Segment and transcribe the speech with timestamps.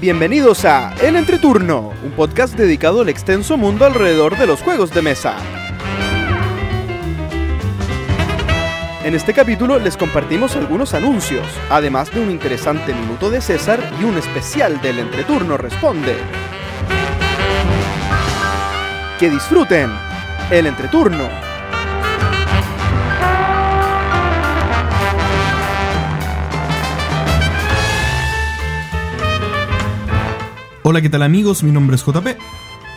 [0.00, 5.02] Bienvenidos a El Entreturno, un podcast dedicado al extenso mundo alrededor de los juegos de
[5.02, 5.36] mesa.
[9.04, 14.04] En este capítulo les compartimos algunos anuncios, además de un interesante minuto de César y
[14.04, 16.16] un especial del Entreturno Responde.
[19.18, 19.90] Que disfruten
[20.50, 21.49] el Entreturno.
[30.90, 31.62] Hola, ¿qué tal amigos?
[31.62, 32.26] Mi nombre es JP.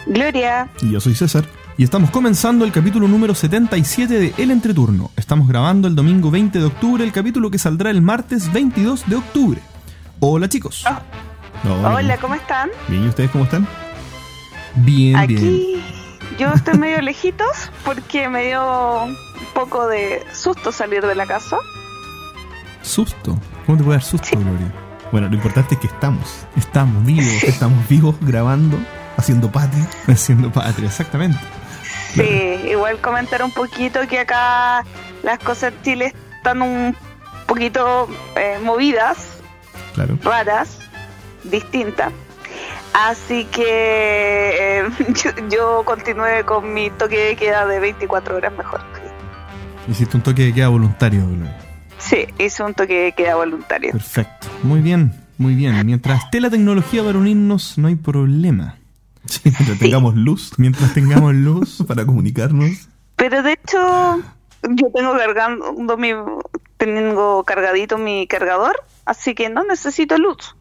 [0.08, 0.68] Gloria.
[0.82, 1.46] Y yo soy César.
[1.78, 5.12] Y estamos comenzando el capítulo número 77 de El Entreturno.
[5.16, 9.16] Estamos grabando el domingo 20 de octubre, el capítulo que saldrá el martes 22 de
[9.18, 9.62] octubre.
[10.20, 10.84] Hola chicos.
[10.88, 11.88] Oh.
[11.88, 12.72] Hola, ¿cómo están?
[12.88, 13.68] Bien, ¿y ustedes cómo están?
[14.78, 15.84] Bien, Aquí bien.
[16.40, 19.16] yo estoy medio lejitos porque me dio un
[19.54, 21.58] poco de susto salir de la casa.
[22.82, 23.38] ¿Susto?
[23.68, 24.74] ¿Cómo te puede dar susto, Gloria?
[25.14, 26.48] Bueno, lo importante es que estamos.
[26.58, 28.80] Estamos vivos, estamos vivos grabando,
[29.16, 29.88] haciendo patria.
[30.08, 31.38] Haciendo patria, exactamente.
[32.16, 34.84] Sí, igual comentar un poquito que acá
[35.22, 36.96] las cosas en Chile están un
[37.46, 39.18] poquito eh, movidas,
[39.94, 40.18] Claro.
[40.24, 40.80] raras,
[41.44, 42.12] distintas.
[42.96, 44.84] Así que eh,
[45.24, 48.82] yo, yo continué con mi toque de queda de 24 horas mejor.
[49.88, 51.56] Hiciste un toque de queda voluntario, Gloria.
[52.04, 53.92] Sí, hice un toque de queda voluntario.
[53.92, 54.48] Perfecto.
[54.64, 55.86] Muy bien, muy bien.
[55.86, 58.78] Mientras esté la tecnología para unirnos, no hay problema.
[59.26, 62.90] Sí, mientras tengamos luz, mientras tengamos luz para comunicarnos.
[63.16, 64.22] Pero de hecho,
[64.70, 66.10] yo tengo cargando mi,
[66.78, 70.56] tengo cargadito mi cargador, así que no necesito luz.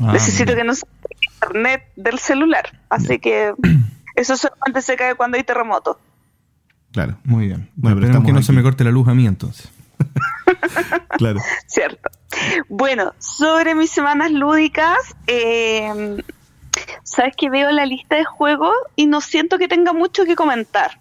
[0.00, 0.56] Ah, necesito mira.
[0.56, 2.80] que no se caiga internet del celular.
[2.88, 3.54] Así que
[4.16, 6.00] eso solamente se cae cuando hay terremoto.
[6.90, 7.70] Claro, muy bien.
[7.76, 9.70] Bueno, pero esperemos que no se me corte la luz a mí entonces.
[11.18, 11.40] Claro.
[11.66, 12.10] Cierto.
[12.68, 16.22] Bueno, sobre mis semanas lúdicas, eh,
[17.02, 20.98] sabes que veo la lista de juegos y no siento que tenga mucho que comentar.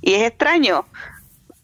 [0.00, 0.84] Y es extraño.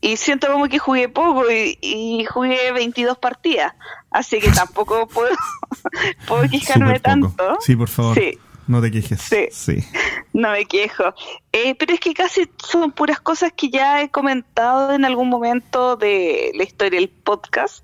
[0.01, 3.75] Y siento como que jugué poco y, y jugué 22 partidas.
[4.11, 5.35] Así que tampoco puedo,
[6.27, 7.59] puedo quejarme tanto.
[7.61, 8.17] Sí, por favor.
[8.17, 8.39] Sí.
[8.69, 9.21] No te quejes.
[9.51, 9.79] Sí.
[10.35, 11.15] No me quejo.
[11.53, 15.97] Eh, pero es que casi son puras cosas que ya he comentado en algún momento
[15.97, 17.83] de la historia del podcast.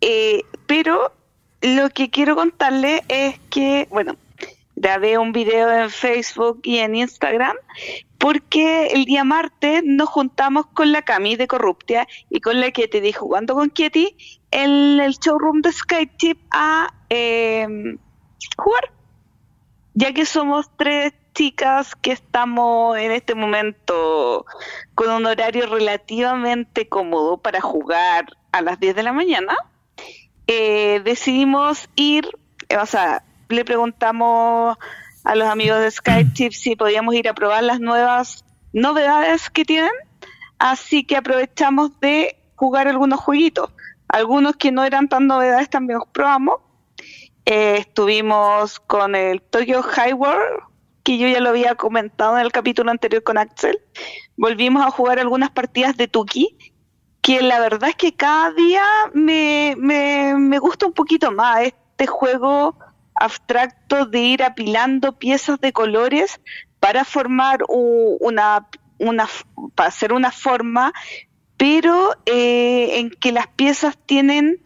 [0.00, 1.12] Eh, pero
[1.60, 4.16] lo que quiero contarle es que, bueno,
[4.76, 7.56] grabé un video en Facebook y en Instagram
[8.16, 13.00] porque el día martes nos juntamos con la Cami de Corruptia y con la Ketty
[13.00, 14.16] de Jugando con Ketty
[14.52, 17.66] en el showroom de Skytip a eh,
[18.56, 18.92] jugar
[19.94, 24.46] ya que somos tres chicas que estamos en este momento
[24.94, 29.56] con un horario relativamente cómodo para jugar a las 10 de la mañana,
[30.46, 32.28] eh, decidimos ir,
[32.68, 34.76] eh, o sea, le preguntamos
[35.24, 39.92] a los amigos de Skype si podíamos ir a probar las nuevas novedades que tienen,
[40.58, 43.70] así que aprovechamos de jugar algunos jueguitos.
[44.08, 46.60] Algunos que no eran tan novedades también los probamos.
[47.44, 50.36] Eh, estuvimos con el Tokyo Highway,
[51.02, 53.80] que yo ya lo había comentado en el capítulo anterior con Axel.
[54.36, 56.56] Volvimos a jugar algunas partidas de Tuki,
[57.20, 62.06] que la verdad es que cada día me, me, me gusta un poquito más este
[62.06, 62.76] juego
[63.14, 66.40] abstracto de ir apilando piezas de colores
[66.80, 69.28] para formar una, una
[69.74, 70.92] para hacer una forma,
[71.56, 74.60] pero eh, en que las piezas tienen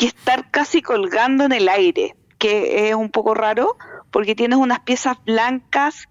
[0.00, 3.76] que estar casi colgando en el aire, que es un poco raro,
[4.10, 6.08] porque tienes unas piezas blancas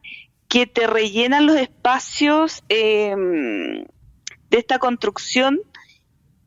[0.47, 3.15] que te rellenan los espacios eh,
[4.51, 5.59] de esta construcción.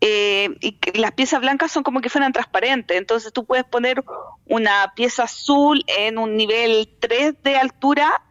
[0.01, 4.05] eh, y que las piezas blancas son como que fueran transparentes, entonces tú puedes poner
[4.47, 8.23] una pieza azul en un nivel 3 de altura,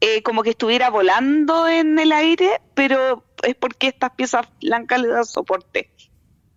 [0.00, 5.08] eh, como que estuviera volando en el aire, pero es porque estas piezas blancas le
[5.08, 5.90] dan soporte.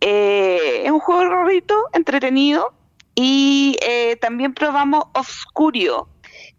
[0.01, 2.73] Eh, es un juego rarito, entretenido.
[3.15, 6.09] Y eh, también probamos Obscurio,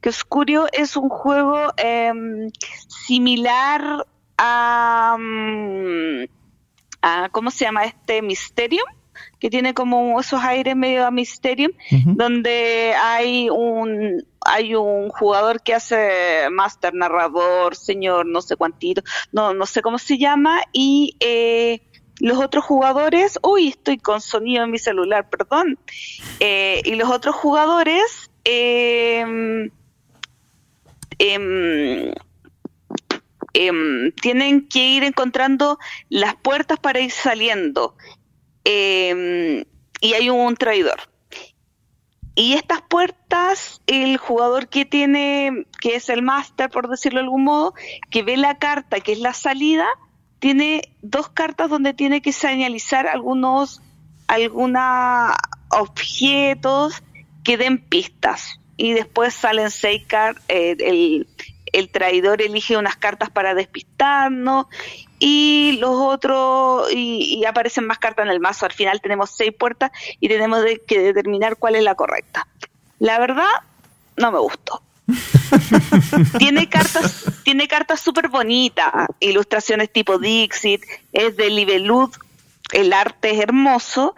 [0.01, 2.51] que Obscurio es un juego em,
[2.89, 4.07] similar
[4.39, 6.25] a, mm,
[7.03, 8.23] a, ¿cómo se llama este?
[8.23, 8.87] Mysterium,
[9.39, 11.73] que tiene como esos aires medio a Mysterium,
[12.17, 19.53] donde hay un hay un jugador que hace master narrador, señor, no sé cuántito, no,
[19.55, 21.83] no sé cómo se llama, y eh,
[22.21, 25.79] los otros jugadores, uy, estoy con sonido en mi celular, perdón,
[26.41, 29.71] Eh, y los otros jugadores em,
[34.23, 35.79] tienen que ir encontrando
[36.09, 37.97] las puertas para ir saliendo.
[38.65, 41.01] Y hay un traidor.
[42.39, 47.45] y estas puertas, el jugador que tiene, que es el máster, por decirlo de algún
[47.45, 47.73] modo,
[48.11, 49.87] que ve la carta, que es la salida,
[50.47, 53.83] tiene dos cartas donde tiene que señalizar algunos,
[54.29, 55.33] algunos
[55.71, 57.03] objetos
[57.43, 58.61] que den pistas.
[58.77, 61.27] Y después salen seis cartas, eh, el,
[61.73, 64.67] el traidor elige unas cartas para despistarnos
[65.19, 68.67] y los otros y, aparecen más cartas en el mazo.
[68.67, 69.91] Al final tenemos seis puertas
[70.21, 72.47] y tenemos que determinar cuál es la correcta.
[73.01, 73.51] La verdad,
[74.17, 74.81] no me gustó.
[76.39, 80.83] tiene cartas, tiene cartas súper bonitas, ilustraciones tipo Dixit,
[81.13, 82.11] es de Libelud,
[82.73, 84.15] el arte es hermoso,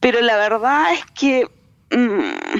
[0.00, 1.48] pero la verdad es que
[1.90, 2.58] mm,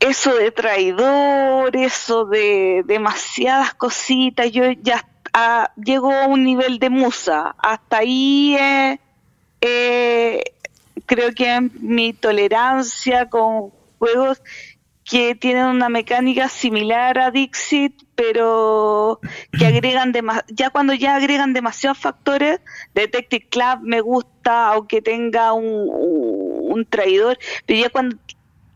[0.00, 5.06] eso de traidor, eso de demasiadas cositas, yo ya
[5.76, 7.54] llego a un nivel de musa.
[7.58, 8.56] Hasta ahí
[11.06, 14.42] creo que mi tolerancia con juegos
[15.08, 19.20] que tienen una mecánica similar a Dixit, pero
[19.52, 20.12] que agregan
[20.48, 22.60] ya cuando ya agregan demasiados factores,
[22.94, 28.16] Detective Club me gusta, aunque tenga un, un traidor, pero ya cuando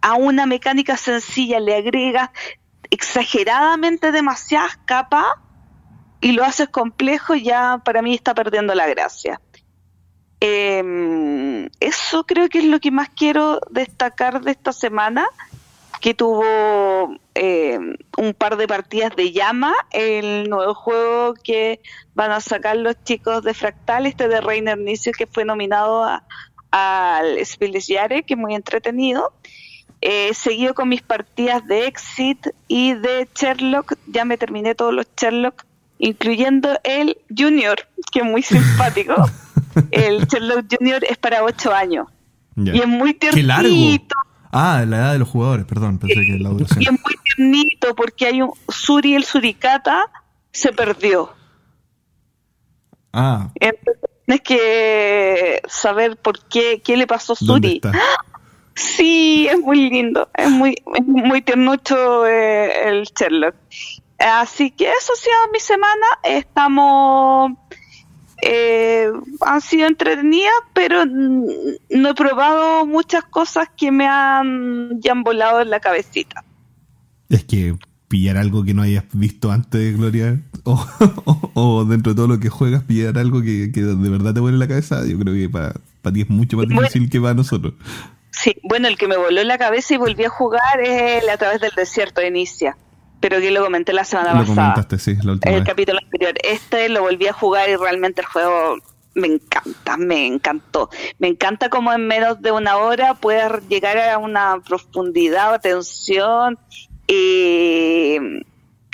[0.01, 2.31] a una mecánica sencilla le agregas
[2.91, 5.27] exageradamente demasiadas capas,
[6.21, 9.41] y lo haces complejo, ya para mí está perdiendo la gracia.
[10.41, 15.27] Em, eso creo que es lo que más quiero destacar de esta semana,
[16.01, 21.81] que tuvo em, un par de partidas de llama, el nuevo juego que
[22.15, 26.05] van a sacar los chicos de Fractal, este de Reiner Nicio, que fue nominado
[26.71, 29.33] al Spiel des Jahres, que es muy entretenido.
[30.01, 35.07] He seguido con mis partidas de Exit y de Sherlock, ya me terminé todos los
[35.21, 35.67] Sherlock
[36.01, 39.15] incluyendo el Junior, que es muy simpático.
[39.91, 42.09] el Sherlock Junior es para 8 años.
[42.57, 44.17] Y es muy tiernito.
[44.53, 46.83] Ah, la edad de los jugadores, perdón, pensé que la duración.
[46.83, 50.07] Y es muy tiernito porque hay un Suri, el Suricata,
[50.53, 51.33] se perdió.
[53.13, 53.51] Ah.
[53.55, 57.81] Entonces tienes que saber por qué, qué le pasó a Suri.
[58.77, 60.75] Sí, es muy lindo, es muy,
[61.05, 63.55] muy tiernucho eh, el Sherlock.
[64.19, 66.07] Así que eso ha sido mi semana.
[66.23, 67.53] Estamos.
[68.43, 69.11] Eh,
[69.41, 75.61] han sido entretenidas, pero no he probado muchas cosas que me han ya han volado
[75.61, 76.45] en la cabecita.
[77.29, 77.77] Es que
[78.09, 82.83] pillar algo que no hayas visto antes, Gloria, o, dentro de todo lo que juegas,
[82.83, 85.75] pillar algo que, de verdad te vuele la cabeza, yo creo que para,
[86.13, 87.75] ti es mucho más difícil que para nosotros.
[88.31, 91.37] Sí, bueno, el que me voló la cabeza y volví a jugar es el a
[91.37, 92.77] través del desierto de Inicia
[93.21, 96.35] pero que lo comenté la semana lo Comentaste, sí, la última el capítulo anterior.
[96.43, 98.77] Este lo volví a jugar y realmente el juego
[99.15, 100.89] me encanta, me encantó.
[101.19, 106.59] Me encanta cómo en menos de una hora puedes llegar a una profundidad, atención
[107.07, 108.17] y,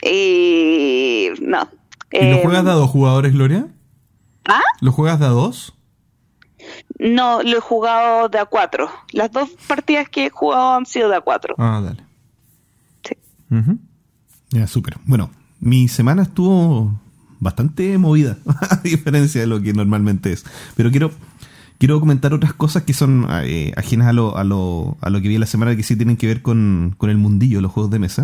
[0.02, 1.68] y no.
[2.10, 3.68] ¿Y lo juegas de a dos jugadores, Gloria?
[4.46, 4.62] ¿Ah?
[4.80, 5.74] ¿Lo juegas de a dos?
[6.98, 8.90] No, lo he jugado de a cuatro.
[9.12, 11.54] Las dos partidas que he jugado han sido de a cuatro.
[11.58, 12.04] Ah, dale.
[13.04, 13.16] Sí.
[14.50, 14.98] Ya, súper.
[15.06, 17.00] Bueno, mi semana estuvo
[17.40, 18.38] bastante movida,
[18.70, 20.44] a diferencia de lo que normalmente es.
[20.76, 21.10] Pero quiero,
[21.78, 25.28] quiero comentar otras cosas que son eh, ajenas a lo, a, lo, a lo que
[25.28, 27.98] vi la semana que sí tienen que ver con, con el mundillo, los juegos de
[27.98, 28.22] mesa.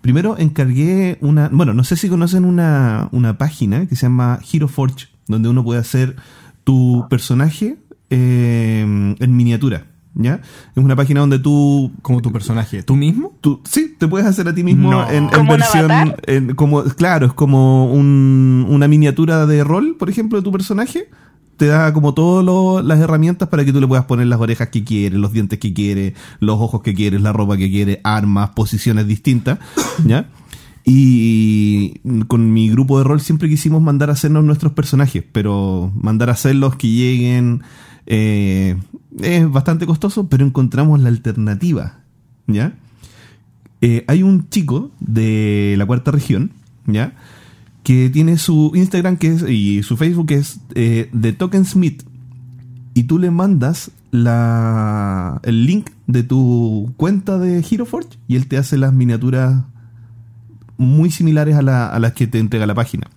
[0.00, 4.68] Primero encargué una, bueno, no sé si conocen una, una página que se llama Hero
[4.68, 6.16] Forge, donde uno puede hacer
[6.64, 7.76] tu personaje
[8.10, 9.86] eh, en miniatura.
[10.14, 10.40] ¿Ya?
[10.74, 11.92] Es una página donde tú...
[12.02, 13.36] Como tu personaje, ¿tú mismo?
[13.40, 16.14] Tú, sí, te puedes hacer a ti mismo en, versión...
[16.56, 21.08] como, claro, es como una miniatura de rol, por ejemplo, de tu personaje.
[21.56, 24.84] Te da como todas las herramientas para que tú le puedas poner las orejas que
[24.84, 29.06] quieres, los dientes que quieres, los ojos que quieres, la ropa que quieres, armas, posiciones
[29.06, 29.58] distintas,
[30.04, 30.28] ¿ya?
[30.84, 36.28] Y con mi grupo de rol siempre quisimos mandar a hacernos nuestros personajes, pero mandar
[36.28, 37.62] a hacerlos que lleguen
[38.06, 38.76] eh,
[39.20, 42.00] es bastante costoso, pero encontramos la alternativa,
[42.46, 42.74] ¿ya?
[43.80, 46.52] Eh, hay un chico de la cuarta región,
[46.86, 47.14] ¿ya?
[47.82, 52.04] Que tiene su Instagram que es, y su Facebook que es eh, The Token Smith.
[52.94, 58.46] Y tú le mandas la, el link de tu cuenta de Hero Forge y él
[58.46, 59.64] te hace las miniaturas
[60.76, 63.08] muy similares a, a las que te entrega la página.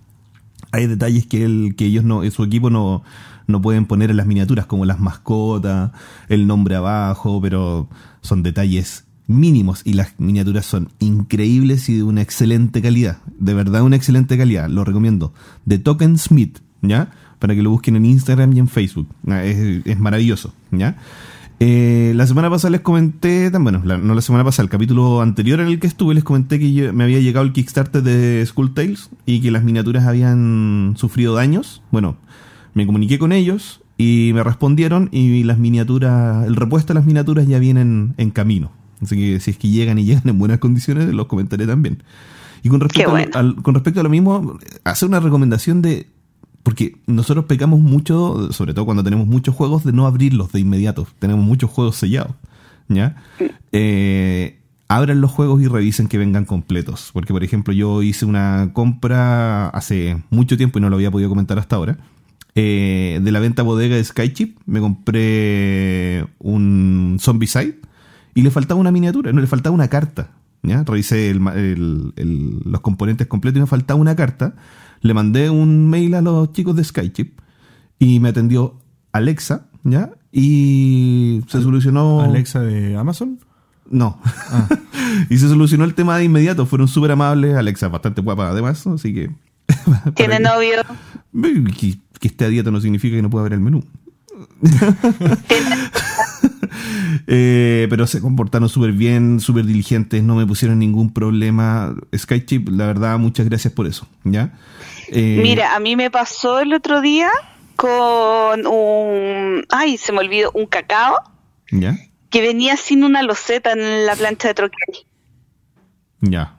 [0.71, 3.03] Hay detalles que, él, que ellos no, su equipo no,
[3.47, 5.91] no pueden poner en las miniaturas como las mascotas,
[6.29, 7.87] el nombre abajo, pero
[8.21, 13.17] son detalles mínimos y las miniaturas son increíbles y de una excelente calidad.
[13.39, 14.69] De verdad, una excelente calidad.
[14.69, 15.33] Lo recomiendo.
[15.67, 17.11] The Token Smith, ¿ya?
[17.39, 19.07] Para que lo busquen en Instagram y en Facebook.
[19.27, 20.97] Ah, es, maravilloso, ¿ya?
[21.59, 25.67] Eh, la semana pasada les comenté, bueno, no la semana pasada, el capítulo anterior en
[25.67, 29.39] el que estuve, les comenté que me había llegado el Kickstarter de Skull Tales y
[29.39, 31.81] que las miniaturas habían sufrido daños.
[31.91, 32.17] Bueno,
[32.75, 37.47] me comuniqué con ellos y me respondieron y las miniaturas, el repuesto de las miniaturas
[37.47, 38.71] ya vienen en camino.
[39.01, 42.03] Así que si es que llegan y llegan en buenas condiciones, los comentaré también.
[42.61, 43.11] Y con respecto,
[43.63, 46.07] con respecto a lo mismo, hacer una recomendación de
[46.65, 51.07] porque nosotros pecamos mucho, sobre todo cuando tenemos muchos juegos, de no abrirlos de inmediato.
[51.19, 52.33] Tenemos muchos juegos sellados.
[52.87, 53.17] ¿Ya?
[53.71, 57.11] Eh, abran los juegos y revisen que vengan completos.
[57.13, 61.29] Porque, por ejemplo, yo hice una compra hace mucho tiempo y no lo había podido
[61.29, 61.99] comentar hasta ahora.
[62.55, 67.79] Eh, de la venta bodega de Skychip, me compré un Zombicide
[68.33, 70.31] y le faltaba una miniatura, no le faltaba una carta.
[70.63, 70.83] ¿ya?
[70.83, 74.55] Revisé los componentes completos y me faltaba una carta
[75.05, 77.39] le mandé un mail a los chicos de Skychip
[77.99, 78.79] y me atendió
[79.11, 80.09] Alexa, ¿ya?
[80.31, 82.21] Y se solucionó.
[82.21, 83.39] ¿Alexa de Amazon?
[83.87, 84.19] No.
[84.25, 84.67] Ah.
[85.29, 86.65] y se solucionó el tema de inmediato.
[86.65, 87.55] Fueron súper amables.
[87.55, 89.31] Alexa bastante guapa además, así que.
[90.15, 90.81] ¿Tiene novio?
[92.19, 93.83] Que, esté a dieta no significa que no pueda ver el menú.
[97.27, 101.95] Eh, pero se comportaron súper bien, súper diligentes, no me pusieron ningún problema.
[102.15, 104.07] Skychip, la verdad, muchas gracias por eso.
[104.23, 104.53] ¿ya?
[105.07, 107.29] Eh, Mira, a mí me pasó el otro día
[107.75, 109.65] con un.
[109.69, 111.17] Ay, se me olvidó, un cacao.
[111.71, 111.97] ¿Ya?
[112.29, 115.05] Que venía sin una loseta en la plancha de troquel.
[116.21, 116.55] Ya.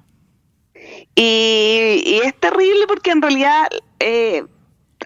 [1.15, 3.69] Y, es terrible porque en realidad
[4.01, 4.45] eh,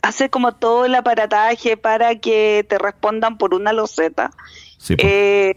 [0.03, 4.31] hace como todo el aparataje para que te respondan por una loseta.
[4.99, 5.57] Eh,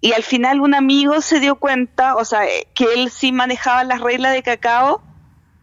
[0.00, 2.42] y al final un amigo se dio cuenta, o sea,
[2.74, 5.02] que él sí manejaba las reglas de cacao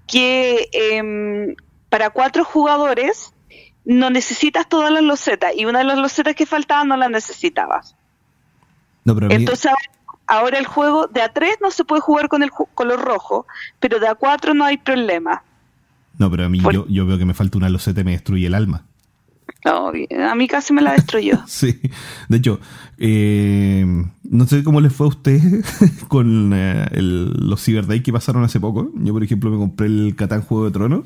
[0.08, 1.56] que em,
[1.90, 3.34] para cuatro jugadores
[3.86, 7.96] no necesitas todas las losetas y una de las losetas que faltaban no las necesitabas.
[9.06, 9.72] Entonces
[10.28, 13.48] ahora el juego de A3 no se puede jugar con el color rojo,
[13.80, 15.44] pero de A4 no hay problema.
[16.20, 18.46] No, pero a mí yo, yo, veo que me falta una loseta y me destruye
[18.46, 18.86] el alma.
[19.66, 21.40] No, a mí casi me la destruyó.
[21.48, 21.80] sí,
[22.28, 22.60] de hecho,
[22.98, 23.86] eh,
[24.24, 25.42] no sé cómo les fue a usted
[26.08, 28.92] con eh, los Cyber Day que pasaron hace poco.
[28.96, 31.06] Yo, por ejemplo, me compré el Catán Juego de Tronos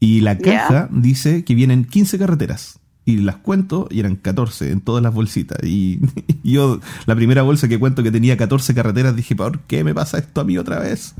[0.00, 2.78] y la caja dice que vienen 15 carreteras.
[3.06, 5.58] Y las cuento y eran 14 en todas las bolsitas.
[5.62, 6.00] Y,
[6.42, 10.18] yo, la primera bolsa que cuento que tenía 14 carreteras, dije, ¿por qué me pasa
[10.18, 11.14] esto a mí otra vez?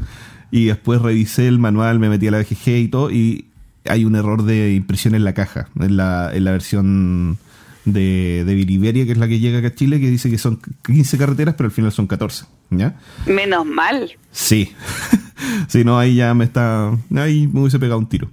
[0.50, 3.46] Y después revisé el manual, me metí a la BGG y todo, y
[3.86, 7.38] hay un error de impresión en la caja, en la, en la versión
[7.84, 10.60] de, de Viriberia, que es la que llega acá a Chile, que dice que son
[10.86, 12.46] 15 carreteras, pero al final son 14.
[12.70, 12.96] ¿ya?
[13.26, 14.12] Menos mal.
[14.30, 14.72] Sí.
[15.68, 16.96] si no, ahí ya me está.
[17.16, 18.30] Ahí me hubiese pegado un tiro.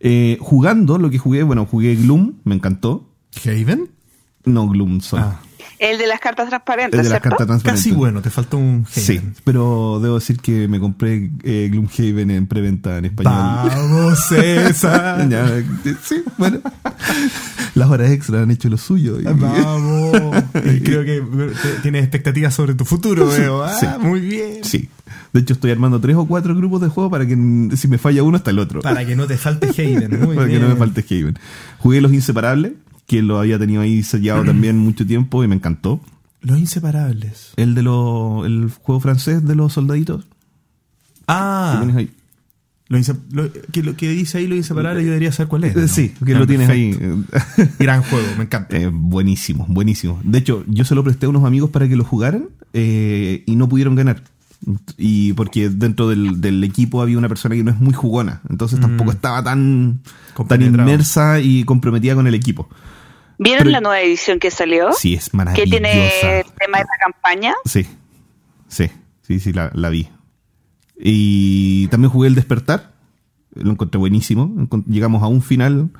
[0.00, 3.08] Eh, jugando, lo que jugué, bueno, jugué Gloom, me encantó.
[3.44, 3.90] ¿Haven?
[4.44, 5.24] No, Gloom solo.
[5.24, 5.40] Ah.
[5.78, 7.00] El de las cartas transparentes.
[7.00, 7.84] El de las cartas transparentes.
[7.84, 12.46] Casi bueno, te faltó un Sí, pero debo decir que me compré eh, Gloomhaven en
[12.46, 13.32] preventa en español.
[13.34, 15.28] Vamos, César.
[16.02, 16.60] sí, bueno.
[17.74, 19.18] Las horas extra han hecho lo suyo.
[19.22, 20.12] Vamos.
[20.52, 21.22] creo que
[21.82, 23.64] tienes expectativas sobre tu futuro, veo.
[23.64, 24.64] Ah, muy bien.
[24.64, 24.88] Sí.
[25.32, 27.34] De hecho, estoy armando tres o cuatro grupos de juego para que
[27.76, 28.80] si me falla uno, hasta el otro.
[28.82, 30.20] Para que no te falte Haven.
[30.20, 31.36] Muy para que no me falte Haven.
[31.78, 32.72] Jugué Los Inseparables
[33.06, 36.00] que lo había tenido ahí sellado también mucho tiempo y me encantó.
[36.40, 37.52] Los inseparables.
[37.56, 40.26] El de los el juego francés de los soldaditos.
[41.26, 41.82] Ah.
[42.88, 45.76] Lo, que, lo que dice ahí lo inseparable yo debería saber cuál es.
[45.76, 46.96] Eh, sí, que lo tienes ahí.
[47.78, 48.76] Gran juego, me encanta.
[48.76, 50.20] Eh, buenísimo, buenísimo.
[50.22, 53.56] De hecho, yo se lo presté a unos amigos para que lo jugaran eh, y
[53.56, 54.22] no pudieron ganar.
[54.96, 59.10] Y porque dentro del, equipo había una persona que no es muy jugona, entonces tampoco
[59.10, 59.14] mm.
[59.14, 60.00] estaba tan,
[60.48, 62.68] tan inmersa y comprometida con el equipo.
[63.38, 64.92] ¿Vieron la nueva edición que salió?
[64.92, 65.64] Sí, es maravillosa.
[65.64, 67.54] ¿Que tiene tema de la campaña?
[67.64, 67.86] Sí,
[68.68, 68.90] sí,
[69.22, 70.08] sí, sí, la, vi.
[70.96, 72.92] Y también jugué el despertar,
[73.54, 74.50] lo encontré buenísimo.
[74.86, 75.90] Llegamos a un final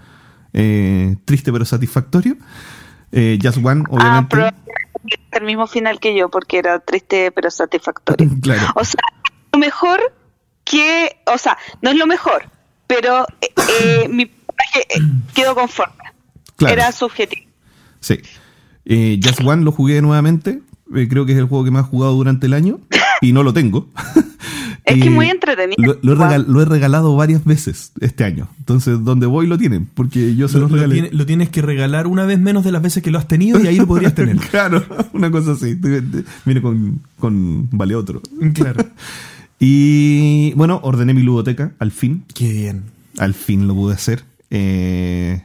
[0.52, 2.36] eh, triste pero satisfactorio.
[3.10, 4.36] Eh, Just One, ah, obviamente.
[4.40, 4.54] Ah,
[5.32, 8.30] el mismo final que yo, porque era triste pero satisfactorio.
[8.42, 8.68] Claro.
[8.76, 9.02] O sea,
[9.52, 10.00] lo mejor
[10.64, 12.48] que, o sea, no es lo mejor,
[12.86, 14.86] pero eh, mi personaje
[15.34, 16.03] quedó conforme.
[16.72, 17.42] Era subjetivo.
[18.00, 18.18] Sí.
[18.84, 20.60] Eh, Just One lo jugué nuevamente.
[20.94, 22.80] Eh, creo que es el juego que más he jugado durante el año.
[23.20, 23.88] Y no lo tengo.
[24.84, 25.98] Es que es muy entretenido.
[26.02, 28.48] Lo, he regalado varias veces este año.
[28.58, 29.86] Entonces, donde voy lo tienen.
[29.86, 31.08] Porque yo se lo, regalé.
[31.10, 33.66] Lo, tienes que regalar una vez menos de las veces que lo has tenido y
[33.66, 34.36] ahí lo podrías tener.
[34.50, 35.74] claro, una cosa así.
[36.44, 38.20] Viene con, con Vale Otro.
[38.52, 38.84] Claro.
[39.58, 42.24] y bueno, ordené mi ludoteca al fin.
[42.34, 42.84] Qué bien.
[43.16, 44.24] Al fin lo pude hacer.
[44.50, 45.42] Eh,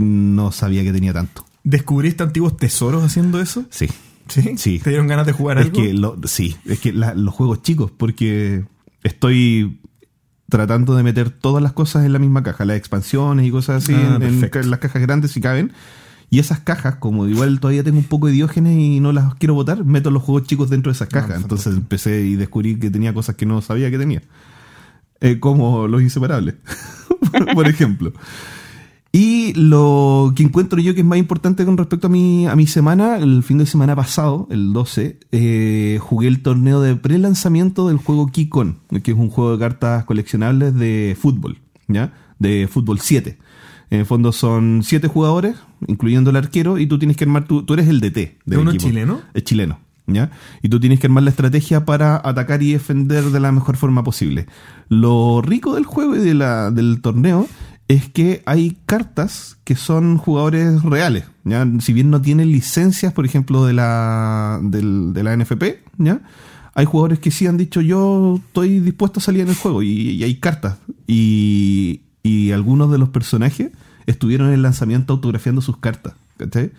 [0.00, 1.44] no sabía que tenía tanto.
[1.64, 3.64] ¿Descubriste antiguos tesoros haciendo eso?
[3.70, 3.88] Sí.
[4.28, 4.56] ¿Sí?
[4.56, 4.78] Sí.
[4.78, 5.76] ¿Te dieron ganas de jugar es algo?
[5.76, 8.64] Que lo, sí, es que los juegos chicos, porque
[9.02, 9.80] estoy
[10.48, 13.94] tratando de meter todas las cosas en la misma caja, las expansiones y cosas así
[13.94, 15.72] Ah, en, las cajas grandes si caben.
[16.32, 19.54] Y esas cajas, como igual todavía tengo un poco de diógenes y no las quiero
[19.54, 21.40] botar, meto los juegos chicos dentro de esas cajas.
[21.42, 24.22] Entonces empecé y descubrí que tenía cosas que no sabía que tenía.
[25.20, 26.54] Eh, como los inseparables,
[27.54, 28.12] por ejemplo.
[29.12, 32.68] Y lo que encuentro yo que es más importante con respecto a mi, a mi
[32.68, 37.96] semana, el fin de semana pasado, el 12, eh, jugué el torneo de pre-lanzamiento del
[37.96, 42.12] juego Kikon, que es un juego de cartas coleccionables de fútbol, ¿ya?
[42.38, 43.36] De fútbol 7.
[43.90, 45.56] En el fondo son 7 jugadores,
[45.88, 48.38] incluyendo el arquero, y tú tienes que armar, tu, tú eres el DT.
[48.44, 48.86] del uno equipo.
[48.88, 49.22] chileno?
[49.34, 49.80] Es chileno.
[50.06, 50.30] ¿Ya?
[50.60, 54.02] Y tú tienes que armar la estrategia para atacar y defender de la mejor forma
[54.02, 54.46] posible.
[54.88, 57.46] Lo rico del juego y de la, del torneo
[57.90, 61.24] es que hay cartas que son jugadores reales.
[61.42, 61.66] ¿ya?
[61.80, 65.62] Si bien no tienen licencias, por ejemplo, de la, de la NFP,
[65.98, 66.20] ¿ya?
[66.72, 70.10] hay jugadores que sí han dicho yo estoy dispuesto a salir en el juego y,
[70.10, 70.78] y hay cartas.
[71.08, 73.72] Y, y algunos de los personajes
[74.06, 76.14] estuvieron en el lanzamiento autografiando sus cartas.
[76.36, 76.70] ¿cachai?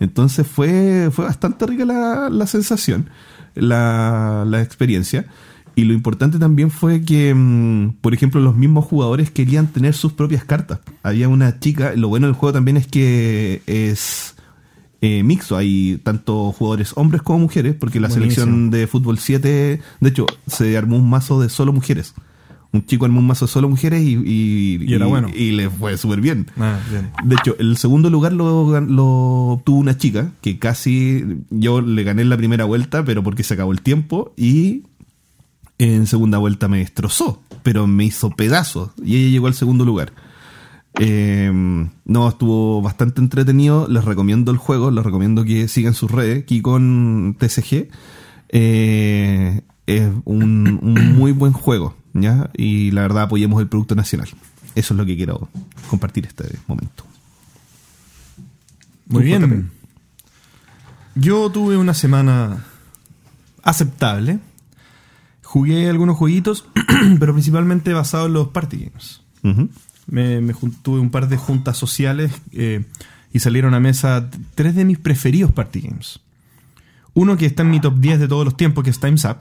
[0.00, 3.08] Entonces fue, fue bastante rica la, la sensación,
[3.54, 5.24] la, la experiencia.
[5.78, 10.12] Y lo importante también fue que, mm, por ejemplo, los mismos jugadores querían tener sus
[10.12, 10.80] propias cartas.
[11.04, 14.34] Había una chica, lo bueno del juego también es que es
[15.02, 18.34] eh, mixto, hay tanto jugadores hombres como mujeres, porque la Buenísimo.
[18.34, 22.12] selección de fútbol 7, de hecho, se armó un mazo de solo mujeres.
[22.72, 25.28] Un chico armó un mazo de solo mujeres y, y, Y era bueno.
[25.32, 26.48] y le fue súper bien.
[26.58, 27.10] Ah, bien.
[27.22, 29.06] De hecho, el segundo lugar lo, lo
[29.52, 33.54] obtuvo una chica que casi yo le gané en la primera vuelta, pero porque se
[33.54, 34.82] acabó el tiempo y
[35.78, 40.12] en segunda vuelta me destrozó, pero me hizo pedazos y ella llegó al segundo lugar.
[41.00, 41.50] Eh,
[42.04, 43.86] no, estuvo bastante entretenido.
[43.88, 46.42] Les recomiendo el juego, les recomiendo que sigan sus redes.
[46.42, 47.88] Aquí con TCG
[48.48, 52.50] eh, es un, un muy buen juego, ¿ya?
[52.56, 54.28] Y la verdad apoyemos el producto nacional.
[54.74, 55.48] Eso es lo que quiero
[55.88, 57.04] compartir este momento.
[59.06, 59.42] Muy ¿Tú, bien.
[59.42, 59.78] JP?
[61.14, 62.64] Yo tuve una semana
[63.62, 64.38] aceptable.
[65.48, 66.66] Jugué algunos jueguitos,
[67.18, 69.22] pero principalmente basado en los party games.
[70.06, 70.42] Me,
[70.82, 72.84] tuve un par de juntas sociales eh,
[73.32, 76.20] y salieron a mesa tres de mis preferidos party games.
[77.14, 79.38] Uno que está en mi top 10 de todos los tiempos, que es Time's Up,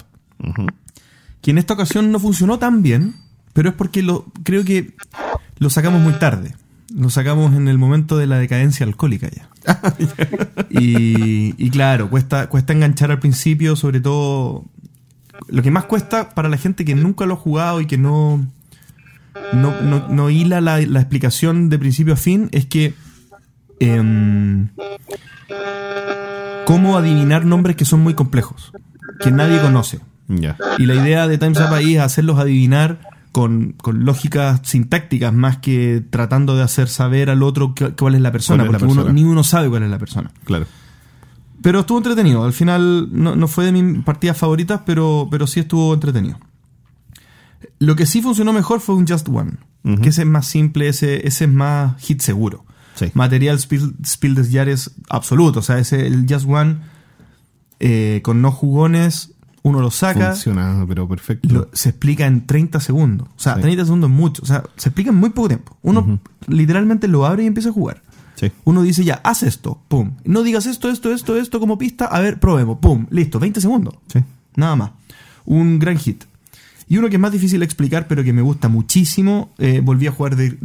[1.42, 3.16] que en esta ocasión no funcionó tan bien,
[3.52, 4.94] pero es porque lo, creo que
[5.58, 6.56] lo sacamos muy tarde.
[6.96, 9.50] Lo sacamos en el momento de la decadencia alcohólica ya.
[10.70, 14.64] y, y claro, cuesta, cuesta enganchar al principio, sobre todo.
[15.48, 18.46] Lo que más cuesta para la gente que nunca lo ha jugado y que no,
[19.54, 22.94] no, no, no hila la, la explicación de principio a fin es que.
[23.80, 24.70] em,
[26.66, 28.72] cómo adivinar nombres que son muy complejos,
[29.22, 30.00] que nadie conoce.
[30.78, 33.00] Y la idea de Time's Up ahí es hacerlos adivinar
[33.32, 38.32] con, con lógicas sintácticas más que tratando de hacer saber al otro cuál es la
[38.32, 40.32] persona, ¿Cuál es la porque uno- ni uno sabe cuál es la persona.
[40.44, 40.66] Claro.
[41.62, 42.44] Pero estuvo entretenido.
[42.44, 46.38] Al final no, no fue de mis partidas favoritas, pero, pero sí estuvo entretenido.
[47.80, 49.54] Lo que sí funcionó mejor fue un Just One.
[50.02, 52.66] Que ese es más simple, ese, ese es más hit seguro.
[52.96, 53.06] Sí.
[53.14, 55.60] Material spill, spill des Jahres absoluto.
[55.60, 56.78] O sea, ese, el Just One
[57.80, 59.32] eh, con no jugones,
[59.64, 60.32] uno lo saca.
[60.32, 61.48] Funciona, pero perfecto.
[61.54, 63.30] lo- se explica en 30 segundos.
[63.30, 63.62] O sea, Sí.
[63.62, 64.44] 30 segundos es mucho.
[64.44, 65.78] O sea, se explica en muy poco tiempo.
[65.84, 68.02] Uno literalmente lo abre y empieza a jugar.
[68.38, 68.52] Sí.
[68.64, 70.12] Uno dice ya, haz esto, pum.
[70.24, 72.06] No digas esto, esto, esto, esto como pista.
[72.06, 73.08] A ver, probemos, pum.
[73.10, 73.96] Listo, 20 segundos.
[74.14, 74.24] Sí.
[74.56, 74.92] Nada más.
[75.46, 76.24] Un gran hit.
[76.88, 80.08] Y uno que es más difícil de explicar, pero que me gusta muchísimo, eh, volví
[80.08, 80.58] a jugar de,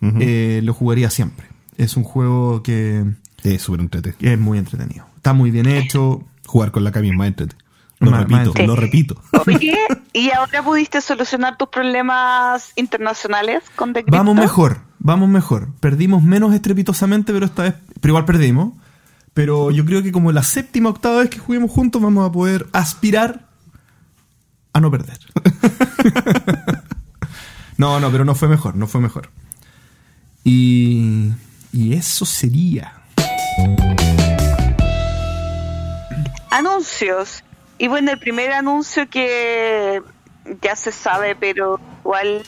[0.00, 0.18] Ujú.
[0.20, 1.46] eh, lo jugaría siempre.
[1.76, 3.04] Es un juego que,
[3.42, 4.32] Es súper entretenido.
[4.32, 5.06] es muy entretenido.
[5.16, 6.22] Está muy bien hecho.
[6.46, 7.64] Jugar con la Cami es más entretenido.
[8.00, 9.22] Lo Más- repito, lo repito.
[9.46, 9.76] Oye,
[10.12, 14.16] ¿y ahora pudiste solucionar tus problemas internacionales con The Crypto?
[14.18, 15.68] Vamos mejor, vamos mejor.
[15.80, 18.72] Perdimos menos estrepitosamente, pero esta vez, pero igual perdimos.
[19.34, 22.66] Pero yo creo que como la séptima octava vez que juguemos juntos vamos a poder
[22.72, 23.46] aspirar
[24.72, 25.18] a no perder.
[27.76, 29.28] no, no, pero no fue mejor, no fue mejor.
[30.42, 31.32] Y,
[31.72, 32.92] y eso sería.
[36.50, 37.44] Anuncios.
[37.76, 40.00] Y bueno, el primer anuncio que
[40.62, 42.44] ya se sabe, pero igual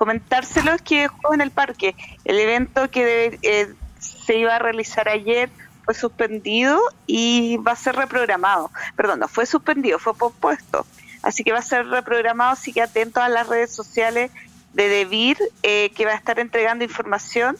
[0.00, 4.58] y comentárselo es que Juegos en el Parque, el evento que eh, se iba a
[4.58, 5.50] realizar ayer
[5.84, 8.70] fue suspendido y va a ser reprogramado.
[8.96, 10.86] Perdón, no fue suspendido, fue pospuesto.
[11.22, 14.30] Así que va a ser reprogramado, así que atentos a las redes sociales
[14.72, 17.56] de DeVir, eh, que va a estar entregando información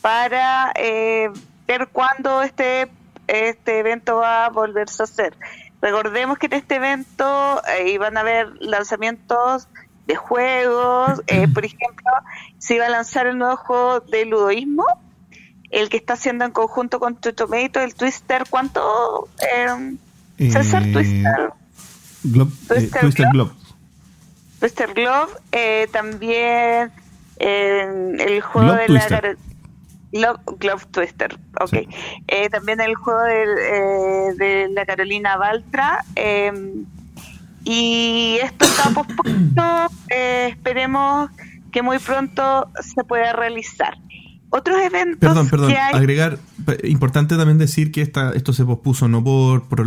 [0.00, 1.30] para eh,
[1.66, 2.88] ver cuándo este,
[3.26, 5.36] este evento va a volverse a hacer.
[5.82, 9.68] Recordemos que en este evento eh, iban a haber lanzamientos
[10.06, 12.10] de juegos, eh, por ejemplo,
[12.58, 14.84] se iba a lanzar el nuevo juego de ludoísmo,
[15.70, 19.28] el que está haciendo en conjunto con Tomato, el Twister, ¿cuánto?
[19.40, 19.96] Eh,
[20.50, 21.52] César Twister.
[22.68, 23.52] Twister, Globe.
[24.60, 26.92] Twister Glove, también
[27.38, 29.36] el juego de la
[30.12, 31.72] Glove, Twister, ok.
[32.28, 36.04] Eh, también el juego de, eh, de la Carolina Baltra.
[36.14, 36.84] Em,
[37.64, 39.62] y esto está pospuesto.
[40.10, 41.30] Eh, esperemos
[41.70, 43.96] que muy pronto se pueda realizar.
[44.50, 45.18] Otros eventos.
[45.18, 45.72] Perdón, perdón.
[45.94, 46.38] Agregar,
[46.84, 49.86] importante también decir que esta, esto se pospuso no por, por,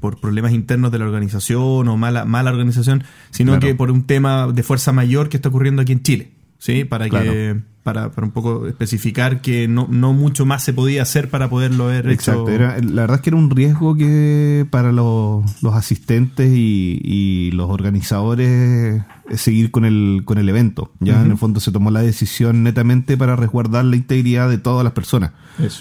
[0.00, 4.48] por, problemas internos de la organización o mala, mala organización, sino que por un tema
[4.48, 6.32] de fuerza mayor que está ocurriendo aquí en Chile.
[6.62, 6.84] ¿Sí?
[6.84, 11.28] Para que para, para, un poco especificar que no, no mucho más se podía hacer
[11.28, 15.74] para poderlo ver Exacto, la verdad es que era un riesgo que para los, los
[15.74, 19.02] asistentes y, los organizadores
[19.34, 20.92] seguir con el, con el evento.
[21.00, 24.84] Ya en el fondo se tomó la decisión netamente para resguardar la integridad de todas
[24.84, 25.32] las personas.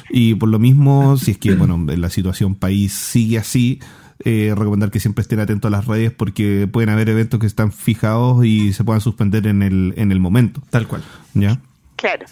[0.09, 3.79] Y por lo mismo, si es que bueno, la situación país sigue así,
[4.25, 7.71] eh, recomendar que siempre estén atentos a las redes porque pueden haber eventos que están
[7.71, 10.61] fijados y se puedan suspender en el, en el momento.
[10.69, 11.03] Tal cual.
[11.33, 11.59] ¿Ya?
[11.95, 12.25] Claro.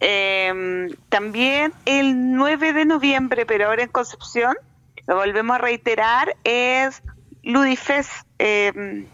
[0.00, 4.54] Em, también el 9 de noviembre, pero ahora en Concepción,
[5.06, 7.02] lo volvemos a reiterar, es
[7.42, 9.06] Ludifest, eh,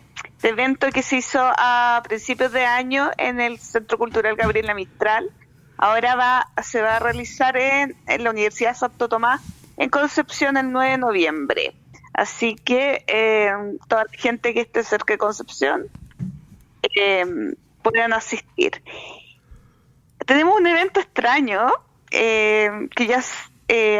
[0.42, 5.30] evento que se hizo a principios de año en el Centro Cultural Gabriela Mistral.
[5.76, 9.42] Ahora va, se va a realizar en, en la Universidad Santo Tomás
[9.76, 11.74] en Concepción el 9 de noviembre.
[12.16, 13.52] Así que eh,
[13.88, 15.88] toda la gente que esté cerca de Concepción
[16.96, 17.26] eh,
[17.82, 18.82] puedan asistir.
[20.24, 21.70] Tenemos un evento extraño
[22.10, 23.22] eh, que ya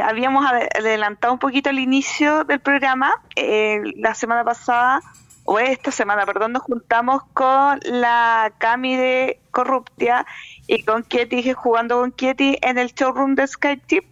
[0.03, 3.21] habíamos adelantado un poquito al inicio del programa.
[3.37, 5.03] la semana pasada,
[5.45, 10.25] o esta semana, perdón, nos juntamos con la Cami de Corruptia
[10.67, 14.05] y con Ketty, jugando con Ketty en el showroom de SkyTip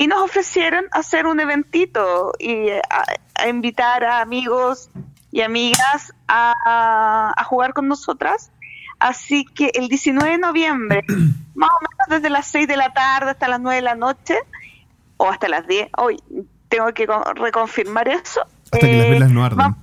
[0.00, 2.70] y nos ofrecieron hacer un eventito y
[3.40, 4.90] a, invitar a amigos
[5.32, 8.50] y amigas a, jugar con nosotras.
[8.98, 11.04] Así que el 19 de noviembre,
[11.54, 14.36] más o menos desde las 6 de la tarde hasta las 9 de la noche,
[15.16, 16.22] o hasta las 10, hoy
[16.68, 18.42] tengo que reconfirmar eso.
[18.64, 19.74] Hasta que las velas no arden.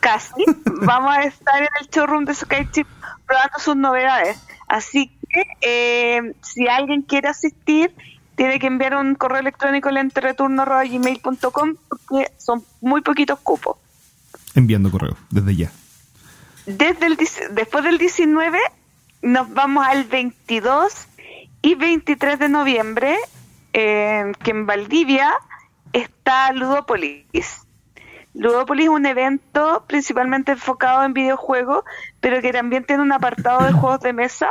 [0.00, 0.44] casi.
[0.82, 2.86] vamos a estar en el showroom de Skychip
[3.26, 4.38] probando sus novedades.
[4.68, 7.94] Así que eh, si alguien quiere asistir,
[8.36, 13.76] tiene que enviar un correo electrónico al entreturno.gmail.com porque son muy poquitos cupos.
[14.54, 15.72] Enviando correo, desde ya.
[16.66, 17.18] Desde el,
[17.52, 18.58] después del 19
[19.22, 21.08] nos vamos al 22
[21.62, 23.16] y 23 de noviembre,
[23.72, 25.32] que en Valdivia
[25.92, 27.62] está Ludopolis.
[28.34, 31.84] Ludopolis es un evento principalmente enfocado en videojuegos,
[32.20, 34.50] pero que también tiene un apartado de juegos de mesa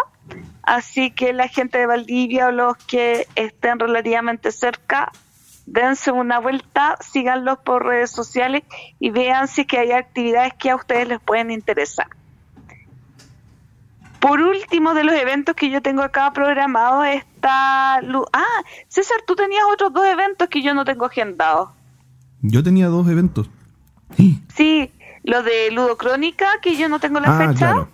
[0.66, 5.12] Así que la gente de Valdivia o los que estén relativamente cerca,
[5.68, 8.64] dense una vuelta, síganlos por redes sociales
[9.00, 12.08] y vean si que hay actividades que a ustedes les pueden interesar.
[14.20, 18.00] Por último, de los eventos que yo tengo acá programados está...
[18.34, 21.70] Ah, César, tú tenías otros dos eventos que yo no tengo agendados.
[22.42, 23.52] Yo tenía dos eventos.
[24.56, 24.92] Sí,
[25.24, 27.88] lo de Ludocrónica, que yo no tengo la ah, fecha.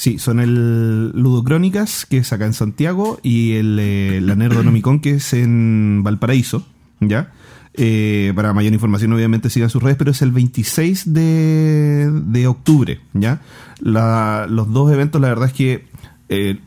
[0.00, 5.10] Sí, son el Ludocrónicas, que es acá en Santiago, y el, eh, la Nerdonomicon, que
[5.10, 6.66] es en Valparaíso,
[7.00, 7.32] ¿ya?
[7.74, 13.00] Eh, para mayor información, obviamente, sigan sus redes, pero es el 26 de, de octubre,
[13.12, 13.42] ¿ya?
[13.82, 15.84] los dos eventos, la verdad es que
[16.30, 16.60] eh,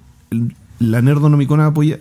[0.78, 1.98] la Nerdonomicon apoya,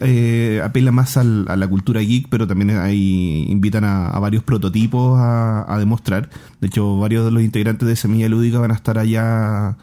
[0.63, 5.79] apela más a la cultura geek, pero también ahí invitan a, varios prototipos a, a,
[5.79, 6.29] demostrar.
[6.61, 9.79] De hecho, varios de los integrantes de Semilla Lúdica van a estar allá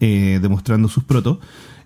[0.00, 1.38] eh, demostrando sus protos.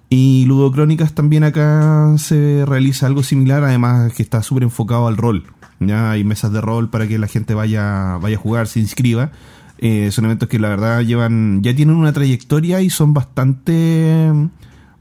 [0.09, 5.45] Y Ludocrónicas también acá se realiza algo similar, además que está súper enfocado al rol.
[5.81, 9.31] Ya hay mesas de rol para que la gente vaya, vaya a jugar, se inscriba.
[9.79, 14.31] Eh, son eventos que la verdad llevan, ya tienen una trayectoria y son bastante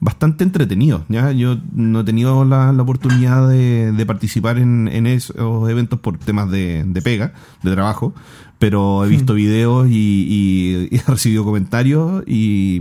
[0.02, 1.04] bastante entretenidos.
[1.08, 1.32] ¿ya?
[1.32, 7.34] Yo no he tenido la, oportunidad de, participar en, esos eventos por temas de, pega,
[7.64, 8.14] de trabajo,
[8.62, 9.38] pero he visto hmm.
[9.38, 12.80] videos y, he recibido comentarios y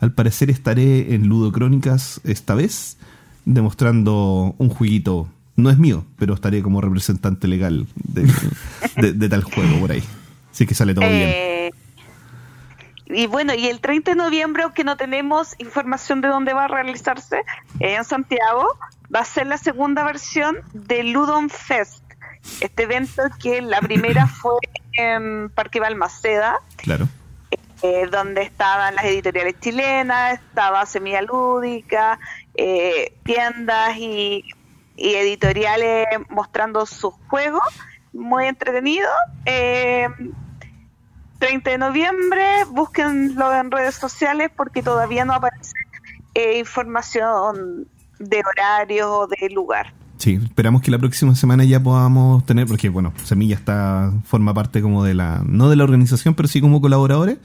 [0.00, 2.98] al parecer estaré en Ludocrónicas esta vez
[3.44, 5.28] demostrando un jueguito.
[5.54, 10.02] No es mío, pero estaré como representante legal de, tal juego por ahí.
[10.50, 11.28] Así que sale todo bien.
[11.28, 11.70] Eh,
[13.06, 16.68] y bueno, y el 30 de noviembre, aunque no tenemos información de dónde va a
[16.68, 17.42] realizarse,
[17.78, 18.66] en Santiago,
[19.14, 22.02] va a ser la segunda versión de Ludon Fest,
[22.60, 24.58] este evento que la primera fue
[24.96, 26.60] en Parque Balmaceda.
[26.76, 27.08] Claro.
[27.82, 32.18] Eh, donde estaban las editoriales chilenas, estaba Semilla Lúdica,
[32.54, 34.44] eh, tiendas y,
[34.96, 37.62] editoriales mostrando sus juegos,
[38.12, 39.08] muy entretenido.
[41.42, 45.72] 30 de noviembre, búsquenlo en redes sociales porque todavía no aparece
[46.34, 47.88] eh, información
[48.20, 49.92] de horario o de lugar.
[50.22, 54.80] Sí, esperamos que la próxima semana ya podamos tener, porque bueno, Semilla está, forma parte
[54.80, 57.38] como de la, no de la organización, pero sí como colaboradores,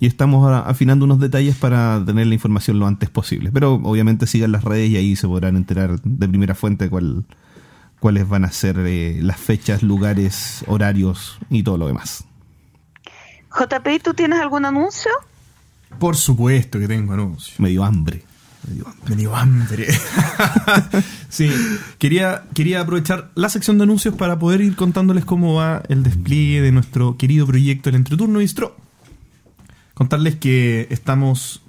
[0.00, 3.50] y estamos afinando unos detalles para tener la información lo antes posible.
[3.52, 7.26] Pero obviamente sigan las redes y ahí se podrán enterar de primera fuente cuál,
[8.00, 12.24] cuáles van a ser eh, las fechas, lugares, horarios y todo lo demás.
[13.50, 15.12] JP, ¿tú tienes algún anuncio?
[15.98, 17.56] Por supuesto que tengo anuncio.
[17.58, 18.24] Me dio hambre.
[19.08, 19.86] Me dio hambre.
[21.28, 21.50] sí,
[21.98, 26.62] quería, quería aprovechar la sección de anuncios para poder ir contándoles cómo va el despliegue
[26.62, 28.76] de nuestro querido proyecto El Entreturno Distro.
[29.94, 31.62] Contarles que estamos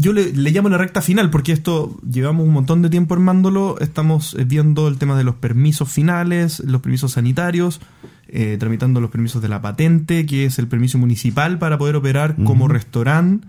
[0.00, 3.78] yo le, llamo la recta final porque esto llevamos un montón de tiempo armándolo.
[3.80, 7.82] Estamos eh, viendo el tema de los permisos finales, los permisos sanitarios,
[8.28, 12.36] eh, tramitando los permisos de la patente, que es el permiso municipal para poder operar
[12.44, 13.46] como restaurante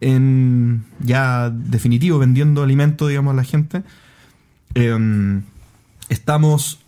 [0.00, 3.82] en ya definitivo, vendiendo alimento, digamos, a la gente.
[4.74, 5.42] Em,
[6.08, 6.80] estamos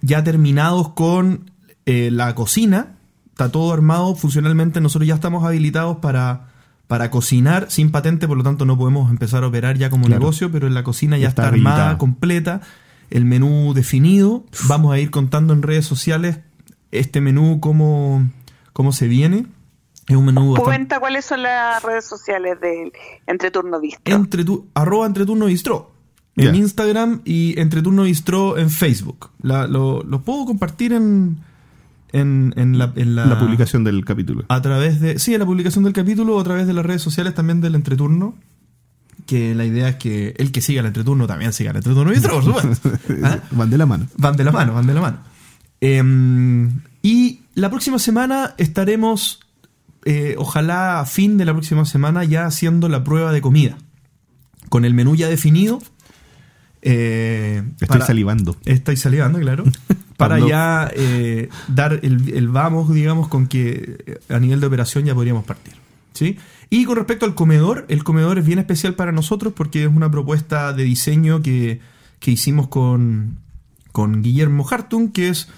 [0.00, 1.50] ya terminados con
[1.86, 2.94] eh, la cocina.
[3.30, 4.80] Está todo armado funcionalmente.
[4.80, 6.48] Nosotros ya estamos habilitados para
[6.86, 10.52] para cocinar sin patente, por lo tanto no podemos empezar a operar ya como negocio,
[10.52, 12.60] pero en la cocina ya, está, armada, completa,
[13.10, 14.44] el menú definido.
[14.68, 16.38] Vamos a ir contando en redes sociales
[16.92, 18.30] este menú, cómo,
[18.72, 19.46] cómo se viene.
[20.08, 22.92] Es un menú Cuenta cuáles son las redes sociales de
[23.26, 24.14] Entreturno Bistro.
[24.14, 25.92] Entre arroba Entreturno Bistro
[26.36, 29.30] en Instagram y Entreturno Bistro en Facebook.
[29.42, 31.38] lo puedo compartir en,
[32.12, 34.44] en, la, la, publicación del capítulo.
[34.48, 35.18] A través de.
[35.18, 37.74] Sí, en la publicación del capítulo o a través de las redes sociales también del
[37.74, 38.34] entreturno.
[39.26, 42.12] Que la idea es que el que siga el entreturno también siga el entreturno
[43.24, 43.38] ¿Ah?
[43.50, 44.06] Van de la mano.
[44.16, 45.18] Van de la mano, van de la mano.
[45.80, 49.40] Em, y la próxima semana estaremos,
[50.06, 53.76] eh, ojalá a fin de la próxima semana, ya haciendo la prueba de comida.
[54.68, 55.80] Con el menú ya definido.
[56.80, 58.56] Eh, Estoy salivando.
[58.64, 59.64] Estoy salivando, claro.
[60.16, 65.12] para ya eh, dar el, vamos, digamos, con que eh, a nivel de operación ya
[65.12, 65.74] podríamos partir.
[66.12, 66.38] ¿sí?
[66.70, 70.08] Y con respecto al comedor, el comedor es bien especial para nosotros porque es una
[70.08, 71.80] propuesta de diseño que,
[72.24, 73.38] hicimos con,
[73.90, 75.48] con Guillermo Hartung, que es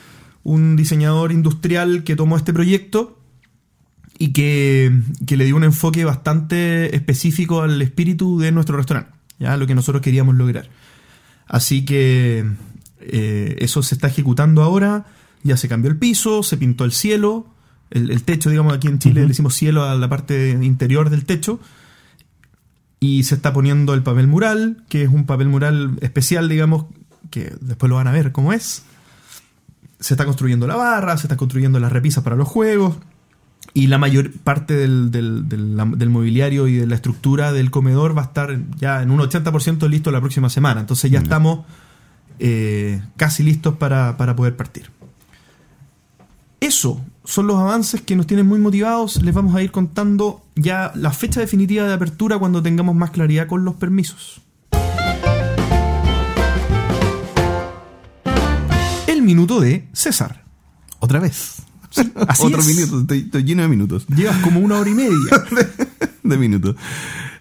[0.42, 3.17] un diseñador industrial que tomó este proyecto
[4.18, 4.92] y que,
[5.28, 10.02] le dio un enfoque bastante específico al espíritu de nuestro restaurante, ya lo que nosotros
[10.02, 10.68] queríamos lograr.
[11.46, 12.44] Así que
[13.00, 15.06] eh, eso se está ejecutando ahora,
[15.44, 17.46] ya se cambió el piso, se pintó el cielo,
[17.90, 21.60] el, techo, digamos, aquí en Chile le decimos cielo a la parte interior del techo,
[23.00, 26.86] y se está poniendo el papel mural, que es un papel mural especial, digamos,
[27.30, 28.82] que después lo van a ver cómo es.
[30.00, 32.96] Se está construyendo la barra, se está construyendo las repisas para los juegos.
[33.74, 38.24] Y la mayor parte del, del, mobiliario y de la estructura del comedor va a
[38.26, 40.80] estar ya en un 80% listo la próxima semana.
[40.80, 41.60] Entonces ya estamos
[42.40, 44.90] eh, casi listos para, poder partir.
[46.60, 49.22] Eso son los avances que nos tienen muy motivados.
[49.22, 53.46] Les vamos a ir contando ya la fecha definitiva de apertura cuando tengamos más claridad
[53.46, 54.40] con los permisos.
[59.06, 60.44] El minuto de César.
[61.00, 61.67] Otra vez.
[62.40, 64.06] Otro minuto, estoy, lleno de minutos.
[64.08, 65.16] Llevas como una hora y media
[66.22, 66.76] de, minutos.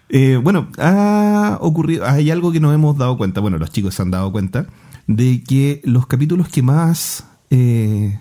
[0.08, 4.02] Eh, bueno, ha ocurrido, hay algo que nos hemos dado cuenta, bueno, los chicos se
[4.02, 4.66] han dado cuenta,
[5.06, 8.18] de que los capítulos que más eh,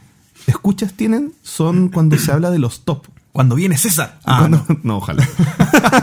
[0.48, 3.06] escuchas tienen son cuando se habla de los top.
[3.32, 4.20] Cuando viene César.
[4.26, 4.50] Ah,
[4.84, 4.98] no.
[4.98, 5.28] ojalá.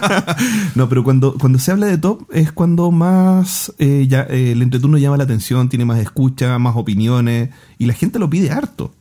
[0.77, 4.99] no, pero cuando, cuando se habla de top es cuando más eh, ya, el entreturno
[4.99, 8.95] llama la atención, tiene más escucha, más opiniones y la gente lo pide harto.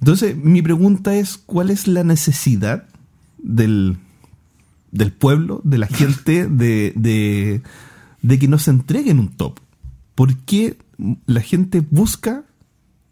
[0.00, 2.88] Entonces, mi pregunta es, ¿cuál es la necesidad
[3.38, 3.98] del,
[4.90, 7.62] del pueblo, de la gente, de, de,
[8.22, 9.60] de que nos entreguen un top?
[10.14, 10.76] ¿Por qué
[11.26, 12.44] la gente busca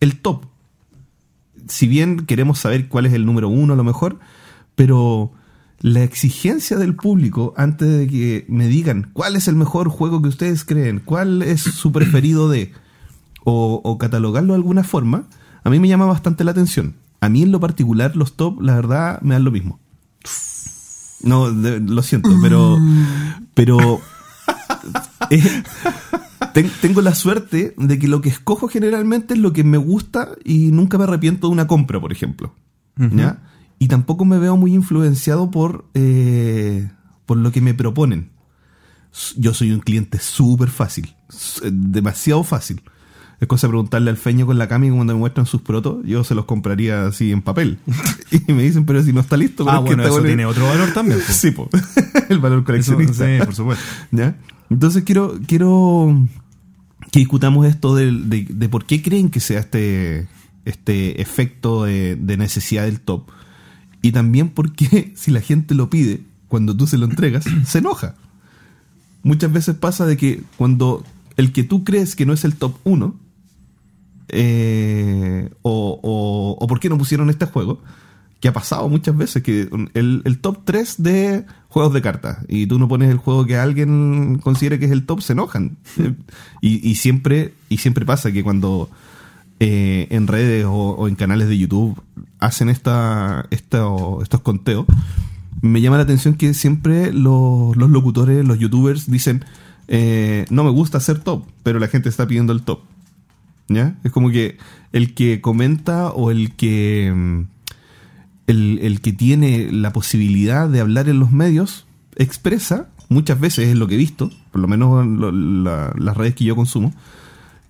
[0.01, 0.45] el top.
[1.69, 4.19] Si bien queremos saber cuál es el número uno a lo mejor,
[4.75, 5.33] pero
[5.81, 10.29] la exigencia del público antes de que me digan cuál es el mejor juego que
[10.29, 12.73] ustedes creen, cuál es su preferido de,
[13.45, 15.27] o, catalogarlo de alguna forma,
[15.65, 16.97] a mí me llama bastante la atención.
[17.21, 19.81] A mí en lo particular los top, la verdad, me dan lo mismo.
[21.23, 22.79] No, lo siento, pero,
[23.55, 24.01] pero
[25.31, 25.63] Eh,
[26.81, 30.73] tengo la suerte de que lo que escojo generalmente es lo que me gusta y
[30.73, 32.55] nunca me arrepiento de una compra, por ejemplo.
[32.97, 33.43] ¿Ya?
[33.79, 36.91] Y tampoco me veo muy influenciado por, eh,
[37.27, 38.31] por lo que me proponen.
[39.37, 41.15] Yo soy un cliente súper fácil,
[41.63, 42.83] demasiado fácil.
[43.41, 46.25] Es cosa de preguntarle al feño con la cami cuando me muestran sus protos, yo
[46.25, 47.79] se los compraría así en papel.
[48.49, 49.65] y me dicen, pero si no está listo.
[49.69, 51.21] Ah, bueno, eso tiene otro valor también.
[51.21, 51.55] Sí,
[52.29, 53.27] el valor coleccionista.
[53.27, 53.85] sí, por supuesto.
[54.11, 54.37] ¿Ya?
[54.71, 56.27] Entonces quiero, quiero
[57.13, 60.27] que discutamos esto de, de, por qué creen que sea este,
[60.65, 63.31] este efecto de, de necesidad del top.
[64.03, 68.17] Y también porque si la gente lo pide, cuando tú se lo entregas, se enoja.
[69.23, 71.05] Muchas veces pasa de que cuando
[71.37, 73.15] el que tú crees que no es el top 1,
[74.29, 77.81] eh, o, o, por qué no pusieron este juego,
[78.41, 82.79] que ha pasado muchas veces, que el, top 3 de juegos de cartas, y tú
[82.79, 85.77] no pones el juego que alguien considere que es el top, se enojan.
[86.61, 88.89] y, siempre, y siempre pasa que cuando
[89.61, 92.01] eh, en redes o, en canales de YouTube
[92.39, 94.87] hacen esta, estos conteos,
[95.61, 99.45] me llama la atención que siempre los, los locutores, los youtubers dicen,
[99.89, 102.81] eh, no me gusta hacer top, pero la gente está pidiendo el top.
[103.69, 103.99] ¿Ya?
[104.03, 104.57] Es como que
[104.93, 107.43] el que comenta o el que mm,
[108.49, 113.87] el, que tiene la posibilidad de hablar en los medios expresa, muchas veces es lo
[113.87, 116.95] que he visto, por lo menos las redes que yo consumo,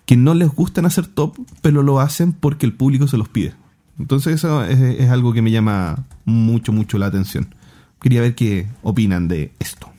[0.07, 3.55] que no les gustan hacer top, pero lo hacen porque el público se los pide.
[3.99, 7.53] Entonces eso es algo que me llama mucho, mucho la atención.
[8.01, 9.91] Quería ver qué opinan de esto.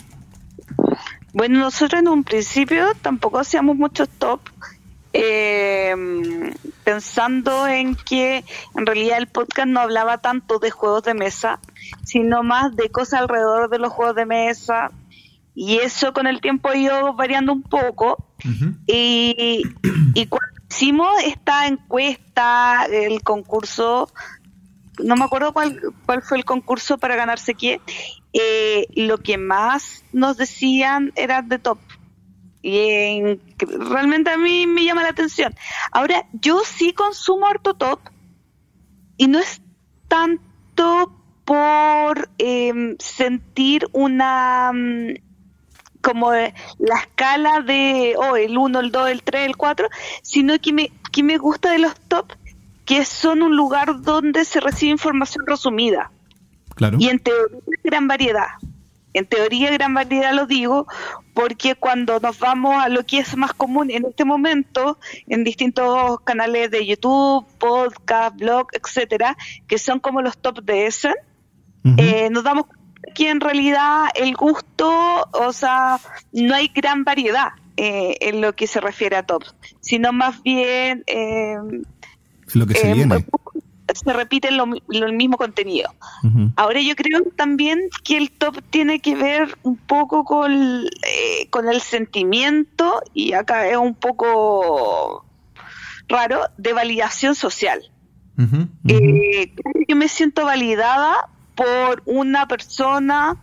[1.34, 4.40] Bueno, nosotros en un principio tampoco hacíamos muchos top,
[5.14, 5.96] eh,
[6.84, 8.44] pensando en que
[8.76, 11.60] en realidad el podcast no hablaba tanto de juegos de mesa,
[12.04, 14.92] sino más de cosas alrededor de los juegos de mesa.
[15.56, 18.26] Y eso con el tiempo ha ido variando un poco.
[18.88, 19.64] y,
[20.14, 24.10] y cuando hicimos esta encuesta, el concurso,
[25.04, 27.82] no me acuerdo cuál, cuál fue el concurso para ganarse qué,
[28.34, 31.80] eh, lo que más nos decían era de top.
[32.62, 35.56] Y realmente a mí me llama la atención.
[35.92, 38.00] Ahora, yo sí consumo harto top
[39.18, 39.62] y no es
[40.08, 45.14] tanto por em, sentir una mm,
[46.02, 49.90] como la escala de oh, el 1, el 2, el 3, el 4,
[50.22, 52.34] sino que me, que me gusta de los top
[52.86, 56.12] que son un lugar donde se recibe información resumida.
[56.98, 58.48] Y en teoría, gran variedad.
[59.20, 60.88] En teoría, gran variedad lo digo,
[61.34, 66.22] porque cuando nos vamos a lo que es más común en este momento, en distintos
[66.22, 69.36] canales de YouTube, podcast, blog, etcétera,
[69.68, 71.14] que son como los top de ese,
[71.98, 72.66] eh, nos damos
[73.14, 76.00] que en realidad el gusto, o sea,
[76.32, 79.44] no hay gran variedad eh, en lo que se refiere a top,
[79.82, 81.58] sino más bien eh,
[82.54, 83.26] lo que se viene
[83.94, 85.94] se repite lo, el mismo contenido.
[86.56, 91.70] Ahora yo creo también que el top tiene que ver un poco con, eh, con
[91.70, 95.26] el sentimiento, y acá es un poco
[96.08, 97.82] raro, de validación social.
[98.88, 99.54] Eh,
[99.88, 103.36] yo me siento validada por una persona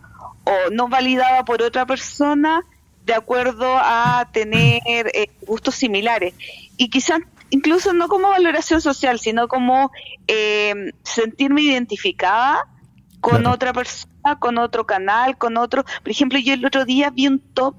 [0.43, 2.63] o no validada por otra persona
[3.05, 6.33] de acuerdo a tener eh, gustos similares.
[6.77, 9.91] Y quizás incluso no como valoración social, sino como
[10.27, 12.67] eh, sentirme identificada
[13.21, 15.83] con otra persona, con otro canal, con otro.
[15.83, 17.75] Por ejemplo, yo el otro día vi un top,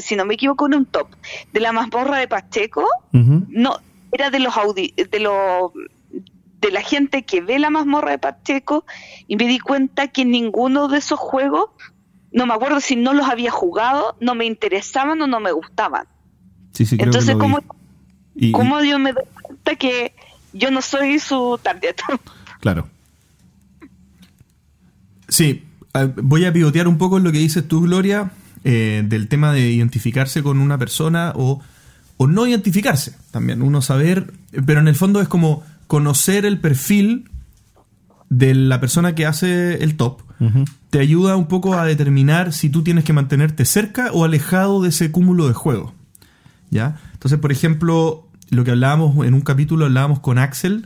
[0.00, 1.08] si no me equivoco, un top
[1.52, 2.86] de la mazmorra de Pacheco.
[3.12, 3.78] No,
[4.12, 5.72] era de los de los
[6.60, 8.86] de la gente que ve la mazmorra de Pacheco
[9.26, 11.70] y me di cuenta que ninguno de esos juegos,
[12.32, 16.06] no me acuerdo si no los había jugado, no me interesaban o no me gustaban.
[16.72, 17.60] Sí, sí, Entonces, como
[18.52, 20.12] ¿Cómo yo me doy cuenta que
[20.52, 21.96] yo no soy su target?
[22.60, 22.88] Claro.
[25.28, 25.64] Sí,
[26.16, 28.30] voy a pivotear un poco en lo que dices tú, Gloria,
[28.64, 31.60] eh, del tema de identificarse con una persona o,
[32.16, 33.60] o no identificarse también.
[33.60, 34.32] Uno saber,
[34.64, 37.28] pero en el fondo es como conocer el perfil
[38.30, 40.22] de la persona que hace el top.
[40.90, 44.90] Te ayuda un poco a determinar si tú tienes que mantenerte cerca o alejado de
[44.90, 45.92] ese cúmulo de juegos.
[46.70, 46.96] ¿Ya?
[47.24, 50.84] Entonces, por ejemplo, lo que hablábamos en un capítulo, hablábamos con Axel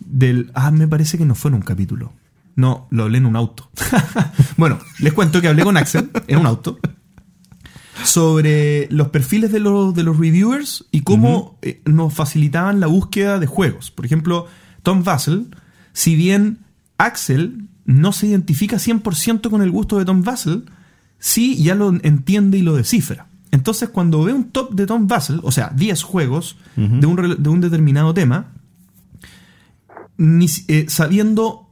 [0.00, 0.50] del...
[0.52, 2.12] Ah, me parece que no fue en un capítulo.
[2.56, 3.70] No, lo hablé en un auto.
[4.58, 6.78] bueno, les cuento que hablé con Axel en un auto
[8.04, 13.38] sobre los perfiles de los, de los reviewers y cómo eh, nos facilitaban la búsqueda
[13.38, 13.90] de juegos.
[13.90, 14.46] Por ejemplo,
[14.82, 15.46] Tom Vassell,
[15.94, 16.58] si bien
[16.98, 20.66] Axel no se identifica 100% con el gusto de Tom Vassell,
[21.18, 23.28] sí ya lo entiende y lo descifra.
[23.50, 27.48] Entonces, cuando ve un top de Tom Basel, o sea, 10 juegos de, un, de,
[27.48, 28.52] un, determinado tema,
[30.16, 31.68] ni, eh, sabiendo,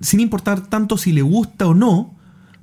[0.00, 2.16] sin importar tanto si le gusta o no,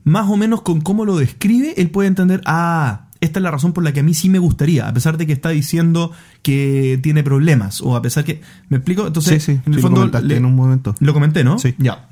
[0.04, 3.74] más o menos con cómo lo describe, él puede entender, ah, esta es la razón
[3.74, 6.12] por la que a mí sí me gustaría, a pesar de que está diciendo
[6.42, 8.42] que tiene problemas, o a pesar que...
[8.70, 9.08] ¿Me explico?
[9.08, 10.06] Entonces, sí, sí, en el fondo...
[10.06, 10.96] Lo en un momento.
[11.00, 11.58] Lo comenté, ¿no?
[11.58, 11.74] Sí.
[11.78, 12.10] Ya.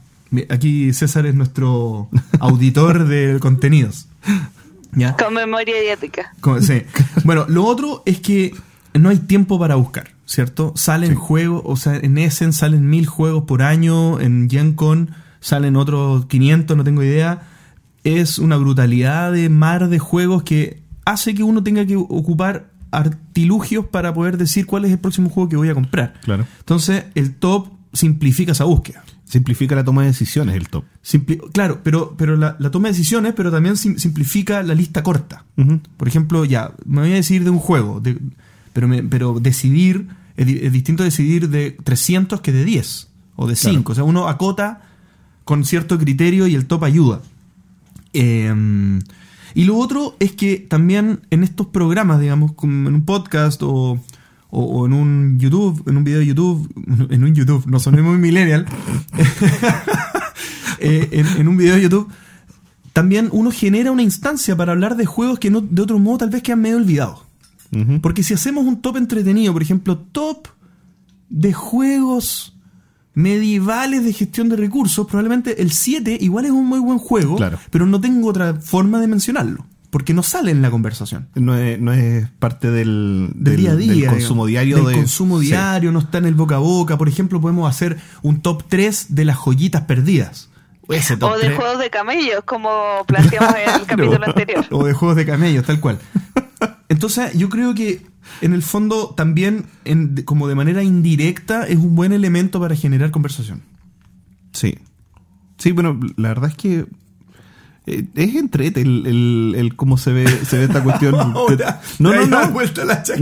[0.50, 2.10] Aquí César es nuestro
[2.40, 4.08] auditor de contenidos.
[4.96, 5.16] ¿Ya?
[5.16, 6.34] Con memoria idiática.
[6.62, 6.84] Sí.
[7.24, 8.54] Bueno, lo otro es que
[8.94, 10.74] no hay tiempo para buscar, ¿cierto?
[10.76, 16.26] Salen juegos, o sea, en Essen salen mil juegos por año, en GenCon salen otros
[16.26, 17.44] 500, no tengo idea.
[18.04, 23.86] Es una brutalidad de mar de juegos que hace que uno tenga que ocupar artilugios
[23.86, 26.14] para poder decir cuál es el próximo juego que voy a comprar.
[26.24, 26.46] Claro.
[26.60, 29.04] Entonces, el top simplifica esa búsqueda.
[29.26, 30.84] Simplifica la toma de decisiones el top.
[31.52, 35.46] claro, pero, pero la, toma de decisiones, pero también simplifica la lista corta.
[35.98, 38.02] Por ejemplo, ya, me voy a decidir de un juego,
[38.74, 40.08] pero, pero decidir,
[40.38, 43.92] es, distinto decidir de 300 que de 10 o de 5.
[43.92, 44.82] O sea, uno acota
[45.44, 47.22] con cierto criterio y el top ayuda.
[48.14, 49.02] Em,
[49.56, 54.00] y lo otro es que también en estos programas, digamos, como en un podcast o,
[54.54, 56.72] en un YouTube, en un video de YouTube,
[57.10, 58.66] en un YouTube, no soné muy millennial,
[60.80, 62.12] eh, en, un video de YouTube,
[62.94, 66.30] también uno genera una instancia para hablar de juegos que no, de otro modo tal
[66.30, 67.24] vez quedan medio olvidados.
[68.04, 70.48] Porque si hacemos un top entretenido, por ejemplo, top
[71.28, 72.56] de juegos
[73.16, 77.36] medievales de gestión de recursos, probablemente el 7 igual es un muy buen juego,
[77.72, 79.66] pero no tengo otra forma de mencionarlo.
[79.94, 81.30] Porque no sale en la conversación.
[81.36, 83.94] No es, no es parte del, día a día.
[83.94, 84.84] Del consumo diario.
[84.84, 86.98] Del consumo diario, no está en el boca a boca.
[86.98, 90.50] Por ejemplo, podemos hacer un top 3 de las joyitas perdidas.
[90.88, 90.94] o
[91.38, 94.66] de juegos de camellos, como planteamos en el capítulo anterior.
[94.72, 96.00] O de juegos de camellos, tal cual.
[96.90, 98.02] Entonces, yo creo que
[98.42, 99.68] en el fondo también,
[100.26, 103.62] como de manera indirecta, es un buen elemento para generar conversación.
[104.54, 104.76] Sí.
[105.60, 106.88] Sí, bueno, la verdad es que
[107.86, 111.12] eh, es entrete el, el, cómo se ve, se ve esta cuestión.
[111.12, 111.48] no,
[112.00, 112.52] no, no.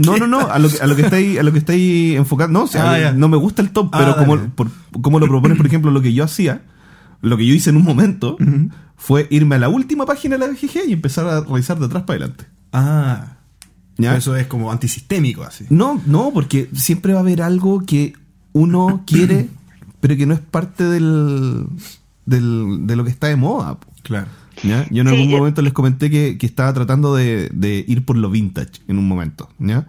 [0.04, 0.40] No, no, no.
[0.40, 2.60] A lo, a lo que estáis, a lo que estáis enfocando.
[2.60, 4.68] No, ah, no me gusta el top, pero ah, como, por,
[5.00, 6.62] como lo propones, por ejemplo, lo que yo hacía,
[7.20, 8.36] lo que yo hice en un momento,
[8.96, 12.04] fue irme a la última página de la BGG y empezar a revisar de atrás
[12.04, 12.46] para adelante.
[12.72, 13.36] Ah.
[13.98, 15.66] Eso es como antisistémico, así.
[15.70, 18.14] No, no, porque siempre va a haber algo que
[18.52, 19.48] uno quiere,
[20.00, 21.66] pero que no es parte del,
[22.26, 23.78] del, de lo que está de moda.
[24.02, 24.28] Claro.
[24.62, 24.86] ¿Ya?
[24.90, 28.98] Yo en algún momento les comenté que, estaba tratando de, ir por lo vintage en
[28.98, 29.48] un momento.
[29.58, 29.86] ¿ya?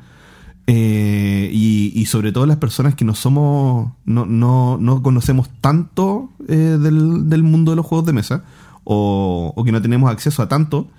[0.68, 6.78] Eh, y, sobre todo las personas que no somos, no, no, no conocemos tanto eh,
[6.80, 8.44] del, del, mundo de los juegos de mesa
[8.84, 10.90] o, o que no tenemos acceso a tanto,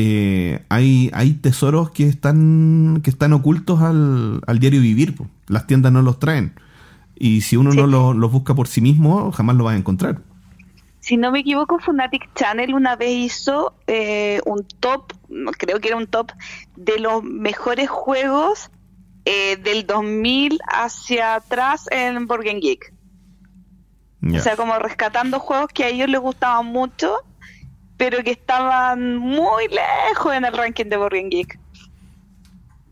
[0.00, 5.16] eh, hay, hay tesoros que están, que están ocultos al, diario vivir.
[5.48, 6.52] Las tiendas no los traen.
[7.18, 10.22] Y si uno no los busca por sí mismo, jamás lo va a encontrar.
[11.08, 15.14] Si no me equivoco, Funatic Channel una vez hizo eh, un top,
[15.56, 16.32] creo que era un top
[16.76, 18.70] de los mejores juegos
[19.24, 22.92] eh, del 2000 hacia atrás en Borgen Geek.
[24.34, 27.24] O sea, como rescatando juegos que a ellos les gustaban mucho
[27.98, 31.58] pero que estaban muy lejos en el ranking de Board Geek.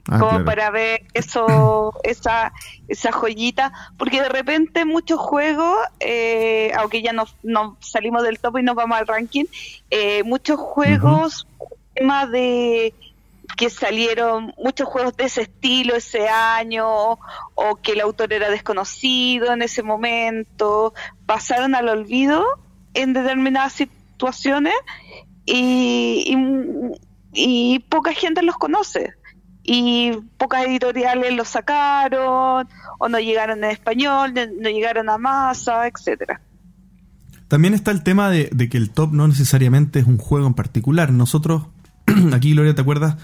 [0.09, 2.53] Ah, como para ver eso, esa,
[2.89, 7.35] esa joyita, porque de repente muchos juegos, eh, aunque ya nos,
[7.81, 9.45] salimos del top y nos vamos al ranking,
[9.91, 11.47] eh, muchos juegos,
[11.95, 12.95] tema de
[13.57, 17.19] que salieron muchos juegos de ese estilo ese año
[17.55, 20.93] o que el autor era desconocido en ese momento,
[21.25, 22.45] pasaron al olvido
[22.95, 24.75] en determinadas situaciones
[25.47, 26.37] y,
[27.33, 29.15] y, poca gente los conoce.
[29.67, 36.41] Y pocas editoriales los sacaron, o no llegaron en español, no llegaron a masa, etcétera.
[37.49, 41.13] También está el tema de, que el top no necesariamente es un juego en particular.
[41.13, 41.65] Nosotros,
[42.33, 43.17] aquí Gloria, ¿te acuerdas?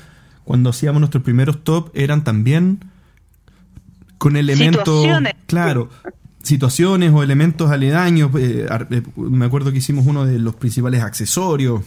[0.44, 2.84] Cuando hacíamos nuestros primeros top, eran también
[4.18, 5.06] con elementos.
[5.46, 5.90] Claro,
[6.42, 8.30] situaciones o elementos aledaños.
[8.36, 11.82] Eh, eh, me acuerdo que hicimos uno de los principales accesorios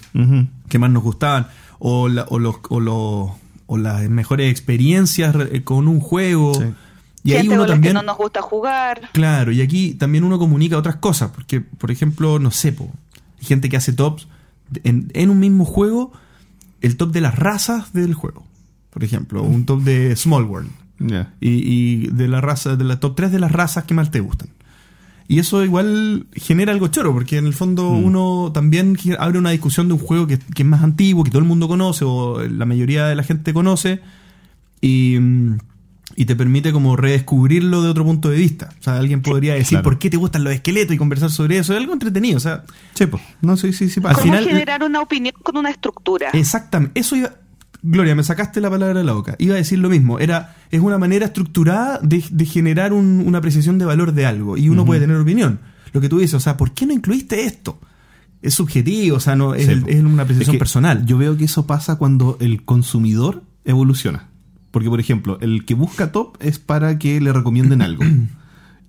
[0.70, 1.48] que más nos gustaban,
[1.80, 3.38] o, o, los, o,
[3.70, 6.54] las mejores experiencias eh, con un juego.
[7.24, 7.94] Y ahí uno también.
[7.94, 9.10] Que no nos gusta jugar.
[9.14, 13.70] Claro, y aquí también uno comunica otras cosas, porque, por ejemplo, no sé, hay gente
[13.70, 14.28] que hace tops
[14.84, 16.12] en, en un mismo juego,
[16.82, 18.46] el top de las razas del juego.
[18.92, 20.72] Por ejemplo, un top de Small World
[21.40, 24.50] y, de la raza, de la top 3 de las razas que más te gustan.
[25.28, 28.04] Y eso igual genera algo choro, porque en el fondo Mm.
[28.06, 31.40] uno también abre una discusión de un juego que, que es más antiguo, que todo
[31.40, 34.02] el mundo conoce, o la mayoría de la gente conoce,
[34.82, 35.18] y,
[36.16, 38.70] y te permite como redescubrirlo de otro punto de vista.
[38.80, 39.84] O sea, alguien podría decir claro.
[39.84, 41.74] por qué te gustan los esqueletos y conversar sobre eso.
[41.74, 42.38] Es algo entretenido.
[42.38, 42.64] O sea,
[43.10, 43.24] pues.
[43.42, 44.00] No, sí, sí, sí.
[44.00, 44.22] Al pasa.
[44.22, 46.30] ¿Cómo final- generar una opinión con una estructura?
[46.34, 47.00] Exactamente.
[47.00, 47.32] Eso iba.
[47.88, 49.36] Gloria, me sacaste la palabra de la boca.
[49.38, 50.18] Iba a decir lo mismo.
[50.20, 54.58] Era, es una manera estructurada de, de generar un- una apreciación de valor de algo.
[54.58, 55.60] Y uno puede tener opinión.
[55.94, 57.80] Lo que tú dices, o sea, ¿por qué no incluiste esto?
[58.42, 59.88] Es subjetivo, o sea, no, es, Sí, el- po.
[59.90, 61.06] es una apreciación Es que personal.
[61.06, 64.28] Yo veo que eso pasa cuando el consumidor evoluciona.
[64.72, 68.04] Porque, por ejemplo, el que busca top es para que le recomienden algo.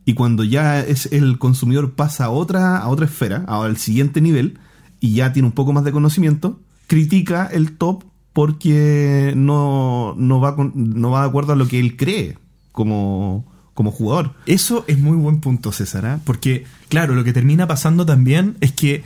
[0.09, 4.59] Y cuando ya es el consumidor pasa a otra, a otra esfera, al siguiente nivel,
[5.01, 8.05] y ya tiene un poco más de conocimiento, critica el top
[8.37, 12.37] porque no, no, va, con- no va de acuerdo a lo que él cree
[12.71, 14.35] como, como jugador.
[14.45, 16.21] Eso es muy buen punto, César, ¿ah?
[16.23, 19.05] porque, claro, lo que termina pasando también es que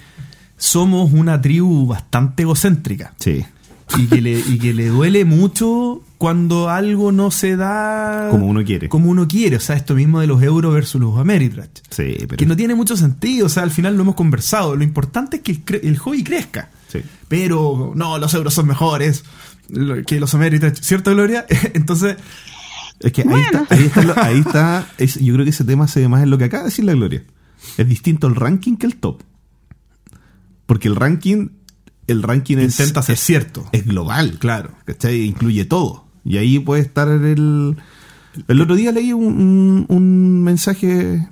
[0.56, 3.14] somos una tribu bastante egocéntrica.
[3.20, 3.44] Sí.
[3.96, 8.62] y que le, y que le duele mucho cuando algo no se da Como uno
[8.62, 8.90] quiere.
[8.90, 9.56] Como uno quiere.
[9.56, 11.70] O sea, esto mismo de los euros versus los Ameritrash.
[11.88, 12.36] Sí, pero.
[12.36, 13.46] Que no tiene mucho sentido.
[13.46, 14.76] O sea, al final lo hemos conversado.
[14.76, 16.68] Lo importante es que el, cre- el hobby crezca.
[16.88, 17.00] Sí.
[17.26, 19.24] Pero, no, los euros son mejores
[20.06, 20.74] que los Ameritrash.
[20.82, 21.46] ¿Cierto, Gloria?
[21.72, 22.18] Entonces,
[23.00, 23.62] Es que ahí Bueno.
[23.62, 26.22] está, ahí está, lo- ahí está es- yo creo que ese tema se ve más
[26.22, 27.24] en lo que acaba de decir la Gloria.
[27.78, 29.22] Es distinto el ranking que el top.
[30.66, 31.48] Porque el ranking,
[32.06, 33.66] el ranking es, intenta ser es, cierto.
[33.72, 34.36] es global.
[34.38, 34.72] Claro.
[34.84, 35.22] ¿Cachai?
[35.24, 36.09] Incluye todo.
[36.24, 37.76] Y ahí puede estar el...
[38.46, 41.28] El otro día leí un, un- un mensaje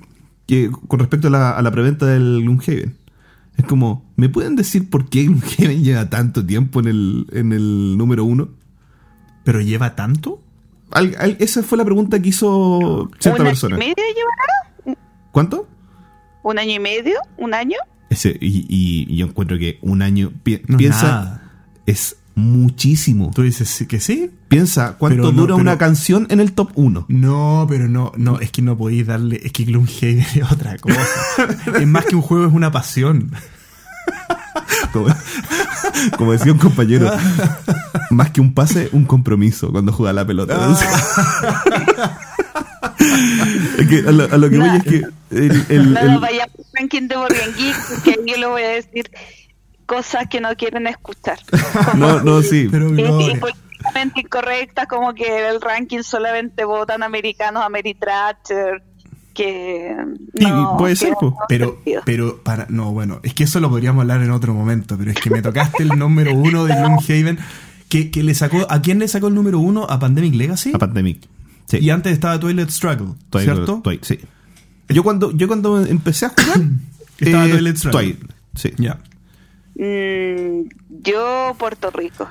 [0.47, 2.97] que con respecto a la, a la preventa del Gloomhaven.
[3.57, 7.97] Es como, ¿me pueden decir por qué Gloomhaven lleva tanto tiempo en el, en el
[7.97, 8.49] número uno?
[9.45, 10.41] Pero lleva tanto.
[10.91, 13.75] Al- al- esa fue la pregunta que hizo cierta ¿Un año persona.
[13.75, 14.99] y medio llevará?
[15.31, 15.67] ¿Cuánto?
[16.43, 17.15] ¿Un año y medio?
[17.37, 17.77] ¿Un año?
[18.09, 20.31] Ese, y, y- y yo encuentro que un año.
[20.43, 21.51] pi- No es piensa, nada.
[21.85, 23.31] es muchísimo.
[23.35, 24.31] Tú dices sí que sí.
[24.47, 27.05] Piensa cuánto Pero no, dura pero- una canción en el top 1.
[27.07, 30.99] No, pero no, no, es que no podéis darle, es que Gloomhaven es otra cosa.
[31.79, 33.31] es más que un juego, es una pasión.
[34.91, 35.07] Como,
[36.17, 37.11] como decía un compañero,
[38.09, 40.57] más que un pase, un compromiso cuando juega la pelota.
[40.59, 42.15] Ah.
[43.77, 46.21] Es que a, lo, a lo que voy es que el- el- No el-
[46.73, 49.09] ranking de porque yo le voy a decir
[49.89, 51.39] cosas que no quieren escuchar.
[51.97, 52.67] no, no, sí.
[52.69, 58.83] Pero Y- no, y políticamente incorrectas, como que el ranking solamente votan americanos, Ameritracher,
[59.33, 59.95] que...
[60.35, 62.01] Y- no, puede que ser, no pero, sentido.
[62.05, 65.17] pero para, no, bueno, es que eso lo podríamos hablar en otro momento, pero es
[65.17, 67.39] que me tocaste el número uno de Gloomhaven,
[67.89, 69.85] que, que le sacó, ¿a quién le sacó el número uno?
[69.89, 70.71] ¿A Pandemic Legacy?
[70.75, 71.27] A Pandemic.
[71.65, 71.77] Sí.
[71.79, 73.81] Y antes estaba Toilet Struggle, Twilight- ¿cierto?
[73.83, 74.19] Twilight, sí.
[74.89, 76.59] Yo cuando, yo cuando empecé a jugar.
[77.19, 77.99] Estaba Twilight Struggle.
[78.13, 78.71] Twilight, sí.
[78.77, 78.99] Ya.
[79.79, 80.67] Mm,
[81.03, 82.27] yo, Puerto Rico.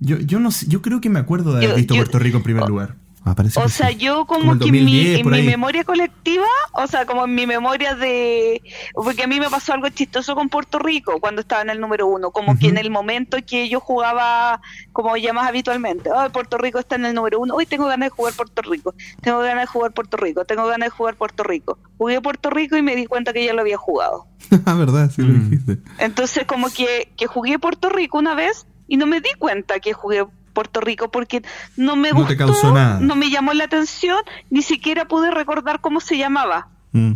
[0.00, 2.18] Yo, yo no sé, yo creo que me acuerdo de haber Yo- visto yo- Puerto
[2.18, 2.96] Rico en primer lugar.
[3.28, 3.96] Ah, O que sea, sí.
[3.96, 5.46] yo Como que en mi, 2010 en por mi ahí.
[5.46, 8.62] memoria colectiva, o sea, como en mi memoria de...
[8.94, 12.06] Porque a mí me pasó algo chistoso con Puerto Rico cuando estaba en el número
[12.06, 14.60] uno, como que en el momento que yo jugaba
[14.92, 18.06] como ya más habitualmente, oh, Puerto Rico está en el número uno, hoy tengo ganas
[18.06, 21.42] de jugar Puerto Rico, tengo ganas de jugar Puerto Rico, tengo ganas de jugar Puerto
[21.42, 21.78] Rico.
[21.98, 24.26] Jugué Puerto Rico y me di cuenta que ya lo había jugado.
[24.66, 25.50] ah, verdad, sí lo Mm.
[25.50, 25.78] dijiste.
[25.98, 29.92] Entonces como que, que jugué Puerto Rico una vez y no me di cuenta que
[29.92, 30.24] jugué
[30.56, 31.42] Puerto Rico porque
[31.76, 32.98] no me No gustó, te causó nada.
[32.98, 34.16] no me llamó la atención,
[34.48, 36.68] ni siquiera pude recordar cómo se llamaba.
[36.92, 37.12] Mm,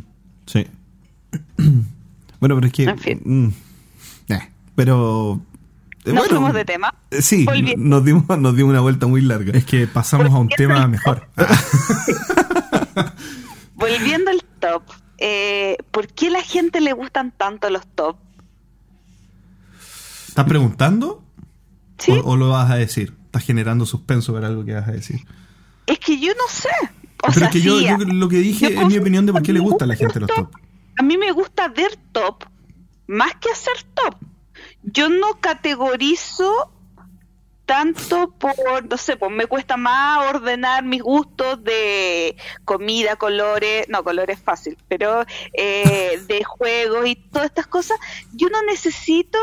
[0.47, 0.67] sí.
[2.39, 2.85] bueno, pero es que.
[2.85, 3.21] En fin.
[3.25, 5.41] mm, eh, pero.
[6.05, 6.95] eh, Nos bueno, fuimos de tema.
[7.11, 7.89] eh, Sí, Volviendo.
[7.89, 9.57] nos dimos, nos dimos una vuelta muy larga.
[9.57, 11.27] Es que pasamos a un tema mejor.
[13.75, 14.83] Volviendo al top,
[15.19, 18.17] eh, ¿por qué a la gente le gustan tanto los top?
[20.29, 21.23] ¿Estás preguntando?
[21.99, 22.13] ¿Sí?
[22.13, 23.15] O, o lo vas a decir?
[23.31, 25.21] ¿Estás generando suspenso para algo que vas a decir?
[25.87, 26.69] Es que yo no sé.
[27.23, 29.25] O Pero sea, es que yo, sí, yo lo que dije yo es mi opinión
[29.25, 30.51] de por qué le gusta a la gente los top.
[30.99, 32.45] A mí me gusta ver top
[33.07, 34.17] más que hacer top.
[34.83, 36.73] Yo no categorizo
[37.67, 38.53] tanto por,
[38.91, 44.77] no sé, pues me cuesta más ordenar mis gustos de comida, colores, no, colores fácil,
[44.89, 47.97] pero eh, de juegos y todas estas cosas.
[48.33, 49.39] Yo no necesito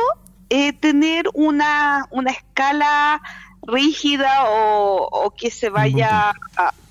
[0.49, 3.21] eh, tener una, una escala
[3.67, 6.33] rígida o, o que se vaya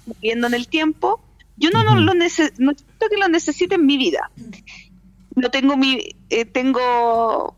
[0.06, 1.20] moviendo en el tiempo.
[1.56, 4.30] Yo no, no lo nece- no siento que lo necesite en mi vida.
[5.34, 7.56] No tengo mi, eh, tengo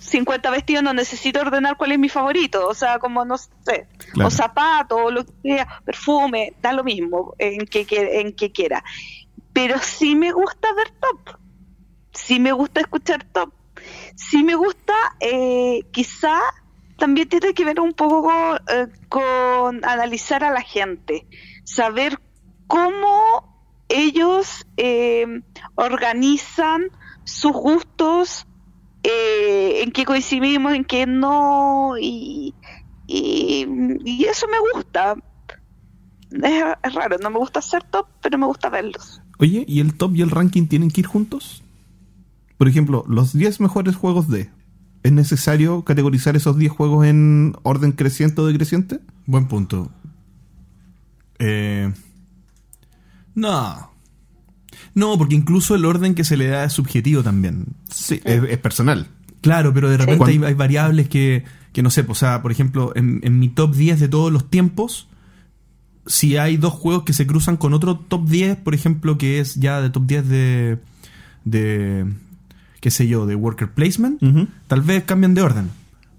[0.00, 2.66] 50 vestidos, no necesito ordenar cuál es mi favorito.
[2.68, 4.28] O sea, como no sé, Claro.
[4.28, 8.50] o zapatos, o lo que sea, perfume, da lo mismo en que, que- en que
[8.52, 8.82] quiera.
[9.52, 11.36] pero sí me gusta ver top,
[12.12, 13.52] sí me gusta escuchar top,
[14.14, 16.38] sí me gusta, eh, quizá
[16.98, 21.26] también tiene que ver un poco eh, con, analizar a la gente,
[21.64, 22.20] saber
[22.66, 23.56] cómo
[23.88, 25.42] ellos eh,
[25.76, 26.90] organizan
[27.24, 28.46] sus gustos,
[29.04, 32.54] eh, en qué coincidimos, en qué no, y,
[33.06, 35.16] y, eso me gusta.
[36.30, 39.22] Es, raro, no me gusta hacer top, pero me gusta verlos.
[39.38, 41.62] Oye, ¿y el top y el ranking tienen que ir juntos?
[42.58, 44.50] Por ejemplo, los 10 mejores juegos de.
[45.02, 49.00] ¿Es necesario categorizar esos 10 juegos en orden creciente o decreciente?
[49.26, 49.90] Buen punto.
[51.38, 51.92] Eh,
[53.34, 53.90] no.
[54.94, 57.66] No, porque incluso el orden que se le da es subjetivo también.
[57.88, 59.06] Sí, es, personal.
[59.40, 62.92] Claro, pero de repente hay, variables que, que no sé, pues, o sea, por ejemplo,
[62.96, 65.06] en, mi top 10 de todos los tiempos,
[66.06, 69.54] si hay dos juegos que se cruzan con otro top 10, por ejemplo, que es
[69.54, 70.78] ya de top 10 de,
[71.44, 72.06] de
[72.80, 74.20] qué sé yo, de worker placement,
[74.66, 75.70] tal vez cambian de orden.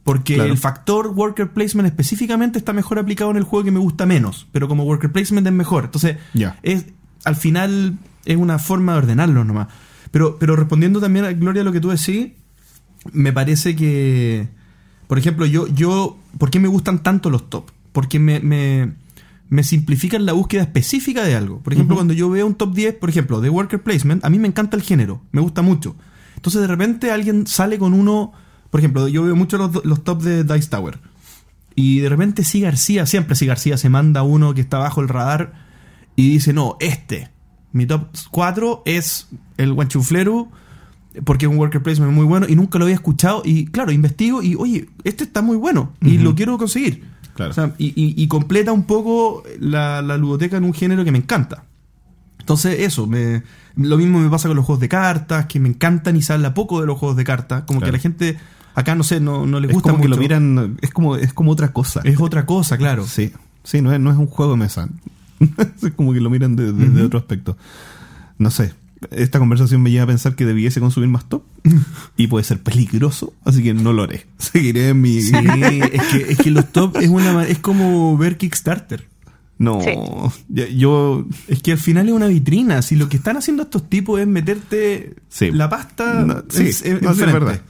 [0.04, 4.06] Porque el factor worker placement específicamente está mejor aplicado en el juego que me gusta
[4.06, 5.86] menos, pero como worker placement es mejor.
[5.86, 6.18] Entonces,
[6.64, 6.86] es
[7.24, 9.68] al final es una forma de ordenarlo nomás.
[10.12, 12.30] Pero, pero respondiendo también a Gloria lo que tú decís,
[13.12, 14.48] me parece que,
[15.08, 17.70] por ejemplo, yo, yo, ¿por qué me gustan tanto los top?
[17.92, 18.94] Porque me, me,
[19.50, 21.60] me simplifican la búsqueda específica de algo.
[21.60, 24.40] Por ejemplo, cuando yo veo un top 10, por ejemplo, de worker placement, a mí
[24.40, 25.96] me encanta el género, me gusta mucho.
[26.40, 28.32] Entonces de repente alguien sale con uno,
[28.70, 30.98] por ejemplo, yo veo mucho los, los top de Dice Tower.
[31.76, 35.10] Y de repente si García, siempre si García se manda uno que está bajo el
[35.10, 35.52] radar
[36.16, 37.30] y dice, no, este,
[37.74, 39.28] mi top 4 es
[39.58, 40.50] el Guanchufleru,
[41.26, 43.42] porque es un worker placement muy bueno y nunca lo había escuchado.
[43.44, 47.04] Y claro, investigo y, oye, este está muy bueno y lo quiero conseguir.
[47.78, 51.66] y, completa un poco la, la ludoteca en un género que me encanta.
[52.40, 53.44] Entonces, eso, me,
[53.80, 56.54] lo mismo me pasa con los juegos de cartas, que me encantan y se habla
[56.54, 57.64] poco de los juegos de cartas.
[57.64, 58.38] Como que a la gente
[58.76, 61.34] acá, no sé, no, no le gusta es como que lo miran, es como, es
[61.34, 62.02] como otra cosa.
[62.04, 63.06] Es otra cosa, claro.
[63.06, 63.32] Sí,
[63.64, 64.88] sí, no es, no es un juego de mesa.
[65.84, 67.58] es como que lo miran desde otro aspecto.
[68.38, 68.74] No sé,
[69.12, 71.44] esta conversación me lleva a pensar que debiese consumir más top
[72.18, 74.26] y puede ser peligroso, así que no lo haré.
[74.38, 75.22] Seguiré en mi.
[75.22, 79.08] Sí, es, que, es que los top es, una, es como ver Kickstarter.
[79.60, 79.82] No,
[80.48, 81.26] yo...
[81.50, 82.82] Es que al final es una vitrina.
[82.82, 85.16] Si lo que están haciendo estos tipos es meterte
[85.52, 86.14] la pasta...
[86.26, 87.62] No, sí, es, verdad.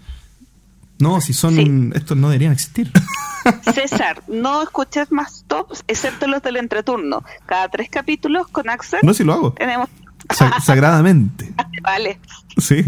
[1.00, 1.92] No, si son...
[1.96, 2.92] Estos no deberían existir.
[3.74, 7.24] César, no escuches más tops, excepto los del entreturno.
[7.48, 9.00] Cada tres capítulos con Axel...
[9.02, 9.54] No, si lo hago.
[9.54, 9.90] Tenemos...
[10.64, 11.52] sagradamente.
[11.82, 12.20] vale.
[12.58, 12.86] Sí.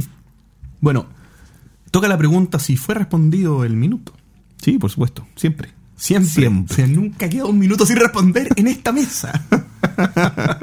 [0.80, 1.08] Bueno,
[1.89, 4.14] toca la pregunta si fue respondido el minuto.
[4.58, 5.74] Sí, por supuesto, siempre.
[6.02, 6.47] Siempre.
[6.47, 9.39] O sea, nunca queda un minuto sin responder en esta mesa.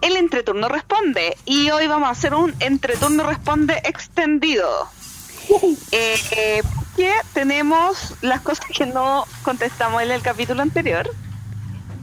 [0.00, 4.88] El entreturno responde y hoy vamos a hacer un entreturno responde extendido.
[5.90, 11.10] Eh, porque tenemos las cosas que no contestamos en el capítulo anterior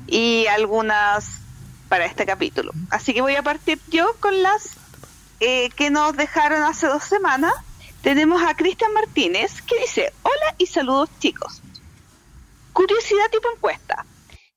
[0.08, 1.40] y algunas
[1.88, 2.74] para este capítulo.
[2.90, 4.72] Así que voy a partir yo con las
[5.40, 7.54] eh, que nos dejaron hace dos semanas
[8.02, 11.62] tenemos a Cristian Martínez que dice, hola y saludos chicos.
[12.74, 14.06] Curiosidad tipo encuesta.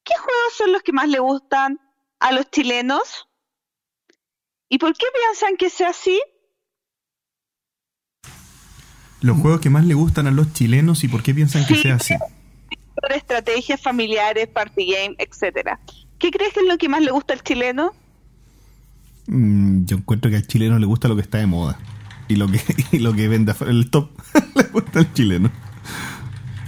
[0.05, 1.80] ¿Qué juegos son los que más le gustan
[2.18, 3.28] a los chilenos?
[4.68, 6.20] ¿Y por qué piensan que sea así?
[9.20, 11.97] Los juegos que más le gustan a los chilenos y por qué piensan que sea
[11.97, 12.14] así.
[13.11, 15.80] Estrategias familiares, party game, etcétera.
[16.18, 17.95] ¿Qué crees que es lo que más le gusta al chileno?
[19.26, 21.78] Mm, yo encuentro que al chileno le gusta lo que está de moda
[22.31, 22.61] y lo que,
[22.93, 24.11] y lo que vende el top
[24.55, 25.51] le gusta al chileno.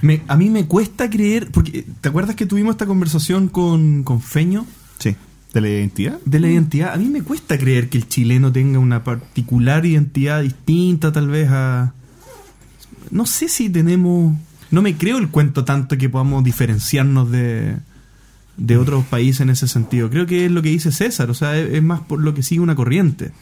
[0.03, 4.21] Me, a mí me cuesta creer, porque ¿te acuerdas que tuvimos esta conversación con, con
[4.21, 4.67] Feño?
[4.99, 5.17] Sí.
[5.55, 6.19] ¿De la identidad?
[6.25, 6.93] De la identidad.
[6.93, 11.49] A mí me cuesta creer que el chileno tenga una particular identidad distinta tal vez
[11.51, 11.93] a...
[13.11, 14.35] No sé si tenemos...
[14.71, 17.77] No me creo el cuento tanto que podamos diferenciarnos de,
[18.57, 20.11] de otros países en ese sentido.
[20.11, 22.63] Creo que es lo que dice César, o sea, es más por lo que sigue
[22.63, 23.33] una corriente.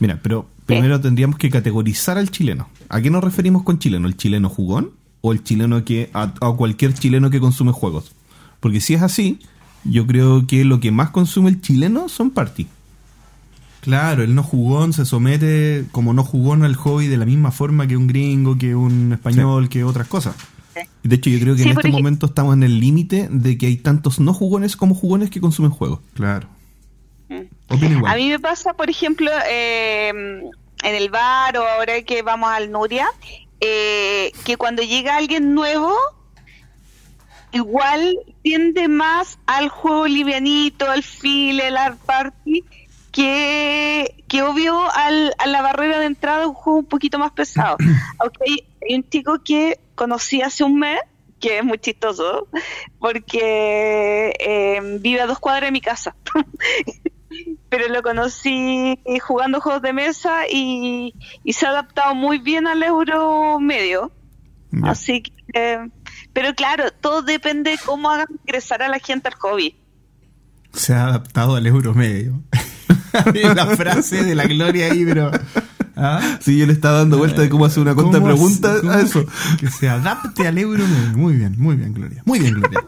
[0.00, 2.68] Mira, pero primero tendríamos que categorizar al chileno.
[2.88, 4.08] ¿A qué nos referimos con chileno?
[4.08, 4.90] ¿El chileno jugón
[5.20, 8.12] o el chileno que a, cualquier chileno que consume juegos?
[8.60, 9.38] Porque si es así,
[9.84, 12.66] yo creo que lo que más consume el chileno son party.
[13.82, 17.86] Claro, el no jugón se somete como no jugón al hobby de la misma forma
[17.86, 20.34] que un gringo, que un español, que otras cosas.
[21.02, 23.76] De hecho, yo creo que en este momento estamos en el límite de que hay
[23.76, 26.00] tantos no jugones como jugones que consumen juegos.
[26.14, 26.48] Claro.
[28.06, 32.70] A mí me pasa, por ejemplo, eh, en el bar o ahora que vamos al
[32.70, 33.08] Nuria,
[33.60, 35.94] eh, que cuando llega alguien nuevo,
[37.52, 42.64] igual tiende más al juego livianito, al file, al art party,
[43.12, 47.76] que, que obvio al, a la barrera de entrada un juego un poquito más pesado.
[48.24, 51.00] okay, hay un chico que conocí hace un mes,
[51.38, 52.48] que es muy chistoso,
[52.98, 56.14] porque eh, vive a dos cuadras de mi casa.
[57.68, 61.14] Pero lo conocí jugando juegos de mesa y,
[61.52, 64.12] se ha adaptado muy bien al euro medio.
[64.82, 65.90] Así que,
[66.32, 69.76] pero claro, todo depende de cómo hagan ingresar a la gente al hobby.
[70.72, 72.40] Se ha adaptado al euro medio.
[73.54, 75.30] la frase de la gloria ahí, pero.
[75.96, 76.38] ¿ah?
[76.40, 79.24] Sí, yo le estaba dando vuelta de cómo hacer una cuenta pregunta a eso.
[79.58, 81.18] Que se adapte al euro medio.
[81.18, 82.22] Muy bien, muy bien, Gloria.
[82.24, 82.80] Muy bien, Gloria.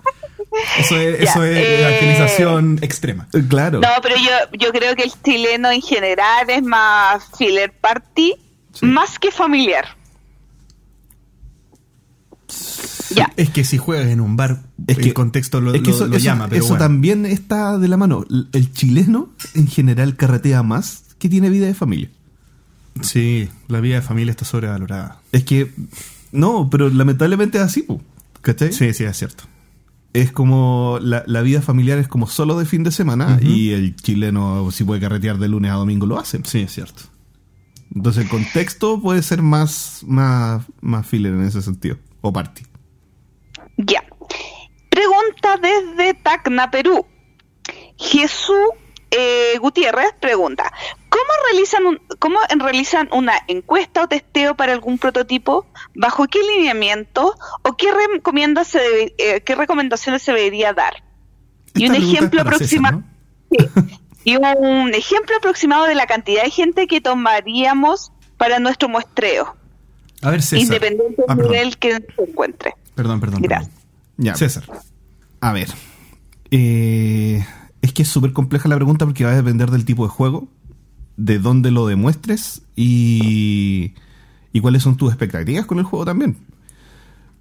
[0.78, 3.28] Eso es, eso es eh, evangelización extrema.
[3.32, 3.80] Eh, claro.
[3.80, 8.34] No, pero yo, yo creo que el chileno en general es más filler party,
[8.82, 9.86] más que familiar.
[13.10, 13.32] Ya.
[13.36, 16.48] Es que si juegas en un bar, es que, el contexto lo, eso, llama.
[16.48, 18.24] Pero eso también está de la mano.
[18.52, 22.08] El chileno en general carretea más que tiene vida de familia.
[23.00, 25.20] Sí, la vida de familia está sobrevalorada.
[25.32, 25.72] Es que,
[26.30, 27.86] no, pero lamentablemente es así,
[28.40, 28.72] ¿cachai?
[28.72, 29.44] Sí, sí, es cierto.
[30.12, 34.70] Es como, la, vida familiar es como solo de fin de semana y el chileno,
[34.70, 36.40] si puede carretear de lunes a domingo, lo hace.
[36.44, 37.04] Sí, es cierto.
[37.94, 42.62] Entonces el contexto puede ser más, más, más filler en ese sentido, o party.
[43.78, 44.04] Ya.
[44.90, 47.06] Pregunta desde Tacna, Perú.
[47.96, 48.68] Jesús
[49.10, 50.72] eh, Gutiérrez pregunta,
[51.22, 55.66] ¿cómo realizan, un, ¿cómo realizan una encuesta o testeo para algún prototipo?
[55.94, 57.88] ¿Bajo qué lineamiento o qué,
[58.64, 61.02] se eh, qué recomendaciones se debería dar?
[61.74, 63.02] Y un ejemplo aproximado...
[64.24, 69.56] y un ejemplo aproximado de la cantidad de gente que tomaríamos para nuestro muestreo.
[70.22, 70.62] A ver, César.
[70.62, 72.74] Independiente del ah, nivel que se encuentre.
[72.94, 73.42] Perdón, perdón.
[74.16, 74.34] Ya.
[74.34, 74.64] César.
[75.40, 75.68] A ver.
[76.50, 77.44] Eh,
[77.80, 80.48] es que es súper compleja la pregunta porque va a depender del tipo de juego,
[81.16, 83.94] de dónde lo demuestres y,
[84.52, 86.36] y cuáles son tus expectativas con el juego también.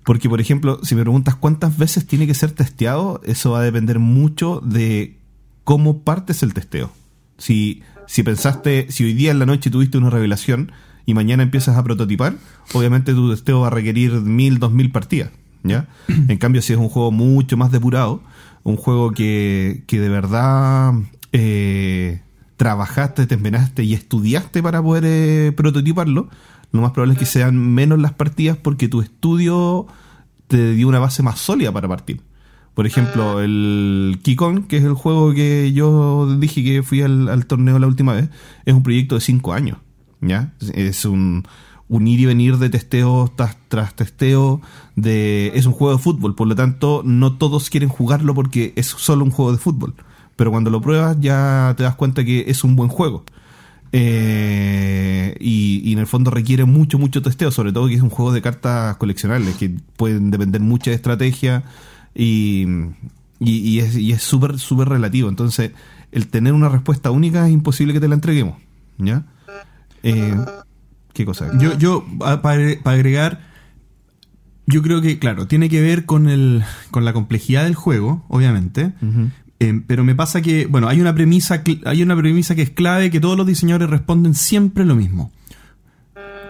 [0.04, 3.64] Porque, por ejemplo, si me preguntas cuántas veces tiene que ser testeado, eso va a
[3.64, 5.18] depender mucho de
[5.64, 6.92] cómo partes el testeo.
[7.38, 10.72] Si, si pensaste, si hoy día en la noche tuviste una revelación
[11.06, 12.36] y mañana empiezas a prototipar,
[12.74, 15.32] obviamente tu testeo va a requerir mil, dos mil partidas.
[15.64, 15.88] ¿ya?
[16.28, 18.24] En cambio, si es un juego mucho más depurado,
[18.64, 20.94] un juego que, que de verdad
[21.32, 22.22] eh,
[22.62, 26.30] trabajaste, te empenaste y estudiaste para poder eh, prototiparlo,
[26.72, 29.88] lo más probable es que sean menos las partidas porque tu estudio
[30.46, 32.22] te dio una base más sólida para partir.
[32.76, 33.44] Por ejemplo, ah.
[33.44, 37.88] el Kikon, que es el juego que yo dije que fui al, al torneo la
[37.88, 38.30] última vez,
[38.64, 39.80] es un proyecto de 5 años.
[40.22, 40.54] ¿ya?
[40.76, 41.48] Es un,
[41.88, 44.62] un ir y venir de testeo tras, testeo.
[44.96, 48.86] De, es un juego de fútbol, por lo tanto, no todos quieren jugarlo porque es
[48.86, 49.96] solo un juego de fútbol.
[50.42, 53.24] Pero cuando lo pruebas, ya te das cuenta que es un buen juego.
[53.92, 58.32] Eh, y, en el fondo requiere mucho, mucho testeo, sobre todo que es un juego
[58.32, 61.62] de cartas coleccionables que pueden depender mucha de estrategia
[62.16, 62.66] y,
[63.40, 65.30] y, es súper, súper relativo.
[65.30, 65.74] Entonces,
[66.12, 68.58] el tener una respuesta única es imposible que te la entreguemos.
[68.98, 69.26] ¿Ya?
[70.02, 70.36] Eh,
[71.14, 71.52] ¿Qué cosa?
[71.60, 73.42] Yo, yo para agregar,
[74.66, 78.94] yo creo que, claro, tiene que ver con, el, con la complejidad del juego, obviamente.
[79.64, 83.12] Eh, pero me pasa que, bueno, hay una, premisa, hay una premisa que es clave,
[83.12, 85.32] que todos los diseñadores responden siempre lo mismo.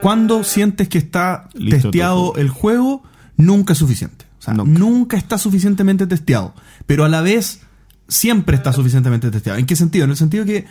[0.02, 3.04] Cuando sientes que está testeado el juego,
[3.36, 4.24] nunca es suficiente.
[4.40, 6.56] O sea, nunca está suficientemente testeado.
[6.86, 7.60] Pero a la vez,
[8.08, 9.60] siempre está suficientemente testeado.
[9.60, 10.06] ¿En qué sentido?
[10.06, 10.66] En el sentido que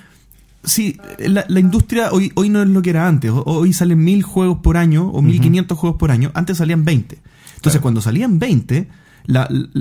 [0.63, 3.31] Sí, la, industria hoy, hoy no es lo que era antes.
[3.35, 6.31] Hoy salen mil juegos por año o mil quinientos juegos por año.
[6.35, 7.19] Antes salían 20.
[7.57, 8.89] Entonces, cuando salían 20,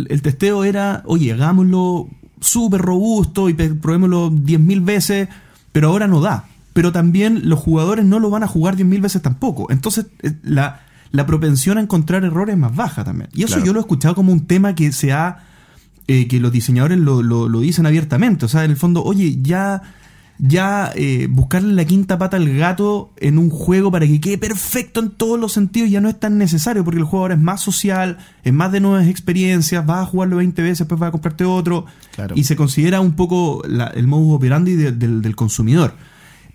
[0.09, 2.09] el testeo era, oye, hagámoslo
[2.41, 5.29] súper robusto y probémoslo mil veces,
[5.71, 6.45] pero ahora no da.
[6.73, 9.71] Pero también los jugadores no lo van a jugar mil veces tampoco.
[9.71, 10.81] Entonces, eh, la,
[11.25, 13.29] propensión a encontrar errores es más baja también.
[13.33, 15.45] Y eso yo lo he escuchado como un tema que se ha.
[16.07, 18.45] Eh, que los diseñadores lo, lo dicen abiertamente.
[18.45, 19.83] O sea, en el fondo, oye, ya
[20.39, 25.01] ya eh, buscarle la quinta pata al gato en un juego para que quede perfecto
[25.01, 27.61] en todos los sentidos ya no es tan necesario porque el juego ahora es más
[27.61, 31.43] social, es más de nuevas experiencias, vas a jugarlo 20 veces, después vas a comprarte
[31.43, 31.85] otro
[32.35, 35.93] y se considera un poco el modus operandi del, consumidor.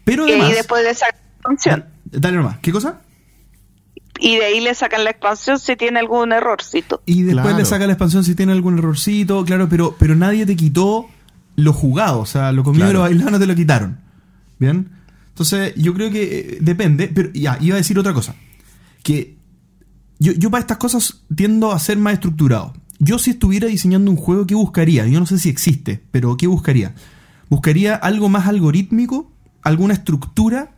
[0.04, 1.84] Pero además, y después le sacan la expansión.
[2.04, 3.00] Dale nomás, ¿qué cosa?
[4.18, 7.02] Y de ahí le sacan la expansión si tiene algún errorcito.
[7.04, 10.56] Y después le sacan la expansión si tiene algún errorcito, claro, pero, pero nadie te
[10.56, 11.08] quitó
[11.56, 13.98] lo jugado, o sea, lo comido y lo bailado no te lo quitaron.
[14.58, 14.90] ¿Bien?
[15.28, 18.36] Entonces, yo creo que eh, depende, pero ya, iba a decir otra cosa.
[19.02, 19.36] Que
[20.18, 22.72] yo, yo para estas cosas tiendo a ser más estructurado.
[22.98, 25.06] yo si estuviera diseñando un juego, ¿qué buscaría?
[25.06, 26.94] Yo no sé si existe, pero ¿qué buscaría?
[27.50, 29.30] Buscaría algo más algorítmico,
[29.62, 30.72] alguna estructura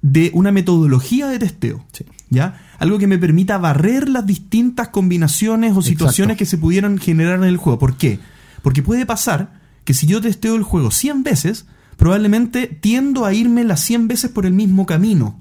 [0.00, 1.84] de una metodología de testeo.
[2.30, 2.60] ¿Ya?
[2.78, 7.44] Algo que me permita barrer las distintas combinaciones o situaciones que se pudieran generar en
[7.44, 7.78] el juego.
[7.78, 8.18] ¿Por qué?
[8.62, 11.66] Porque puede pasar que si yo testeo el juego 100 veces,
[11.96, 15.40] probablemente tiendo a irme las 100 veces por el mismo camino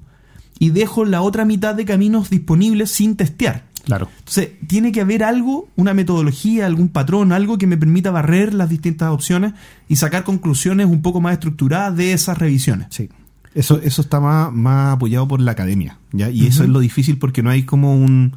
[0.59, 3.65] y dejo la otra mitad de caminos disponibles sin testear.
[3.85, 4.07] Claro.
[4.19, 8.69] Entonces, tiene que haber algo, una metodología, algún patrón, algo que me permita barrer las
[8.69, 9.53] distintas opciones
[9.89, 12.87] y sacar conclusiones un poco más estructuradas de esas revisiones.
[12.91, 13.09] Sí.
[13.53, 16.29] Eso, eso está más, más apoyado por la academia, ¿ya?
[16.29, 18.35] Y eso es lo difícil porque no hay como un,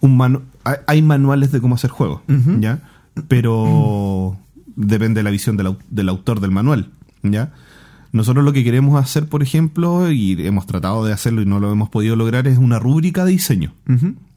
[0.00, 0.42] un
[0.86, 2.20] hay manuales de cómo hacer juegos,
[2.60, 2.80] ¿ya?
[3.26, 4.36] Pero
[4.76, 6.90] depende de la visión del, del autor del manual,
[7.22, 7.52] ¿ya?
[8.12, 11.70] Nosotros lo que queremos hacer, por ejemplo, y hemos tratado de hacerlo y no lo
[11.72, 13.74] hemos podido lograr, es una rúbrica de diseño,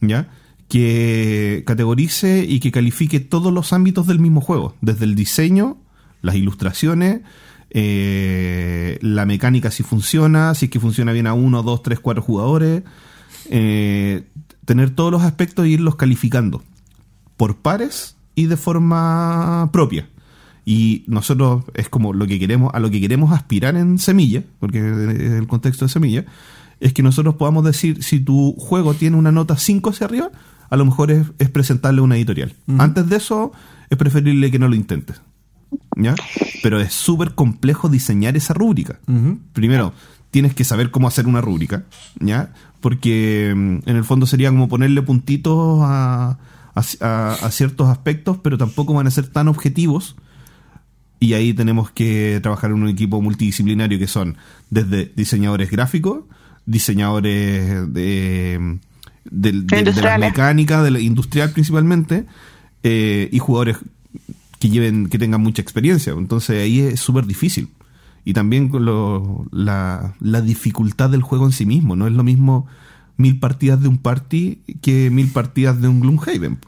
[0.02, 0.30] ¿ya?
[0.68, 5.78] Que categorice y que califique todos los ámbitos del mismo juego, desde el diseño,
[6.22, 7.22] las ilustraciones,
[7.70, 12.24] eh, la mecánica si funciona, si es que funciona bien a uno, dos, tres, cuatro
[12.24, 12.84] jugadores,
[13.50, 14.24] eh,
[14.66, 16.64] tener todos los aspectos e irlos calificando
[17.38, 20.10] por pares y de forma propia.
[20.70, 24.78] Y nosotros es como lo que queremos, a lo que queremos aspirar en Semilla, porque
[24.78, 26.26] es el contexto de Semilla,
[26.80, 30.30] es que nosotros podamos decir si tu juego tiene una nota 5 hacia arriba,
[30.70, 32.54] a lo mejor es, presentarle una editorial.
[32.78, 33.52] Antes de eso,
[33.90, 35.20] es preferible que no lo intentes.
[35.96, 36.14] ¿Ya?
[36.62, 39.00] Pero es súper complejo diseñar esa rúbrica.
[39.54, 39.94] Primero,
[40.30, 41.86] tienes que saber cómo hacer una rúbrica,
[42.20, 42.54] ¿ya?
[42.80, 46.38] Porque mm, en el fondo sería como ponerle puntitos a,
[46.76, 50.16] a ciertos aspectos, pero tampoco van a ser tan objetivos
[51.20, 54.38] y ahí tenemos que trabajar en un equipo multidisciplinario que son
[54.70, 56.24] desde diseñadores gráficos,
[56.66, 58.80] diseñadores de,
[59.26, 59.54] de,
[60.02, 62.26] la mecánica, de la industrial principalmente,
[62.84, 63.78] eh, y jugadores
[64.60, 66.14] que lleven, que tengan mucha experiencia.
[66.14, 67.70] Entonces ahí es súper difícil.
[68.26, 71.96] Y también lo, la, la dificultad del juego en sí mismo.
[71.96, 72.68] No es lo mismo
[73.18, 76.60] mil partidas de un party que mil partidas de un Gloomhaven.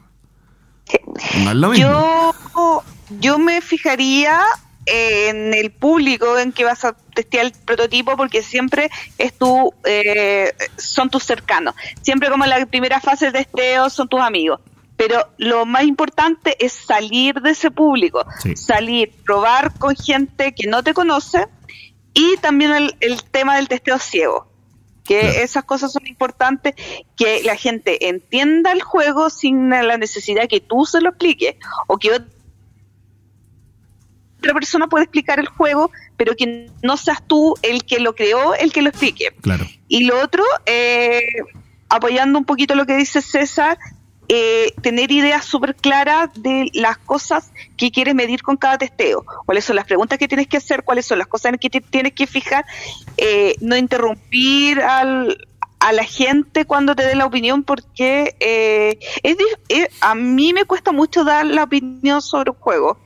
[1.43, 1.89] No es lo mismo.
[1.89, 2.83] Yo
[3.19, 4.39] yo me fijaría
[4.85, 10.53] en el público en que vas a testear el prototipo porque siempre es tu, eh,
[10.77, 11.75] son tus cercanos.
[12.01, 14.59] Siempre como en la primera fase de testeo son tus amigos.
[14.97, 18.23] Pero lo más importante es salir de ese público,
[18.55, 21.47] salir, probar con gente que no te conoce
[22.13, 24.50] y también el, tema del testeo ciego.
[25.11, 26.73] Que esas cosas son importantes,
[27.17, 31.55] que la gente entienda el juego sin la necesidad que tú se lo expliques
[31.87, 32.27] o que otra
[34.53, 38.71] persona puede explicar el juego, pero que no seas tú el que lo creó, el
[38.71, 39.33] que lo explique.
[39.41, 39.65] Claro.
[39.87, 41.21] Y lo otro, eh,
[41.89, 43.77] apoyando un poquito lo que dice César,
[44.33, 49.65] eh, tener ideas súper claras de las cosas que quieres medir con cada testeo, cuáles
[49.65, 52.27] son las preguntas que tienes que hacer, cuáles son las cosas en que tienes que
[52.27, 52.65] fijar,
[53.17, 55.37] eh, no interrumpir al,
[55.79, 59.37] a la gente cuando te dé la opinión porque es,
[59.99, 62.97] a mí me cuesta mucho dar la opinión sobre un juego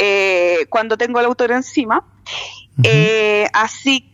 [0.00, 2.04] eh, cuando tengo el autor encima.
[2.84, 4.12] Eh, así,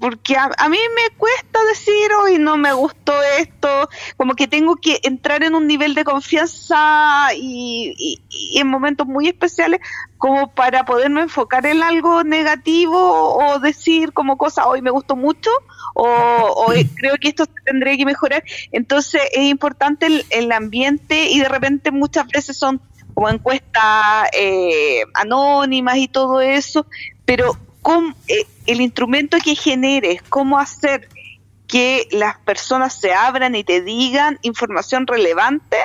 [0.00, 5.00] porque a, mí me cuesta decir, hoy no me gustó esto, como que tengo que
[5.02, 8.20] entrar en un nivel de confianza y,
[8.54, 9.80] en momentos muy especiales
[10.18, 15.50] como para poderme enfocar en algo negativo o decir como cosa, hoy me gustó mucho
[15.94, 18.42] o, creo que esto tendría que mejorar.
[18.72, 22.80] Entonces es importante el ambiente y de repente muchas veces son
[23.14, 26.86] como encuestas eh, anónimas y todo eso,
[27.24, 27.56] pero
[28.28, 31.08] eh, el instrumento que generes, cómo hacer
[31.66, 35.76] que las personas se abran y te digan información relevante,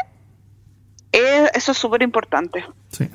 [1.11, 2.63] eso es súper importante.
[2.89, 3.09] Sí,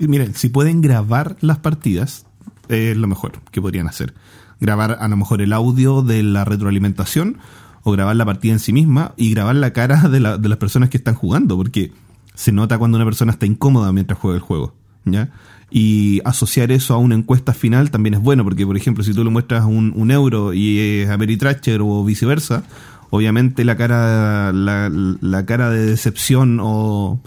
[0.00, 2.26] miren, si pueden grabar las partidas,
[2.68, 4.14] es lo mejor que podrían hacer.
[4.60, 7.38] Grabar a lo mejor el audio de la retroalimentación
[7.82, 10.58] o grabar la partida en sí misma y grabar la cara de, la, de las
[10.58, 11.92] personas que están jugando, porque
[12.34, 15.30] se nota cuando una persona está incómoda mientras juega el juego, ¿ya?
[15.70, 19.24] Y asociar eso a una encuesta final también es bueno, porque por ejemplo, si tú
[19.24, 22.64] le muestras un, euro y es Ameritracher o viceversa,
[23.10, 27.20] obviamente la cara, la, cara de decepción o,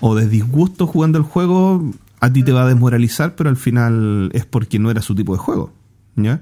[0.00, 1.84] o de disgusto jugando el juego
[2.24, 5.34] a ti te va a desmoralizar, pero al final es porque no era su tipo
[5.34, 5.72] de juego,
[6.16, 6.40] ¿ya?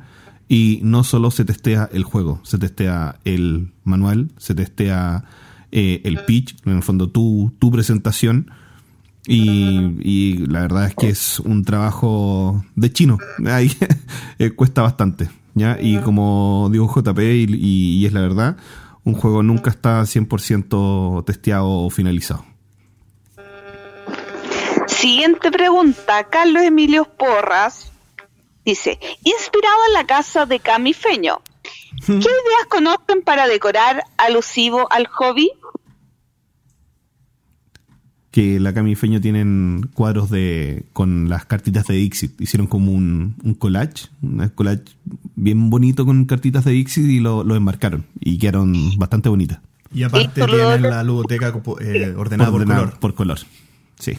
[0.48, 5.24] Y no solo se testea el juego, se testea el manual, se testea
[5.72, 8.50] eh, el pitch, en el fondo tu, tu presentación.
[9.26, 13.18] Y, la verdad es que es un trabajo de chino.
[13.46, 13.70] Ahí
[14.38, 15.30] eh, cuesta bastante.
[15.54, 15.78] ¿ya?
[15.80, 18.56] Y como digo JP, y, es la verdad,
[19.04, 22.44] un juego nunca está 100% testeado o finalizado.
[24.86, 26.24] Siguiente pregunta.
[26.24, 27.90] Carlos Emilio Porras
[28.64, 31.42] dice, inspirado en la casa de Camifeño,
[32.06, 35.50] ¿qué ideas conocen para decorar alusivo al hobby?
[38.32, 42.40] Que la Camifeño tienen cuadros de con las cartitas de Dixit.
[42.40, 44.84] Hicieron como un, collage, un collage
[45.36, 49.60] bien bonito con cartitas de Dixit y lo, lo enmarcaron y quedaron bastante bonitas.
[49.94, 52.98] Y aparte tienen la ludoteca eh, ordenada por color.
[52.98, 53.38] Por color,
[53.98, 54.18] sí.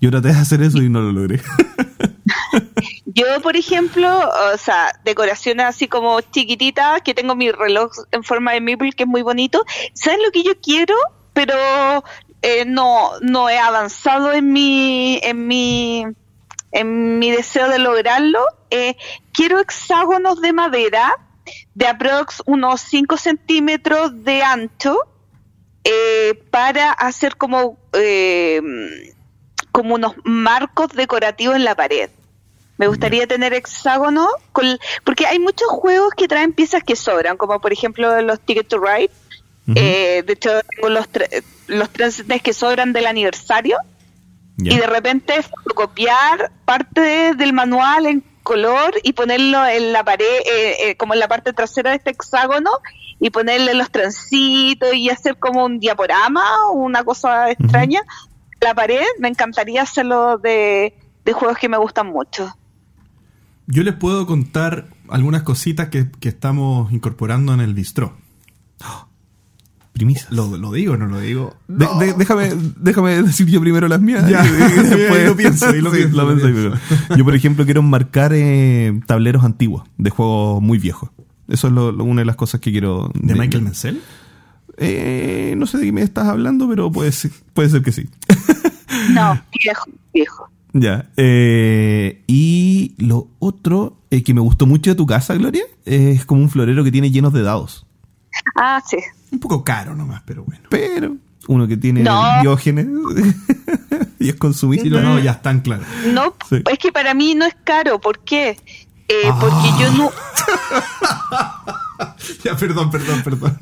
[0.00, 1.40] Yo traté de hacer eso y no lo logré.
[3.06, 4.08] Yo, por ejemplo,
[4.52, 9.04] o sea, decoraciones así como chiquititas, que tengo mi reloj en forma de maple que
[9.04, 9.64] es muy bonito.
[9.92, 10.94] ¿Saben lo que yo quiero?
[11.32, 11.54] Pero
[12.46, 16.04] eh, no, no he avanzado en mi, en mi,
[16.72, 18.44] en mi deseo de lograrlo.
[18.68, 18.96] Eh,
[19.32, 21.10] quiero hexágonos de madera
[21.72, 24.98] de aprox unos 5 centímetros de ancho
[25.84, 27.78] eh, para hacer como,
[29.72, 32.10] como unos marcos decorativos en la pared.
[32.76, 34.28] Me gustaría tener hexágonos,
[35.02, 38.78] porque hay muchos juegos que traen piezas que sobran, como por ejemplo los Ticket to
[38.78, 39.10] Ride.
[39.66, 41.08] De hecho, tengo los,
[41.68, 43.78] los tres que sobran del aniversario
[44.58, 50.76] y de repente fotocopiar parte del manual en color y ponerlo en la pared, eh,
[50.90, 52.70] eh, como en la parte trasera de este hexágono
[53.18, 58.02] y ponerle los transitos y hacer como un diaporama o una cosa extraña.
[58.60, 60.94] La pared, me encantaría hacerlo de,
[61.32, 62.54] juegos que me gustan mucho.
[63.66, 68.16] Yo les puedo contar algunas cositas que, que estamos incorporando en el bistro.
[69.94, 70.26] Primisa.
[70.30, 71.54] ¿Lo, ¿Lo, digo o no lo digo?
[71.68, 74.28] déjame, déjame decir yo primero las mías.
[74.28, 74.42] Ya,
[74.82, 75.72] después lo pienso.
[75.72, 76.72] lo pienso,
[77.16, 81.10] Yo, por ejemplo, quiero marcar eh, tableros antiguos de juegos muy viejos.
[81.46, 83.12] Eso es lo, una de las cosas que quiero.
[83.14, 84.02] ¿De, Michael Menzel?
[84.78, 88.08] Eh, no sé de qué me estás hablando, pero puede ser, puede ser que sí.
[89.12, 90.50] No, viejo, viejo.
[90.72, 91.08] Ya.
[91.16, 96.50] Eh, y lo otro que me gustó mucho de tu casa, Gloria, es como un
[96.50, 97.86] florero que tiene llenos de dados.
[98.54, 98.98] Ah, sí.
[99.30, 100.64] Un poco caro nomás, pero bueno.
[100.70, 101.16] Pero
[101.48, 102.04] uno que tiene
[102.42, 102.86] diógenes
[104.18, 104.88] y es consumista.
[104.88, 105.86] no, ya están claros.
[106.12, 108.00] No, es que para mí no es caro.
[108.00, 108.56] ¿Por qué?
[109.08, 109.38] Eh, ah.
[109.40, 110.10] Porque yo no.
[112.44, 113.58] ya, perdón, perdón, perdón.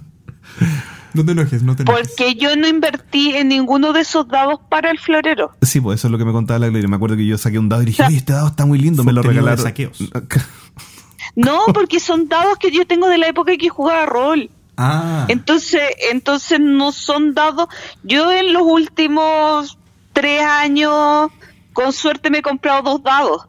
[1.15, 2.09] No te enojes, no te enojes.
[2.09, 5.53] Porque yo no invertí en ninguno de esos dados para el florero.
[5.61, 6.89] Sí, pues eso es lo que me contaba la Gloria.
[6.89, 9.13] Me acuerdo que yo saqué un dado y dije, este dado está muy lindo, me
[9.13, 9.65] lo regalaron.
[9.65, 9.99] saqueos.
[11.35, 14.51] No, porque son dados que yo tengo de la época que jugaba rol.
[14.77, 15.27] Ah.
[15.29, 17.69] Entonces, entonces no son dados.
[18.03, 19.79] Yo en los últimos
[20.13, 21.31] tres años,
[21.73, 23.47] con suerte me he comprado dos dados.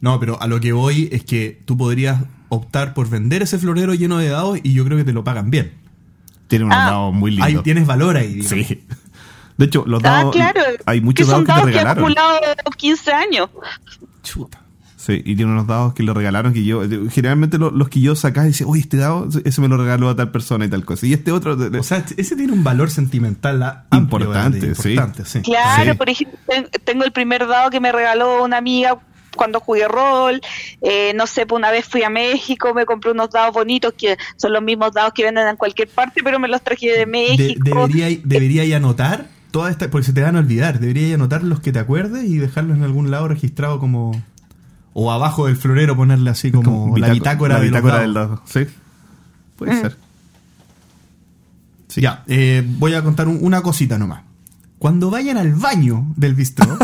[0.00, 3.94] No, pero a lo que voy es que tú podrías optar por vender ese florero
[3.94, 5.74] lleno de dados y yo creo que te lo pagan bien.
[6.48, 6.90] Tiene unos ah.
[6.90, 7.48] dados muy lindos.
[7.48, 8.42] Ahí tienes valor ahí.
[8.42, 8.84] Sí.
[9.56, 10.34] De hecho, los ah, dados.
[10.34, 10.60] claro.
[10.84, 12.04] Hay muchos dados, que te regalaron.
[12.04, 12.40] Que he acumulado
[12.76, 13.50] 15 años.
[14.22, 14.65] Chuta.
[15.06, 18.46] Sí, y tiene unos dados que le regalaron que yo, generalmente los que yo sacaba
[18.46, 21.06] y decía, oye, este dado, ese me lo regaló a tal persona y tal cosa.
[21.06, 21.56] Y este otro...
[21.78, 25.42] O sea, ese tiene un valor sentimental importante, importante sí.
[25.42, 26.40] Claro, por ejemplo,
[26.82, 28.98] tengo el primer dado que me regaló una amiga
[29.36, 30.40] cuando jugué rol,
[30.82, 34.16] eh, no sé, pues una vez fui a México, me compré unos dados bonitos que
[34.34, 37.62] son los mismos dados que venden en cualquier parte, pero me los traje de México.
[37.62, 41.70] debería, debería anotar toda esta, porque se te van a olvidar, debería anotar los que
[41.70, 44.20] te acuerdes y dejarlos en algún lado registrado como
[44.98, 48.40] o abajo del florero ponerle así como, la bitácora, del dado.
[48.46, 48.60] Sí,
[49.56, 49.80] puede mm.
[49.82, 49.96] ser.
[51.96, 54.22] Ya, eh, voy a contar una cosita nomás.
[54.78, 56.78] Cuando vayan al baño del bistro,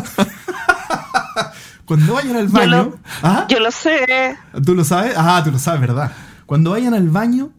[1.86, 2.96] cuando vayan al baño.
[3.22, 3.46] ¿ah?
[3.48, 4.36] Yo lo, sé.
[4.62, 5.14] ¿Tú lo sabes?
[5.16, 6.12] Ah, tú lo sabes, ¿verdad?
[6.44, 7.50] Cuando vayan al baño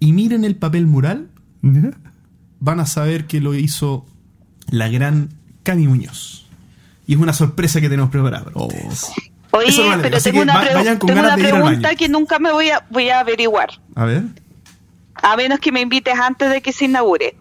[0.00, 1.28] y miren el papel mural,
[2.58, 4.04] van a saber que lo hizo
[4.68, 5.28] la gran
[5.62, 6.48] Cami Muñoz.
[7.06, 8.50] Y es una sorpresa que tenemos preparada.
[8.54, 8.68] Oh.
[9.56, 10.60] Oye, pero tengo una,
[11.36, 13.70] pregunta que nunca me voy a, voy a averiguar.
[13.94, 14.24] A ver.
[15.14, 17.36] A menos que me invites antes de que se inaugure.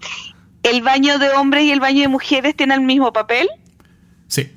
[0.63, 3.47] ¿El baño de hombres y el baño de mujeres tienen el mismo papel?
[4.27, 4.51] Sí.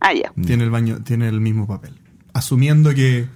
[0.00, 0.32] Ah, ya.
[0.46, 1.98] Tiene el baño, tiene el mismo papel.
[2.32, 3.28] Asumiendo que,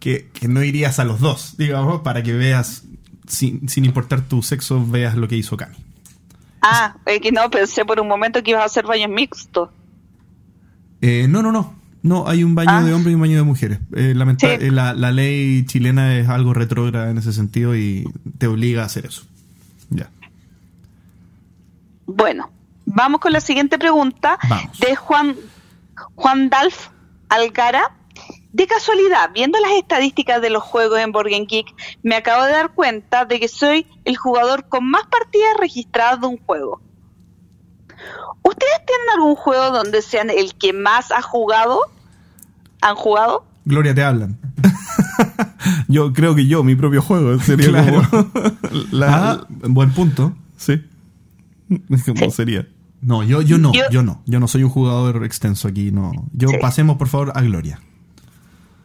[0.00, 2.84] que, no irías a los dos, digamos, para que veas,
[3.28, 5.76] sin, sin importar tu sexo, veas lo que hizo Cami.
[6.62, 9.70] Ah, es que no, pensé por un momento que ibas a hacer baño mixto.
[11.00, 11.74] Eh, no, no, no.
[12.06, 12.94] No, hay un baño de ah.
[12.94, 13.78] hombres y un baño de mujeres.
[13.96, 18.86] Eh, eh, la, ley chilena es algo retrógrada en ese sentido y te obliga a
[18.86, 19.22] hacer eso.
[19.90, 20.08] Ya.
[22.06, 22.48] Bueno,
[22.84, 24.38] vamos con la siguiente pregunta
[24.78, 25.34] de Juan,
[26.14, 26.90] Juan Dalf
[27.28, 27.90] Alcara.
[28.52, 31.66] De casualidad, viendo las estadísticas de los juegos en Board Geek,
[32.04, 36.28] me acabo de dar cuenta de que soy el jugador con más partidas registradas de
[36.28, 36.80] un juego.
[38.44, 41.80] ¿Ustedes tienen algún juego donde sean el que más ha jugado?
[42.80, 43.46] ¿Han jugado?
[43.64, 44.38] Gloria, te hablan.
[45.88, 48.02] yo creo que yo, mi propio juego, sería claro.
[48.92, 50.34] la, ah, buen punto.
[50.56, 50.82] Sí.
[52.06, 52.68] ¿Cómo sería?
[53.00, 54.22] No, yo, yo no, yo, no.
[54.26, 56.12] Yo no soy un jugador extenso aquí, no.
[56.32, 57.80] Yo pasemos por favor a Gloria.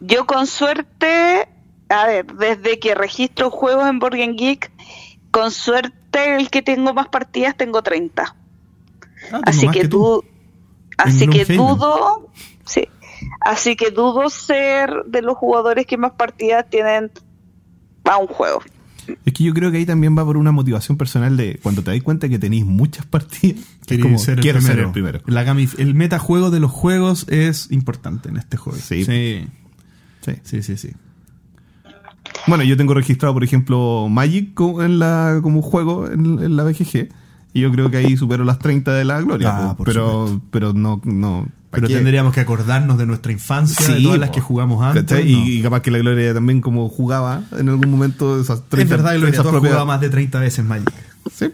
[0.00, 1.48] Yo con suerte,
[1.88, 4.70] a ver, desde que registro juegos en Board Geek,
[5.30, 8.36] con suerte el que tengo más partidas tengo 30.
[9.32, 10.24] Ah, así que, tú,
[10.98, 12.28] así que dudo,
[12.64, 12.88] sí,
[13.40, 17.10] así que dudo ser de los jugadores que más partidas tienen
[18.04, 18.62] a un juego.
[19.24, 21.90] Es que yo creo que ahí también va por una motivación personal de cuando te
[21.90, 23.64] das cuenta que tenéis muchas partidas,
[24.00, 25.20] como, ser, el quiero ser el primero.
[25.26, 28.78] el metajuego de los juegos es importante en este juego.
[28.78, 29.04] Sí.
[29.04, 29.48] Sí,
[30.44, 30.76] sí, sí.
[30.76, 30.90] sí,
[32.46, 37.08] Bueno, yo tengo registrado, por ejemplo, Magic en la, como juego en, la BGG.
[37.54, 39.50] Y yo creo que ahí supero las 30 de la gloria.
[39.52, 44.28] Ah, pero, pero no, no, pero tendríamos que acordarnos de nuestra infancia, de todas las
[44.28, 45.24] que jugamos antes.
[45.24, 49.18] Y, capaz que la Gloria también como jugaba en algún momento esas 30 Es verdad,
[49.18, 50.92] Gloria, tú has jugado más de 30 veces Magic.
[51.34, 51.50] Sí.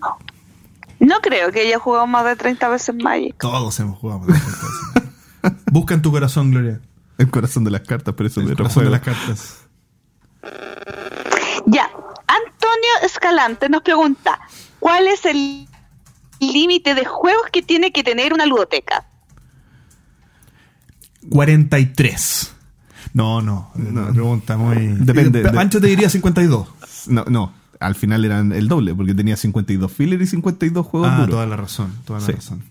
[0.99, 3.37] No creo que haya jugado más de 30 veces Magic.
[3.39, 6.81] Todos hemos jugado más de 30 veces Busca en tu corazón, Gloria.
[7.17, 9.59] El corazón de las cartas, pero eso El corazón de las cartas.
[11.67, 11.91] Ya.
[12.27, 14.41] Antonio Escalante nos pregunta:
[14.81, 15.69] ¿Cuál es el
[16.41, 19.07] límite de juegos que tiene que tener una ludoteca?
[21.29, 22.53] 43.
[23.15, 24.87] No, no, no pregunta muy...
[24.99, 25.43] Depende.
[25.51, 26.69] Pancho te diría 52.
[27.09, 31.27] No, no, al final eran el doble, porque tenía 52 filler y 52 juegos ah,
[31.29, 32.63] toda la razón, toda la razón.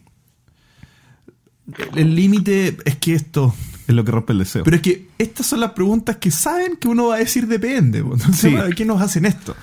[1.96, 3.54] El límite es que esto...
[3.88, 4.64] Es lo que rompe el deseo.
[4.64, 8.00] Pero es que estas son las preguntas que saben que uno va a decir depende.
[8.00, 9.56] Entonces, ¿qué nos hacen esto?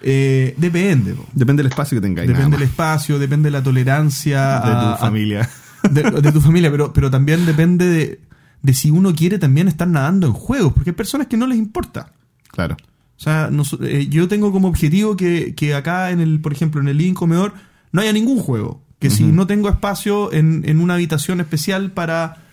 [0.00, 1.16] Eh, depende.
[1.32, 2.28] Depende del espacio que tengáis.
[2.28, 4.60] Depende del espacio, depende de la tolerancia.
[4.60, 5.48] De tu familia
[5.90, 8.20] de, tu familia, pero, pero también depende
[8.62, 11.58] de, si uno quiere también estar nadando en juegos, porque hay personas que no les
[11.58, 12.12] importa.
[12.48, 12.76] Claro.
[13.16, 13.50] O sea,
[13.82, 17.54] eh, yo tengo como objetivo que, acá, en el, por ejemplo, en el living comedor,
[17.92, 18.82] no haya ningún juego.
[18.98, 22.44] Que si no tengo espacio en, en una habitación especial para,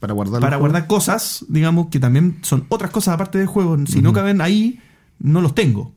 [0.00, 4.00] para guardar, para guardar cosas, digamos, que también son otras cosas aparte del juego, si
[4.00, 4.80] no caben ahí,
[5.18, 5.92] no los tengo.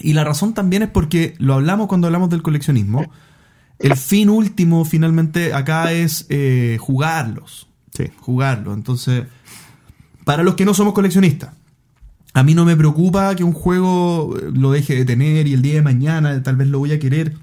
[0.00, 3.10] Y la razón también es porque lo hablamos cuando hablamos del coleccionismo
[3.82, 7.68] el fin último finalmente acá es eh, jugarlos.
[7.92, 8.04] Sí.
[8.20, 8.74] Jugarlos.
[8.74, 9.24] Entonces,
[10.24, 11.50] para los que no somos coleccionistas,
[12.32, 15.62] a mí no me preocupa que un juego eh, lo deje de tener y el
[15.62, 17.36] día de mañana tal vez lo voy a querer.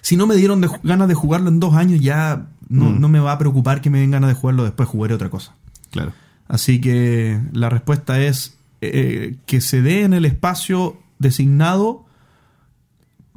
[0.00, 3.00] Si no me dieron ganas de jugarlo en dos años, ya mm.
[3.00, 5.54] no, me va a preocupar que me den ganas de jugarlo después, jugaré otra cosa.
[5.90, 6.12] Claro.
[6.48, 12.07] Así que la respuesta es eh, que se dé en el espacio designado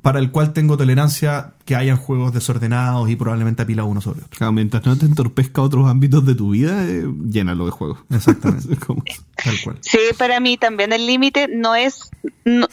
[0.02, 4.52] para el cual tengo tolerancia que hayan juegos desordenados y probablemente apilados uno sobre otro.
[4.52, 7.99] mientras no te entorpezca otros ámbitos de tu vida, eh, llénalo de juegos.
[8.10, 8.76] Exactamente.
[9.43, 9.78] tal cual.
[9.82, 12.10] Sí, para mí también el límite no es...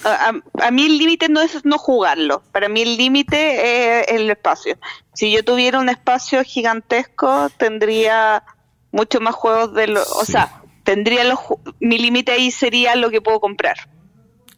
[0.04, 2.42] a, mí el límite no es no jugarlo.
[2.50, 4.78] Para mí el límite es el espacio.
[5.12, 8.42] Si yo tuviera un espacio gigantesco, tendría
[8.90, 10.00] mucho más juegos de lo...
[10.02, 11.40] O sea, tendría los...
[11.78, 13.76] Mi límite ahí sería lo que puedo comprar.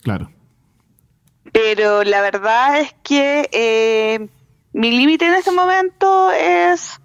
[0.03, 0.31] Claro
[1.53, 4.29] pero la verdad es que eh,
[4.73, 7.01] mi límite en este momento es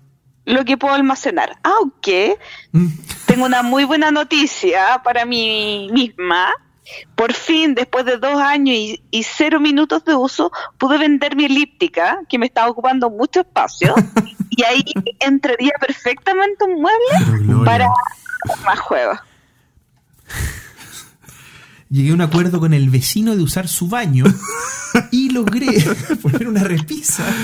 [0.46, 1.58] lo que puedo almacenar.
[1.64, 2.38] Aunque
[2.72, 2.88] mm.
[3.26, 6.50] tengo una muy buena noticia para mí misma.
[7.16, 12.20] Por fin, después de dos años y, cero minutos de uso, pude vender mi elíptica,
[12.30, 13.96] que me estaba ocupando mucho espacio,
[14.52, 14.84] y ahí
[15.20, 17.90] entraría perfectamente un mueble para
[18.64, 19.18] más juegos
[21.96, 24.26] llegué a un acuerdo con el vecino de usar su baño
[25.12, 25.68] y logré
[26.22, 27.26] poner una repisa.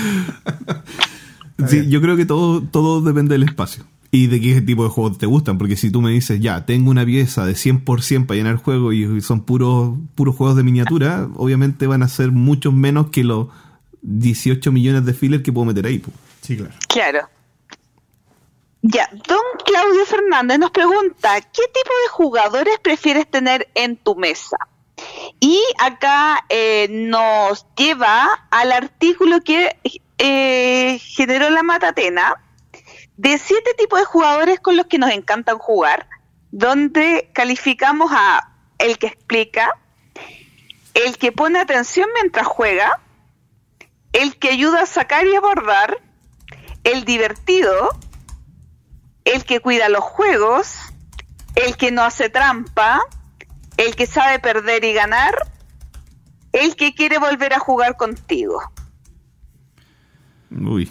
[1.68, 5.18] Sí, yo creo que todo, todo depende del espacio y de qué tipo de juegos
[5.18, 5.58] te gustan.
[5.58, 8.92] Porque si tú me dices, ya, tengo una pieza de 100% para llenar el juego
[8.92, 13.46] y son puros, puros juegos de miniatura, obviamente van a ser muchos menos que los
[14.02, 16.02] 18 millones de fillers que puedo meter ahí.
[16.40, 16.74] Sí, claro.
[16.88, 17.28] Claro.
[18.84, 24.56] Ya, don Claudio Fernández nos pregunta, ¿qué tipo de jugadores prefieres tener en tu mesa?
[25.38, 29.76] Y acá eh, nos lleva al artículo que
[30.18, 32.42] eh, generó la Matatena
[33.16, 36.08] de siete tipos de jugadores con los que nos encantan jugar,
[36.50, 39.78] donde calificamos a el que explica,
[40.94, 43.00] el que pone atención mientras juega,
[44.12, 46.00] el que ayuda a sacar y abordar,
[46.82, 47.90] el divertido,
[49.24, 50.74] el que cuida los juegos,
[51.54, 53.00] el que no hace trampa,
[53.76, 55.34] el que sabe perder y ganar,
[56.52, 58.60] el que quiere volver a jugar contigo.
[60.50, 60.90] Uy.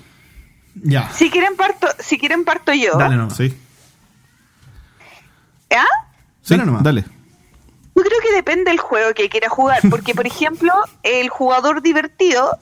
[0.76, 1.10] Ya.
[1.12, 2.98] Si quieren parto, si quieren parto yo.
[2.98, 3.38] Dale nomás.
[3.38, 3.56] Sí.
[5.72, 5.86] ¿Ah?
[6.42, 6.84] Sí, Dale nomás.
[6.84, 7.06] dale.
[7.94, 12.58] Yo creo que depende del juego que quiera jugar, porque por ejemplo, el jugador divertido,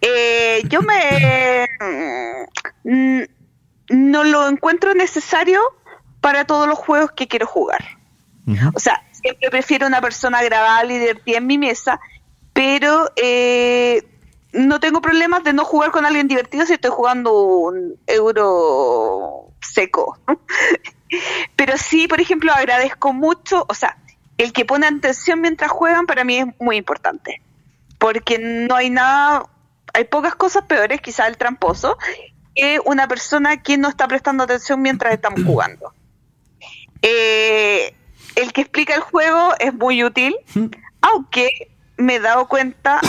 [0.00, 1.66] eh, yo me
[2.84, 3.22] mm,
[3.90, 5.60] no lo encuentro necesario
[6.20, 7.84] para todos los juegos que quiero jugar.
[8.74, 12.00] O sea, siempre prefiero una persona agradable y divertida en mi mesa,
[12.52, 14.02] pero eh,
[14.52, 20.18] no tengo problemas de no jugar con alguien divertido si estoy jugando un euro seco.
[21.56, 23.96] pero sí, por ejemplo, agradezco mucho, o sea,
[24.36, 27.42] el que pone atención mientras juegan para mí es muy importante,
[27.98, 29.44] porque no hay nada,
[29.92, 31.96] hay pocas cosas peores, quizás el tramposo,
[32.84, 35.92] una persona que no está prestando atención mientras estamos jugando.
[37.02, 37.94] Eh,
[38.36, 40.36] el que explica el juego es muy útil,
[41.00, 43.00] aunque me he dado cuenta,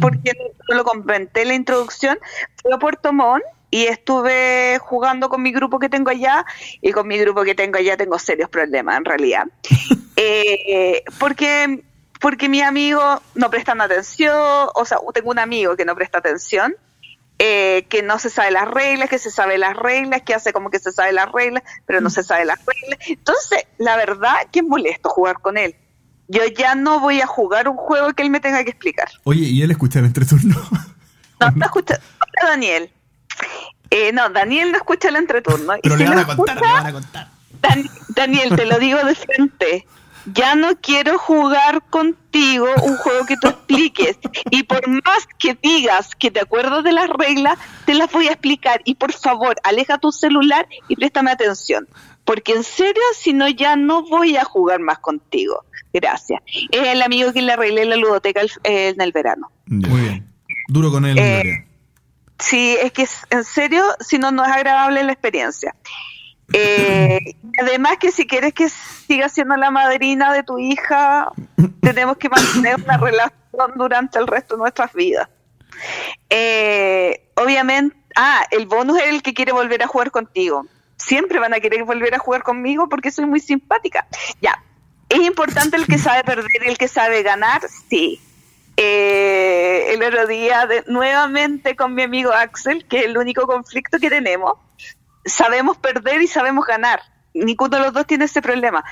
[0.00, 0.32] porque
[0.68, 2.18] no lo comenté en la introducción,
[2.62, 6.44] fui a Puerto Montt y estuve jugando con mi grupo que tengo allá,
[6.82, 9.44] y con mi grupo que tengo allá tengo serios problemas en realidad.
[10.22, 11.82] Eh, porque,
[12.20, 16.76] porque mis amigos no prestan atención, o sea, tengo un amigo que no presta atención,
[17.42, 20.68] eh, que no se sabe las reglas, que se sabe las reglas, que hace como
[20.70, 22.98] que se sabe las reglas, pero no se sabe las reglas.
[23.08, 25.74] Entonces, la verdad que es molesto jugar con él.
[26.28, 29.08] Yo ya no voy a jugar un juego que él me tenga que explicar.
[29.24, 30.54] Oye, ¿y él escucha el entreturno?
[31.40, 32.90] No, no escucha, hola, Daniel.
[33.88, 35.74] Eh, no, Daniel no escucha el entreturno.
[35.76, 37.28] Y Pero si le van lo a contar, le van a contar.
[37.62, 39.86] Dan- Daniel, te lo digo de frente.
[40.34, 44.18] Ya no quiero jugar contigo un juego que tú expliques.
[44.50, 48.32] Y por más que digas que te acuerdas de las reglas, te las voy a
[48.32, 48.80] explicar.
[48.84, 51.88] Y por favor, aleja tu celular y préstame atención.
[52.24, 55.64] Porque en serio, si no, ya no voy a jugar más contigo.
[55.92, 56.40] Gracias.
[56.70, 59.50] Es el amigo que le arreglé la ludoteca el- eh, en el verano.
[59.66, 60.26] Muy bien.
[60.68, 61.66] Duro con él, Eh.
[62.38, 65.74] Sí, es que en serio, si no, no es agradable la experiencia.
[66.52, 67.20] Eh,
[67.60, 71.30] además que si quieres que siga siendo la madrina de tu hija,
[71.80, 75.28] tenemos que mantener una relación durante el resto de nuestras vidas.
[76.28, 80.66] Eh, obviamente, ah, el bonus es el que quiere volver a jugar contigo.
[80.96, 84.06] Siempre van a querer volver a jugar conmigo porque soy muy simpática.
[84.40, 84.62] Ya,
[85.08, 87.62] ¿es importante el que sabe perder y el que sabe ganar?
[87.88, 88.20] Sí.
[88.76, 93.98] Eh, el otro día, de- nuevamente con mi amigo Axel, que es el único conflicto
[93.98, 94.54] que tenemos,
[95.24, 97.00] sabemos perder y sabemos ganar.
[97.34, 98.84] Ninguno de los dos tiene ese problema.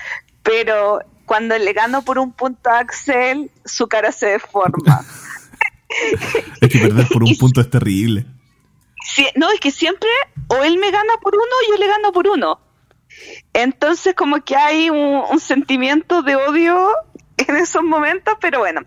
[0.42, 5.04] Pero cuando le gano por un punto a Axel, su cara se deforma.
[6.60, 8.26] Es que perder por un punto es terrible.
[9.02, 10.10] Sí, no, es que siempre
[10.48, 12.60] o él me gana por uno o yo le gano por uno.
[13.54, 16.90] Entonces como que hay un, un sentimiento de odio
[17.38, 18.82] en esos momentos, pero bueno.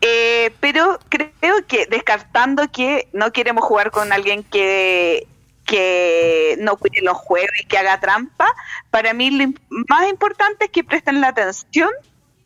[0.00, 5.26] Eh, pero creo que descartando que no queremos jugar con alguien que,
[5.68, 8.46] que no cuide los juegos y que haga trampa,
[8.90, 9.52] para mí lo
[9.88, 11.90] más importante es que presten la atención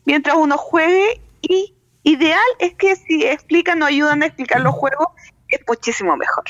[0.05, 1.73] mientras uno juegue y
[2.03, 5.07] ideal es que si explican o ayudan a explicar los juegos
[5.47, 6.43] es muchísimo mejor.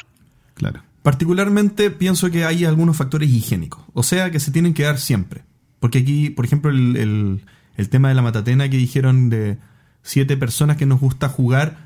[0.55, 0.81] Claro.
[1.03, 5.43] Particularmente pienso que hay algunos factores higiénicos, o sea, que se tienen que dar siempre.
[5.79, 7.41] Porque aquí, por ejemplo, el,
[7.77, 9.57] el- tema de la matatena que dijeron de
[10.01, 11.77] siete personas que nos gusta jugar,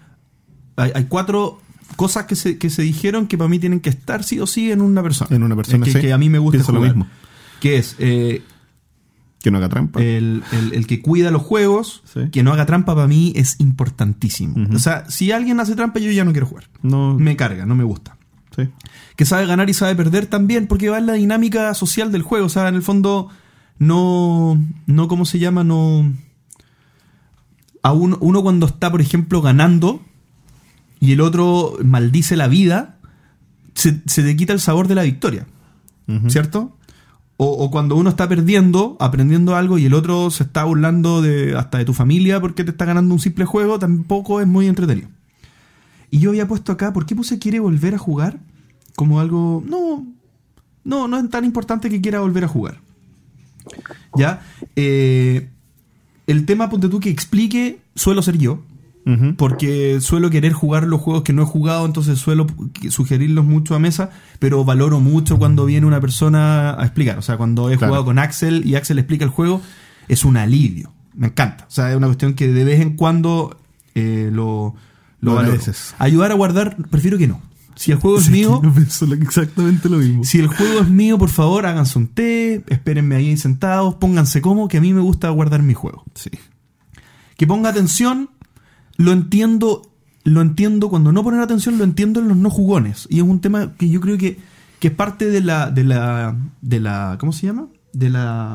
[0.78, 1.60] hay cuatro
[1.96, 4.72] cosas que se, que se dijeron que para mí tienen que estar sí o sí
[4.72, 5.36] en una persona.
[5.36, 6.00] En una persona, que, sí.
[6.00, 6.96] que a mí me gusta Pienso lo jugar.
[6.96, 7.10] mismo.
[7.60, 8.44] Que es eh,
[9.42, 10.02] Que no haga trampa.
[10.02, 12.30] el, el- el que cuida los juegos, Sí.
[12.32, 14.68] que no haga trampa para mí es importantísimo.
[14.76, 16.66] O sea, si alguien hace trampa yo ya no quiero jugar.
[16.82, 17.16] no.
[17.18, 18.18] Me carga, no me gusta
[18.56, 18.70] Sí.
[19.16, 22.46] que sabe ganar y sabe perder también, porque va en la dinámica social del juego.
[22.48, 23.30] O sea, en el fondo,
[23.80, 24.60] no.
[24.88, 25.64] no ¿Cómo se llama?
[25.64, 26.12] No.
[27.84, 30.02] A uno, uno cuando está, por ejemplo, ganando
[31.00, 32.98] y el otro maldice la vida,
[33.74, 35.48] se, se te quita el sabor de la victoria.
[36.30, 36.78] ¿cierto?
[37.36, 41.56] O, o cuando uno está perdiendo, aprendiendo algo y el otro se está burlando de,
[41.56, 45.10] hasta de tu familia porque te está ganando un simple juego, tampoco es muy entretenido.
[46.10, 48.40] Y yo había puesto acá, ¿por qué puse quiere volver a jugar?
[48.96, 49.64] Como algo.
[49.68, 50.08] No.
[50.84, 52.80] No, no es tan importante que quiera volver a jugar.
[54.16, 54.42] ¿Ya?
[54.78, 55.50] Eh,
[56.26, 58.64] el tema, ponte tú, que explique, suelo ser yo.
[59.38, 62.46] Porque suelo querer jugar los juegos que no he jugado, entonces suelo
[62.90, 64.10] sugerirlos mucho a mesa,
[64.40, 67.18] pero valoro mucho cuando viene una persona a explicar.
[67.18, 67.92] O sea, cuando he Claro.
[67.92, 69.62] jugado con Axel y Axel explica el juego,
[70.10, 70.92] es un alivio.
[71.16, 71.66] Me encanta.
[71.68, 73.58] O sea, es una cuestión que de vez en cuando
[73.96, 74.76] eh, lo,
[75.22, 75.54] lo Lo valoro.
[75.54, 75.96] agradeces.
[76.00, 77.42] Ayudar a guardar, prefiero que no.
[77.76, 80.24] Si el juego es mío, pienso lo- exactamente lo mismo.
[80.26, 84.68] si el juego es mío, por favor, háganse un té, espérenme ahí sentados, pónganse como,
[84.68, 86.04] que a mí me gusta guardar mi juego.
[86.14, 86.30] Sí.
[87.38, 88.30] Que ponga atención,
[88.98, 89.90] lo entiendo,
[90.24, 93.08] lo entiendo cuando no poner atención, lo entiendo en los no jugones.
[93.10, 94.38] Y es un tema que yo creo que,
[94.80, 97.68] que es parte de la, de la, de la, ¿cómo se llama?
[97.94, 98.54] De la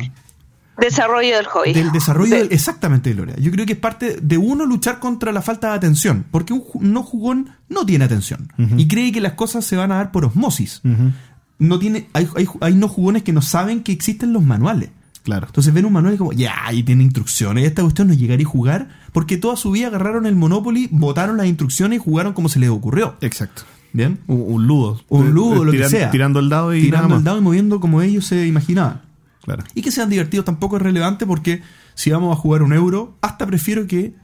[0.78, 1.72] desarrollo del hobby.
[1.72, 3.36] Del desarrollo, exactamente, Gloria.
[3.38, 6.64] Yo creo que es parte de uno luchar contra la falta de atención, porque un
[6.80, 10.24] no jugón no tiene atención y cree que las cosas se van a dar por
[10.24, 10.82] osmosis.
[11.58, 12.28] No tiene, hay,
[12.60, 14.90] hay, no jugones que no saben que existen los manuales.
[15.22, 15.46] Claro.
[15.46, 17.64] Entonces ven un manual y como, ya, ahí tiene instrucciones.
[17.64, 21.46] Esta cuestión no llegaría a jugar porque toda su vida agarraron el Monopoly, votaron las
[21.46, 23.16] instrucciones y jugaron como se les ocurrió.
[23.20, 23.62] Exacto.
[23.92, 24.20] ¿Bien?
[24.26, 25.02] Un, ludo.
[25.08, 26.10] Un ludo, lo que sea.
[26.10, 29.02] Tirando el dado y Tirando el dado y moviendo como ellos se imaginaban.
[29.74, 31.62] Y que sean divertidos tampoco es relevante porque
[31.94, 34.14] si vamos a jugar un euro, hasta prefiero que,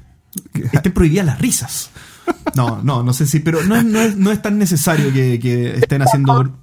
[0.73, 1.91] estén prohibidas las risas.
[2.55, 5.75] No, no, no sé si, pero no es, no es, no es tan necesario que,
[5.77, 6.55] estén haciendo.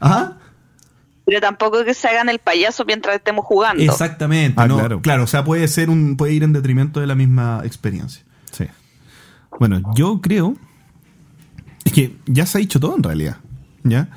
[0.00, 0.38] ¿Ah?
[1.26, 3.82] Pero tampoco que se hagan el payaso mientras estemos jugando.
[3.82, 4.60] Exactamente.
[4.60, 5.00] Ah, claro.
[5.00, 8.24] claro, o sea, puede ser un, puede ir en detrimento de la misma experiencia.
[8.50, 8.66] Sí.
[9.58, 10.56] Bueno, yo creo
[11.84, 13.36] es que ya se ha dicho todo en realidad.
[13.84, 14.08] ¿Ya?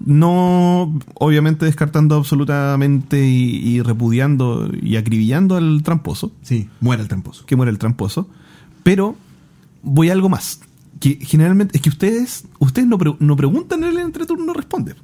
[0.00, 6.32] No, obviamente descartando absolutamente y, repudiando y acribillando al tramposo.
[6.42, 7.44] Sí, muera el tramposo.
[7.46, 8.30] Que muera el tramposo.
[8.84, 9.16] Pero
[9.82, 10.60] voy a algo más.
[11.00, 14.94] Que generalmente es que ustedes ustedes no, no preguntan en el entreturno responde.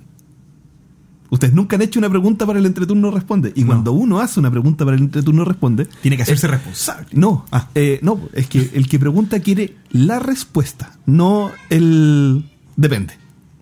[1.35, 3.52] Ustedes nunca han hecho una pregunta para el entreturno responde.
[3.56, 5.86] Y cuando uno hace una pregunta para el entreturno responde.
[6.01, 7.09] Tiene que hacerse responsable.
[7.11, 7.70] No, ah.
[7.74, 12.44] eh, no, es que el que pregunta quiere la respuesta, no el.
[12.77, 13.15] Depende.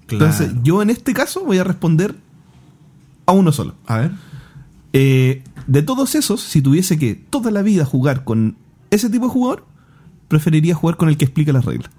[0.07, 2.15] Entonces, yo en este caso voy a responder
[3.25, 3.75] a uno solo.
[3.87, 4.13] A ver.
[4.93, 8.59] Eh, de todos esos, si tuviese que toda la vida jugar con
[8.91, 9.65] ese tipo de jugador,
[10.29, 11.91] preferiría jugar con el que explica las reglas.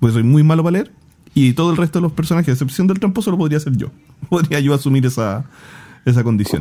[0.00, 0.99] Pues soy muy malo para leer
[1.34, 3.88] y todo el resto de los personajes, a excepción del tramposo, lo podría hacer yo.
[4.28, 5.44] Podría yo asumir esa,
[6.04, 6.60] esa condición.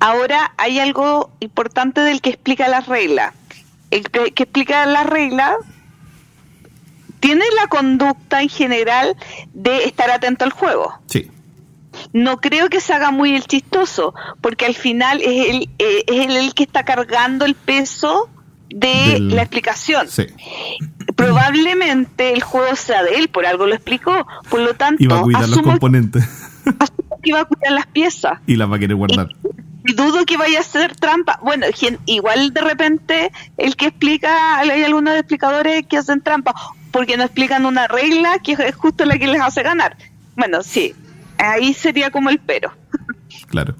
[0.00, 3.34] Ahora hay algo importante del que explica las reglas.
[3.90, 5.54] El que explica las reglas
[7.22, 9.16] tiene la conducta en general
[9.54, 10.92] de estar atento al juego.
[11.06, 11.30] Sí.
[12.12, 16.34] No creo que se haga muy el chistoso, porque al final es él, eh, es
[16.34, 18.28] el que está cargando el peso
[18.74, 20.08] de la explicación.
[20.08, 20.26] Sí.
[21.16, 24.26] Probablemente el juego sea de él, por algo lo explicó.
[24.48, 26.24] Por lo tanto, iba a cuidar los componentes.
[27.22, 28.38] que iba a cuidar las piezas.
[28.46, 29.28] Y las va a querer guardar.
[29.84, 31.40] Y, dudo que vaya a ser trampa.
[31.42, 31.66] Bueno,
[32.06, 36.54] igual de repente el que explica, hay algunos explicadores que hacen trampa
[36.92, 39.96] porque no explican una regla que es justo la que les hace ganar.
[40.36, 40.94] Bueno, sí,
[41.38, 42.72] ahí sería como el pero.
[43.48, 43.74] Claro.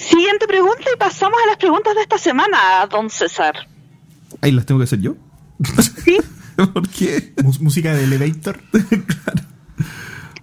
[0.00, 3.54] Siguiente pregunta y pasamos a las preguntas de esta semana, don César.
[4.40, 5.14] ¿Ahí las tengo que hacer yo?
[6.04, 6.16] Sí.
[6.56, 7.34] ¿Por qué?
[7.60, 8.58] Música de elevator.
[8.70, 9.42] claro.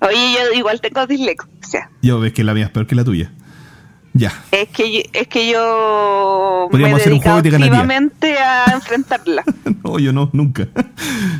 [0.02, 1.90] Oye, yo igual tengo dislexia.
[2.04, 3.32] Yo ves que la mía es peor que la tuya.
[4.14, 4.32] Ya.
[4.52, 9.44] Es que yo, es que yo me hacer un juego activamente a enfrentarla.
[9.84, 10.68] no, yo no, nunca.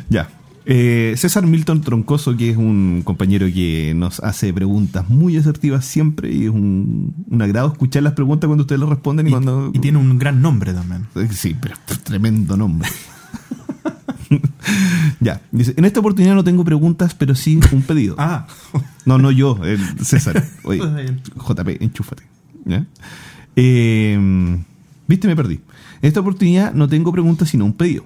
[0.08, 0.28] ya.
[0.70, 6.30] Eh, César Milton Troncoso, que es un compañero que nos hace preguntas muy asertivas siempre
[6.30, 9.70] y es un, agrado escuchar las preguntas cuando ustedes lo responden y, cuando...
[9.72, 11.06] Y tiene un gran nombre también.
[11.14, 11.74] Eh, sí, pero
[12.04, 12.86] tremendo nombre.
[15.20, 18.14] ya, dice, en esta oportunidad no tengo preguntas, pero sí un pedido.
[18.18, 18.46] ah.
[19.06, 19.58] No, no yo,
[20.02, 20.44] César.
[20.64, 20.82] Oye,
[21.34, 22.24] JP, enchúfate.
[23.56, 24.58] Eh,
[25.08, 25.54] Viste, me perdí.
[26.02, 28.04] En esta oportunidad no tengo preguntas, sino un pedido.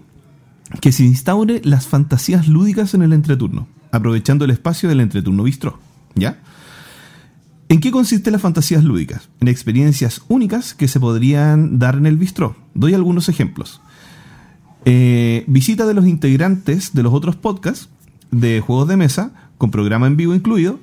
[0.81, 5.78] Que se instaure las fantasías lúdicas en el entreturno, aprovechando el espacio del entreturno bistro.
[6.15, 6.39] ¿Ya?
[7.69, 9.31] ¿En qué consisten las fantasías lúdicas?
[9.40, 12.55] En experiencias únicas que se podrían dar en el bistro.
[12.74, 13.81] Doy algunos ejemplos.
[14.85, 17.89] Eh, visita de los integrantes de los otros podcasts
[18.31, 20.81] de juegos de mesa, con programa en vivo incluido,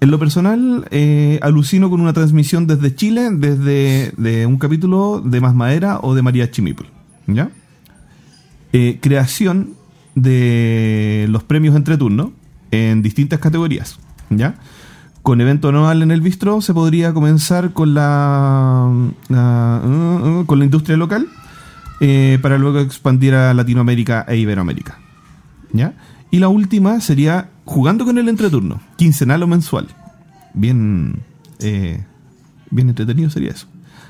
[0.00, 5.54] en lo personal, eh, alucino con una transmisión desde Chile, desde un capítulo de Más
[5.54, 6.86] Madera o de María Chimipul.
[7.26, 7.50] ¿Ya?
[8.78, 9.70] Eh, creación
[10.14, 12.34] de los premios entre turno
[12.70, 13.98] en distintas categorías.
[14.28, 14.56] ¿Ya?
[15.22, 18.86] Con evento anual en el bistro se podría comenzar con la,
[19.30, 21.26] uh, uh, con la industria local
[22.00, 24.98] eh, para luego expandir a Latinoamérica e Iberoamérica.
[25.72, 25.94] ¿Ya?
[26.30, 29.86] Y la última sería jugando con el entreturno, quincenal o mensual.
[30.52, 31.22] Bien,
[31.60, 32.04] eh,
[32.70, 33.68] bien entretenido sería eso.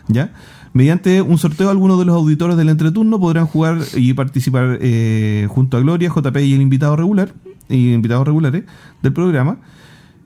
[0.09, 0.33] ¿Ya?
[0.77, 5.79] Mediante un sorteo, algunos de los auditores del entreturno podrán jugar y participar eh, junto
[5.79, 7.33] a Gloria, JP y el invitado regular,
[7.71, 8.65] y invitados regulares
[9.01, 9.57] del programa.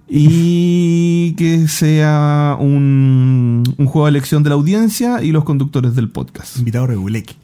[0.09, 6.09] Y que sea un, un juego de elección de la audiencia y los conductores del
[6.09, 6.59] podcast.
[6.59, 7.37] Invitado reguleque.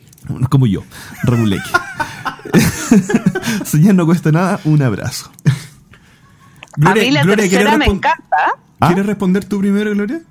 [0.50, 0.82] Como yo,
[1.22, 1.70] reguleque.
[3.64, 5.30] Señor, no cuesta nada, un abrazo.
[6.84, 8.36] a mí la tercera me encanta.
[8.80, 8.88] ¿Ah?
[8.88, 10.22] ¿Quieres responder tú primero, Gloria?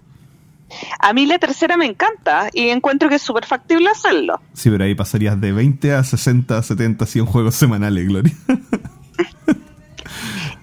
[0.99, 4.39] A mí la tercera me encanta y encuentro que es súper factible hacerlo.
[4.53, 8.33] Sí, pero ahí pasarías de 20 a 60, 70, 100 juegos semanales, Gloria.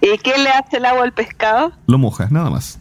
[0.01, 1.73] ¿Y qué le hace el agua al pescado?
[1.87, 2.81] Lo mojas, nada más.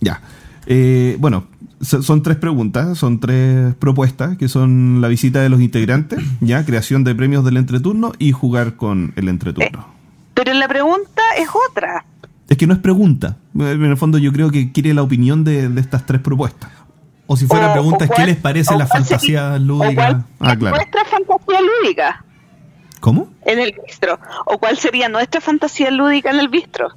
[0.00, 0.20] Ya.
[0.66, 1.46] Eh, bueno,
[1.80, 7.02] son tres preguntas, son tres propuestas, que son la visita de los integrantes, ya, creación
[7.02, 9.80] de premios del entreturno y jugar con el entreturno.
[9.80, 9.92] Eh,
[10.34, 12.04] pero la pregunta es otra.
[12.52, 13.38] Es que no es pregunta.
[13.54, 16.70] En el fondo yo creo que quiere la opinión de, estas tres propuestas.
[17.26, 20.26] O si fuera pregunta, ¿qué les parece la fantasía lúdica?
[20.38, 20.76] ah, claro.
[20.76, 22.22] Nuestra fantasía lúdica.
[23.00, 23.30] ¿Cómo?
[23.46, 24.20] En el bistro.
[24.44, 26.88] ¿O cuál sería nuestra fantasía lúdica en el bistro?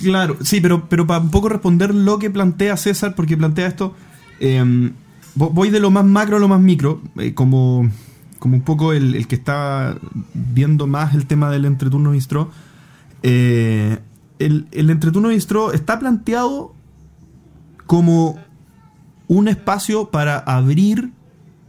[0.00, 3.94] Claro, sí, pero, pero para un poco responder lo que plantea César, porque plantea esto,
[4.40, 4.94] em,
[5.34, 7.86] voy de lo más macro a lo más micro, eh, como,
[8.38, 9.98] como un poco el, que está
[10.32, 12.50] viendo más el tema del entreturno bistro.
[13.22, 13.98] Eh,
[14.40, 16.74] el, el entreturno bistro está planteado
[17.86, 18.38] como
[19.28, 21.12] un espacio para abrir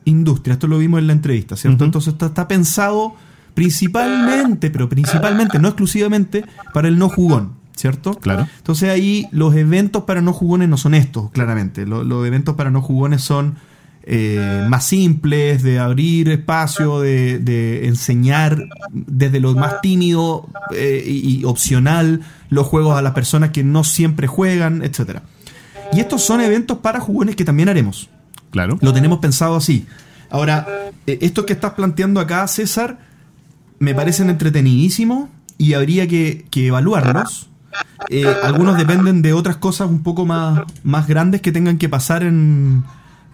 [0.06, 0.54] industria.
[0.54, 1.86] Esto lo vimos en la entrevista, ¿cierto?
[1.86, 3.16] Entonces está, pensado
[3.54, 7.62] principalmente, pero principalmente, no exclusivamente, para el no jugón.
[7.76, 8.14] ¿cierto?
[8.16, 8.48] Claro.
[8.58, 11.86] Entonces ahí los eventos para no jugones no son estos, claramente.
[11.86, 13.56] Los, eventos para no jugones son
[14.04, 22.22] eh, más simples, de abrir espacio, de, enseñar desde lo más tímido eh, y, opcional
[22.52, 25.24] los juegos a las personas que no siempre juegan, etcétera.
[25.92, 28.12] Y estos son eventos para jugones que también haremos.
[28.52, 28.78] Claro.
[28.82, 29.88] Lo tenemos pensado así.
[30.30, 30.68] Ahora,
[31.08, 33.00] eh, esto que estás planteando acá, César,
[33.80, 37.50] me parecen entretenidísimos y habría que, que evaluarlos
[38.10, 42.24] eh, algunos dependen de otras cosas un poco más, más grandes que tengan que pasar
[42.24, 42.84] en,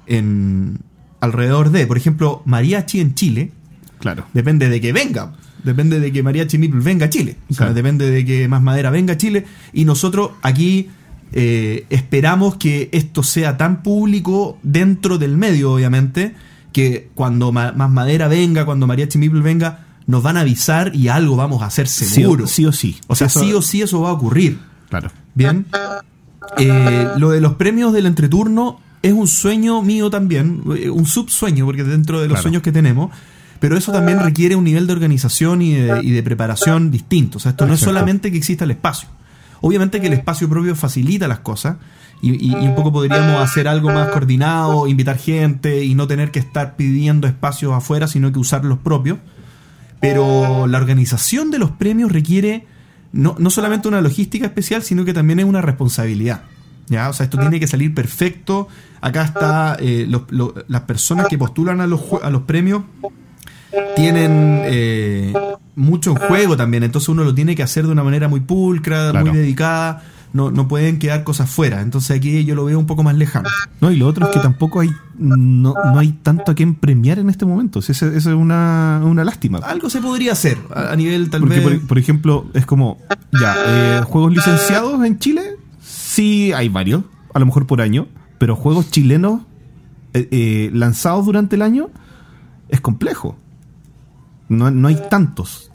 [0.05, 0.79] en
[1.19, 1.87] alrededor de.
[1.87, 3.51] Por ejemplo, mariachi en Chile.
[3.99, 4.25] Claro.
[4.33, 5.33] Depende de que venga.
[5.67, 7.37] Depende de que mariachi venga a Chile.
[7.73, 9.45] depende de que más madera venga a Chile.
[9.73, 10.89] Y nosotros aquí
[11.33, 16.33] eh, esperamos que esto sea tan público dentro del medio, obviamente,
[16.71, 21.35] que cuando más madera venga, cuando mariachi Meeple venga, nos van a avisar y algo
[21.35, 22.47] vamos a hacer seguro.
[22.47, 22.97] Sí, o sí.
[23.07, 24.57] O sea, sí o sí eso va a ocurrir.
[24.89, 25.11] Claro.
[25.35, 25.65] Bien.
[26.57, 31.65] Eh, lo de los premios del entreturno es un sueño mío también, eh, un subsueño,
[31.65, 33.11] porque dentro de los sueños que tenemos,
[33.59, 37.37] pero eso también requiere un nivel de organización y de, preparación distinto.
[37.37, 39.09] O sea, esto no es solamente que exista el espacio.
[39.61, 41.77] Obviamente que el espacio propio facilita las cosas
[42.21, 46.39] y, y, un poco podríamos hacer algo más coordinado, invitar gente y no tener que
[46.39, 49.17] estar pidiendo espacios afuera, sino que usar los propios.
[49.99, 52.67] Pero la organización de los premios requiere
[53.11, 56.43] no, no solamente una logística especial, sino que también es una responsabilidad.
[56.87, 57.09] ¿ya?
[57.09, 58.67] O sea, esto tiene que salir perfecto.
[59.01, 60.07] Acá está eh,
[60.67, 62.83] las personas que postulan a los, a los premios
[63.95, 65.33] tienen eh,
[65.75, 69.13] mucho en juego también, entonces uno lo tiene que hacer de una manera muy pulcra,
[69.13, 70.03] muy dedicada
[70.33, 71.81] no, no pueden quedar cosas fuera.
[71.81, 73.49] Entonces aquí yo lo veo un poco más lejano.
[73.81, 77.19] No, y lo otro es que tampoco hay no, no hay tanto a quien premiar
[77.19, 77.79] en este momento.
[77.79, 79.59] Eso, es una, una, lástima.
[79.59, 81.79] Algo se podría hacer a, nivel tal Porque, vez.
[81.79, 82.99] Por, ejemplo, es como,
[83.39, 85.41] ya, eh, juegos licenciados en Chile,
[85.81, 87.03] sí hay varios,
[87.33, 88.07] a lo mejor por año,
[88.37, 89.41] pero juegos chilenos
[90.13, 91.89] eh, eh, lanzados durante el año
[92.69, 93.37] es complejo.
[94.49, 95.71] No, no hay tantos.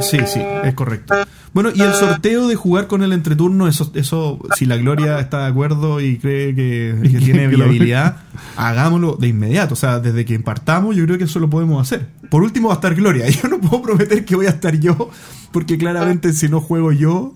[0.00, 1.14] Sí, sí, es correcto.
[1.52, 5.40] Bueno, y el sorteo de jugar con el entreturno, eso, eso si la Gloria está
[5.40, 6.94] de acuerdo y cree que,
[7.24, 8.16] tiene viabilidad,
[8.56, 9.72] hagámoslo de inmediato.
[9.72, 12.08] O sea, desde que partamos, yo creo que eso lo podemos hacer.
[12.28, 13.26] Por último va a estar Gloria.
[13.30, 15.10] Yo no puedo prometer que voy a estar yo,
[15.50, 17.34] porque claramente si no juego yo,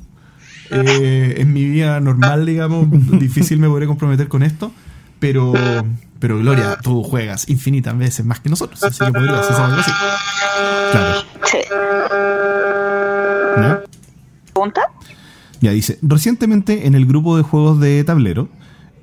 [0.70, 2.88] eh, en mi vida normal, digamos,
[3.18, 4.72] difícil me podré comprometer con esto.
[5.18, 5.54] Pero,
[6.20, 9.90] pero Gloria, tú juegas infinitas veces más que nosotros, así que podrías hacer algo así.
[10.92, 11.20] Claro.
[13.56, 13.82] ¿Ya?
[14.52, 14.82] ¿Punta?
[15.62, 18.48] Ya dice, recientemente en el grupo de juegos de tablero,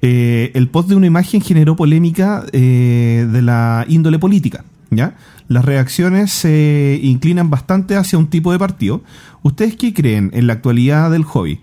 [0.04, 4.64] eh, el post de una imagen generó polémica eh, de la índole política.
[4.92, 5.16] ¿ya?
[5.48, 9.02] Las reacciones se inclinan bastante hacia un tipo de partido.
[9.42, 11.62] ¿Ustedes qué creen en la actualidad del hobby?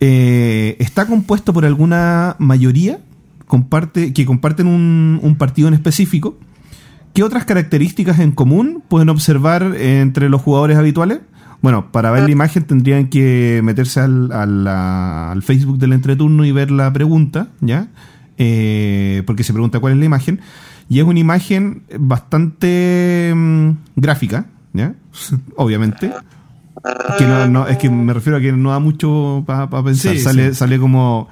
[0.00, 3.00] Eh, ¿Está compuesto por alguna mayoría
[3.48, 6.38] comparte, que comparten un, un partido en específico?
[7.14, 11.20] ¿Qué otras características en común pueden observar entre los jugadores habituales?
[11.60, 16.70] Bueno, para ver la imagen tendrían que meterse al, al, Facebook del entreturno y ver
[16.70, 17.88] la pregunta, ¿ya?
[18.36, 20.40] Eh, porque se pregunta cuál es la imagen.
[20.88, 24.94] Y es una imagen bastante mm, gráfica, ¿ya?
[25.56, 26.12] Obviamente.
[27.18, 30.16] Que no, es que me refiero a que no da mucho para pensar.
[30.18, 31.28] sale, sale como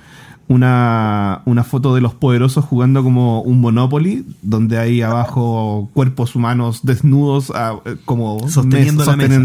[0.48, 6.81] una, una foto de los poderosos jugando como un Monopoly, donde hay abajo cuerpos humanos
[6.85, 9.05] desnudos, ah, eh, como sosteniendo,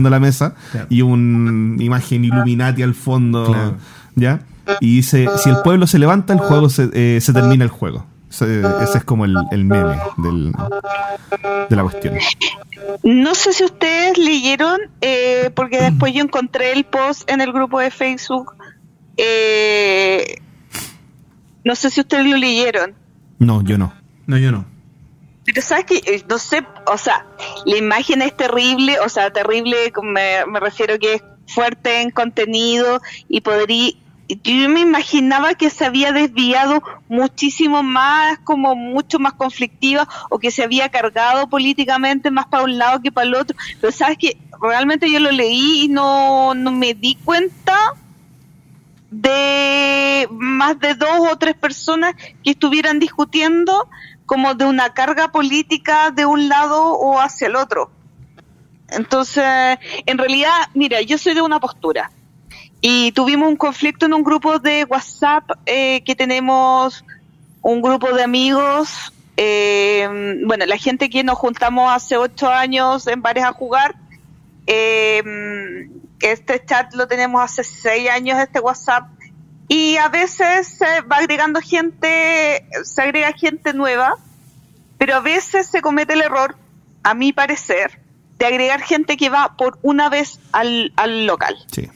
[0.10, 0.56] la, mesa.
[0.90, 3.76] y una imagen Illuminati al fondo,
[4.16, 4.42] ¿ya?
[4.80, 8.06] Y dice, si el pueblo se levanta, el juego se, eh, se termina el juego.
[8.32, 8.62] Ese,
[8.96, 10.54] es como el, meme del,
[11.70, 12.16] de la cuestión.
[13.04, 17.80] No sé si ustedes leyeron, eh, porque después yo encontré el post en el grupo
[17.80, 18.56] de Facebook.
[19.18, 20.42] Eh,
[21.64, 22.96] no sé si ustedes lo leyeron.
[23.40, 23.94] No, yo no.
[24.28, 24.66] No, yo no.
[25.46, 27.26] Pero sabes que, eh, no sé, o sea,
[27.66, 33.02] la imagen es terrible, o sea, terrible, me, me refiero que es fuerte en contenido
[33.28, 33.94] y podría,
[34.44, 40.52] yo me imaginaba que se había desviado muchísimo más, como mucho más conflictiva, o que
[40.52, 43.58] se había cargado políticamente más para un lado que para el otro.
[43.80, 47.76] Pero sabes que realmente yo lo leí y no, no me di cuenta
[49.12, 53.90] de más de dos o tres personas que estuvieran discutiendo
[54.26, 57.92] como de una carga política de un lado o hacia el otro.
[58.90, 59.44] Entonces,
[60.06, 62.12] en realidad, mira, yo soy de una postura
[62.80, 67.04] y tuvimos un conflicto en un grupo de WhatsApp eh, que tenemos
[67.62, 69.14] un grupo de amigos.
[69.36, 73.96] Eh, bueno, la gente que nos juntamos hace ocho años en bares a jugar.
[74.68, 75.22] Eh,
[76.22, 79.10] este chat lo tenemos hace seis años, este WhatsApp.
[79.68, 84.16] Y a veces se va agregando gente, se agrega gente nueva,
[84.98, 86.56] pero a veces se comete el error,
[87.04, 88.00] a mi parecer,
[88.38, 91.56] de agregar gente que va por una vez al, al local.
[91.72, 91.90] Sí.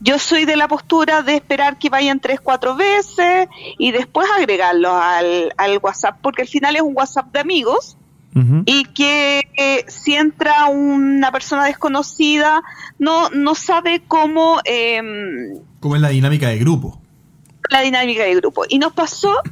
[0.00, 3.48] Yo soy de la postura de esperar que vayan tres, cuatro veces
[3.78, 7.96] y después agregarlos al, al WhatsApp, porque al final es un WhatsApp de amigos
[8.64, 12.62] y que eh, si entra una persona desconocida
[12.98, 14.60] no, no sabe cómo...
[14.64, 15.00] Eh,
[15.80, 17.00] ¿Cómo es la dinámica de grupo?
[17.68, 18.64] La dinámica de grupo.
[18.68, 19.42] Y nos pasó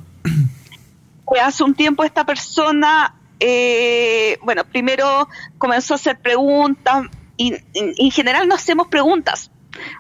[1.33, 5.29] que hace un tiempo esta persona, eh, bueno, primero
[5.59, 7.05] comenzó a hacer preguntas
[7.37, 9.51] y en general no hacemos preguntas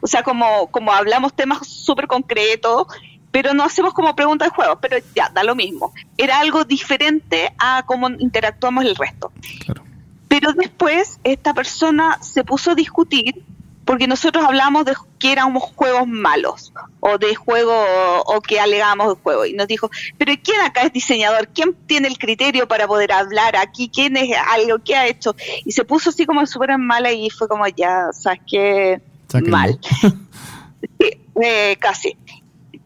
[0.03, 2.87] o sea, como, como hablamos temas súper concretos,
[3.31, 5.93] pero no hacemos como preguntas de juego, pero ya, da lo mismo.
[6.17, 9.33] Era algo diferente a cómo interactuamos el resto.
[10.29, 13.45] Pero después esta persona se puso a discutir
[13.85, 17.75] porque nosotros hablamos de que éramos juegos malos o de juego
[18.25, 21.49] o que alegamos de juego y nos dijo, pero ¿quién acá es diseñador?
[21.49, 23.91] ¿Quién tiene el criterio para poder hablar aquí?
[23.93, 25.35] ¿Quién es algo que ha hecho?
[25.65, 29.01] Y se puso así como súper mala y fue como ya, ¿sabes qué?
[29.49, 29.79] mal.
[31.43, 32.19] Eh, casi.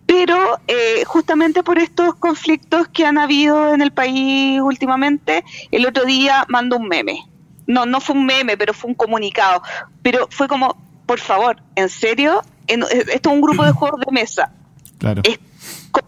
[0.06, 6.04] Pero eh, justamente por estos conflictos que han habido en el país últimamente, el otro
[6.04, 7.26] día mandó un meme.
[7.66, 9.62] No, no fue un meme, pero fue un comunicado.
[10.02, 10.76] Pero fue como,
[11.06, 12.42] por favor, ¿en serio?
[12.68, 12.78] Eh,
[13.12, 14.52] esto es un grupo de juegos de mesa.
[14.98, 15.22] Claro.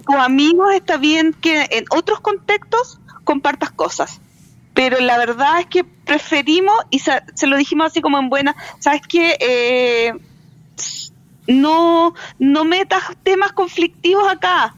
[0.04, 4.20] como amigos está bien que en otros contextos compartas cosas
[4.76, 9.00] pero la verdad es que preferimos, y se, lo dijimos así como en buena, ¿sabes
[9.08, 9.34] qué?
[9.40, 10.12] Eh,
[11.46, 14.74] no, no metas temas conflictivos acá.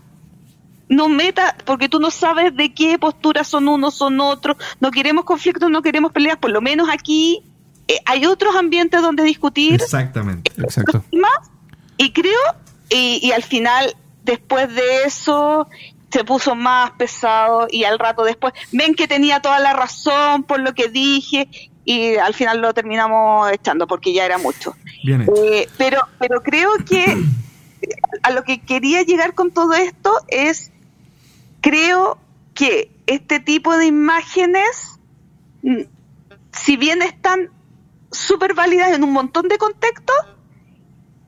[0.89, 4.57] No metas, porque tú no sabes de qué postura son unos, son otros.
[4.81, 6.39] No queremos conflictos, no queremos peleas.
[6.39, 7.43] Por lo menos aquí
[7.89, 9.75] eh, hay otros ambientes donde discutir.
[9.75, 11.05] Exactamente, exacto.
[11.99, 12.41] Y creo,
[12.89, 15.69] y, y al final, después de eso,
[16.11, 20.61] se puso más pesado y al rato después ven que tenía toda la razón por
[20.61, 21.49] lo que dije
[21.89, 24.77] y al final lo terminamos echando porque ya era mucho.
[25.07, 27.17] Eh, pero, pero creo que
[28.23, 30.71] a lo que quería llegar con todo esto es,
[31.63, 32.19] creo
[32.53, 34.99] que este tipo de imágenes,
[35.63, 35.85] mm,
[36.53, 37.49] si bien están
[38.13, 40.27] súper válidas en un montón de contextos,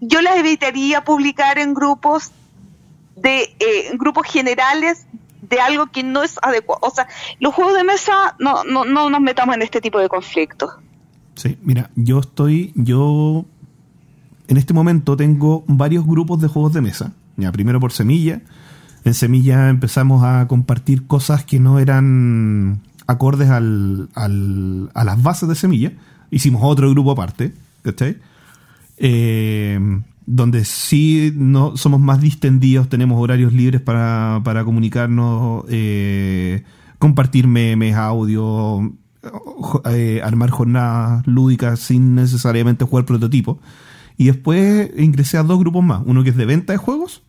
[0.01, 2.33] yo las evitaría publicar en grupos
[3.17, 5.07] de eh, grupos generales
[5.51, 6.81] de algo que no es adecuado.
[6.83, 7.09] O sea,
[7.41, 10.71] los juegos de mesa no, no, no nos metamos en este tipo de conflictos.
[11.35, 13.45] Sí, mira, yo estoy, yo
[14.49, 17.13] en este momento tengo varios grupos de juegos de mesa.
[17.37, 18.41] Ya, primero por Semilla.
[19.05, 25.49] En Semilla empezamos a compartir cosas que no eran acordes al, al, a las bases
[25.49, 25.93] de Semilla.
[26.31, 28.19] Hicimos otro grupo aparte, ¿cachai?
[28.99, 29.81] Eh,
[30.33, 36.63] donde sí no somos más distendidos, tenemos horarios libres para, para comunicarnos, eh,
[37.01, 38.93] compartir memes, audio,
[39.91, 43.59] eh, armar jornadas lúdicas sin necesariamente jugar prototipo.
[44.17, 47.25] Y después ingresé a dos grupos más, uno que es de venta de juegos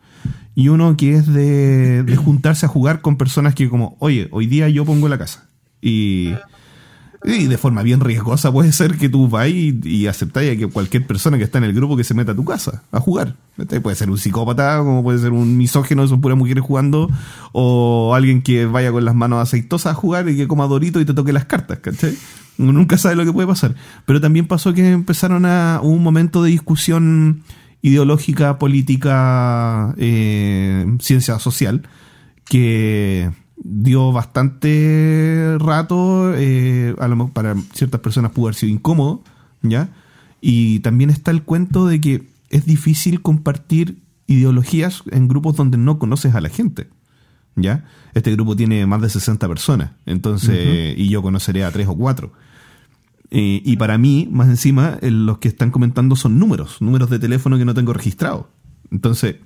[0.53, 4.45] y uno que es de, de juntarse a jugar con personas que como, oye, hoy
[4.45, 5.49] día yo pongo la casa.
[5.81, 6.33] Y
[7.23, 11.05] y de forma bien riesgosa puede ser que tú vayas y, y aceptáis que cualquier
[11.05, 13.35] persona que está en el grupo que se meta a tu casa a jugar.
[13.55, 17.09] Puede ser un psicópata, como puede ser un misógeno, son puras mujeres jugando,
[17.51, 21.05] o alguien que vaya con las manos aceitosas a jugar y que coma dorito y
[21.05, 22.17] te toque las cartas, ¿cachai?
[22.57, 23.75] Nunca sabe lo que puede pasar.
[24.05, 27.43] Pero también pasó que empezaron a un momento de discusión
[27.81, 31.83] ideológica, política, eh, ciencia social,
[32.45, 33.31] que
[33.63, 39.23] dio bastante rato, eh, a lo, para ciertas personas pudo haber sido incómodo,
[39.61, 39.89] ¿ya?
[40.41, 45.99] Y también está el cuento de que es difícil compartir ideologías en grupos donde no
[45.99, 46.89] conoces a la gente,
[47.55, 47.85] ¿ya?
[48.13, 52.33] Este grupo tiene más de 60 personas, entonces, y yo conoceré a tres o cuatro.
[53.29, 57.57] Eh, y para mí, más encima, los que están comentando son números, números de teléfono
[57.57, 58.49] que no tengo registrado.
[58.91, 59.37] Entonces,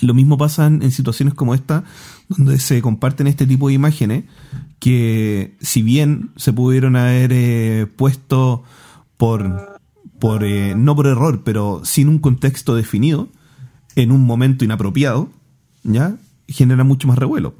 [0.00, 1.84] lo mismo pasa en, situaciones como esta,
[2.28, 4.24] donde se comparten este tipo de imágenes,
[4.78, 8.64] que si bien se pudieron haber eh, puesto
[9.16, 9.80] por,
[10.18, 13.28] por eh, no por error, pero sin un contexto definido,
[13.96, 15.30] en un momento inapropiado,
[15.82, 16.16] ¿ya?
[16.46, 17.54] genera mucho más revuelo.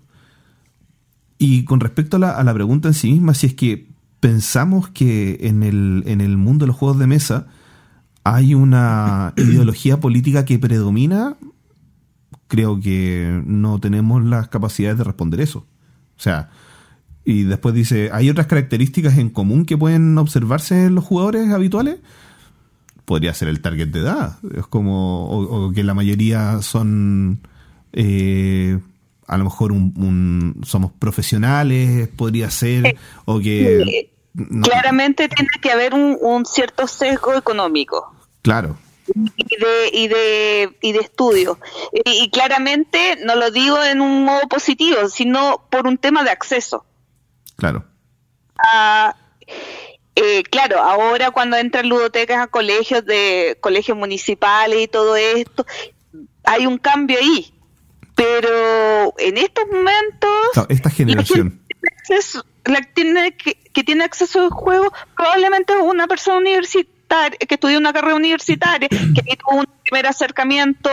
[1.38, 3.88] Y con respecto a la, a la pregunta en sí misma, si es que
[4.20, 7.46] pensamos que en el, en el mundo de los juegos de mesa
[8.24, 11.36] hay una ideología política que predomina,
[12.48, 15.60] creo que no tenemos las capacidades de responder eso.
[16.16, 16.50] O sea,
[17.24, 21.98] y después dice, ¿hay otras características en común que pueden observarse en los jugadores habituales?
[23.04, 24.38] Podría ser el target de edad.
[24.54, 27.40] Es como, o, que la mayoría son...
[27.92, 28.78] Eh,
[29.26, 32.96] a lo mejor un, somos profesionales, podría ser,
[33.26, 34.10] o que...
[34.62, 38.14] Claramente tiene que haber un, cierto sesgo económico.
[38.40, 38.78] Claro.
[39.14, 41.58] Y de, y de, y de estudio.
[42.04, 46.84] Y, claramente no lo digo en un modo positivo, sino por un tema de acceso.
[47.56, 47.84] Claro.
[48.58, 49.16] Ah,
[50.14, 55.64] eh, claro, ahora cuando entran ludotecas a colegios de colegios municipales y todo esto,
[56.44, 57.52] hay un cambio ahí
[58.18, 60.66] pero en estos momentos...
[60.68, 61.62] esta generación...
[62.64, 67.92] La, tiene que, tiene acceso al juego probablemente es una persona universitaria, que estudió una
[67.92, 70.90] carrera universitaria, que tuvo un primer acercamiento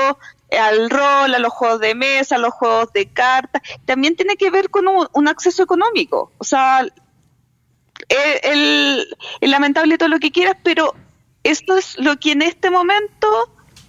[0.52, 3.62] al rol, a los juegos de mesa, a los juegos de cartas.
[3.86, 6.32] También tiene que ver con un, acceso económico.
[6.38, 9.08] O sea, el,
[9.42, 10.94] el lamentable todo lo que quieras, pero
[11.44, 13.28] esto es lo que en este momento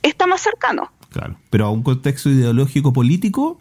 [0.02, 0.90] está más cercano.
[1.10, 3.58] Claro, pero a un contexto ideológico político,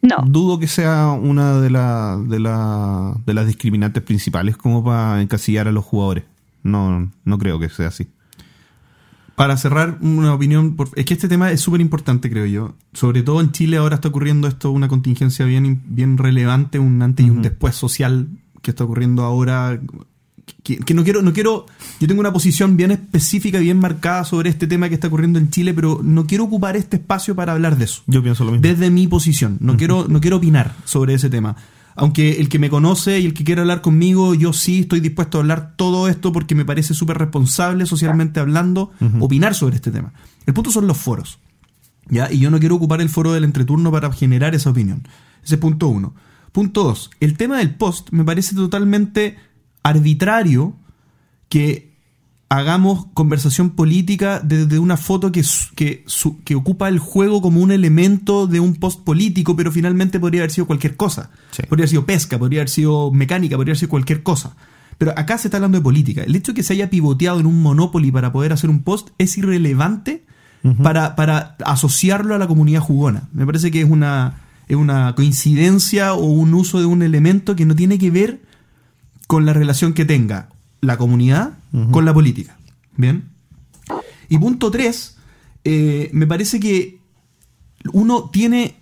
[0.00, 0.16] no.
[0.26, 5.84] dudo que sea una de, de, de las discriminantes principales como para encasillar a los
[5.84, 6.24] jugadores.
[6.66, 8.08] No, no creo que sea así.
[9.34, 12.74] Para cerrar, una opinión, es que este tema es súper importante, creo yo.
[12.94, 17.26] Sobre todo en Chile ahora está ocurriendo esto, una contingencia bien, bien relevante, un antes
[17.26, 18.28] y un después social
[18.62, 19.78] que está ocurriendo ahora
[20.62, 21.66] que, no quiero, no quiero,
[22.00, 25.50] yo tengo una posición bien específica, bien marcada sobre este tema que está ocurriendo en
[25.50, 28.02] Chile, pero no quiero ocupar este espacio para hablar de eso.
[28.06, 28.62] Yo pienso lo mismo.
[28.62, 31.56] Desde mi posición, no quiero, no quiero opinar sobre ese tema.
[31.96, 35.38] Aunque el que me conoce y el que quiera hablar conmigo, yo sí estoy dispuesto
[35.38, 40.12] a hablar todo esto porque me parece súper responsable socialmente hablando, opinar sobre este tema.
[40.44, 41.38] El punto son los foros.
[42.08, 42.30] ¿ya?
[42.30, 45.08] Y yo no quiero ocupar el foro del entreturno para generar esa opinión.
[45.42, 46.14] Ese es punto uno.
[46.52, 47.10] Punto dos.
[47.18, 49.36] El tema del post me parece totalmente
[49.82, 50.76] arbitrario
[51.48, 51.95] que
[52.48, 55.44] hagamos conversación política desde una foto que,
[55.74, 56.04] que,
[56.44, 60.52] que, ocupa el juego como un elemento de un post político, pero finalmente podría haber
[60.52, 61.30] sido cualquier cosa.
[61.68, 64.56] Podría haber sido pesca, podría haber sido mecánica, podría haber sido cualquier cosa.
[64.98, 66.22] Pero acá se está hablando de política.
[66.22, 69.10] El hecho de que se haya pivoteado en un Monopoly para poder hacer un post
[69.18, 70.24] es irrelevante
[70.82, 73.28] para, para asociarlo a la comunidad jugona.
[73.32, 77.66] Me parece que es una, es una coincidencia o un uso de un elemento que
[77.66, 78.40] no tiene que ver
[79.26, 80.48] con la relación que tenga
[80.86, 81.58] la comunidad
[81.90, 82.56] con la política.
[82.96, 83.28] Bien.
[84.28, 85.16] Y punto tres,
[85.64, 87.00] eh, me parece que
[87.92, 88.76] uno tiene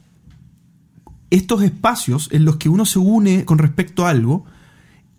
[1.30, 4.44] estos espacios en los que uno se une con respecto a algo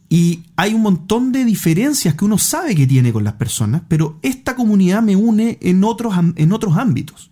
[0.07, 4.17] y hay un montón de diferencias que uno sabe que tiene con las personas, pero
[4.21, 7.31] esta comunidad me une en otros, en otros ámbitos.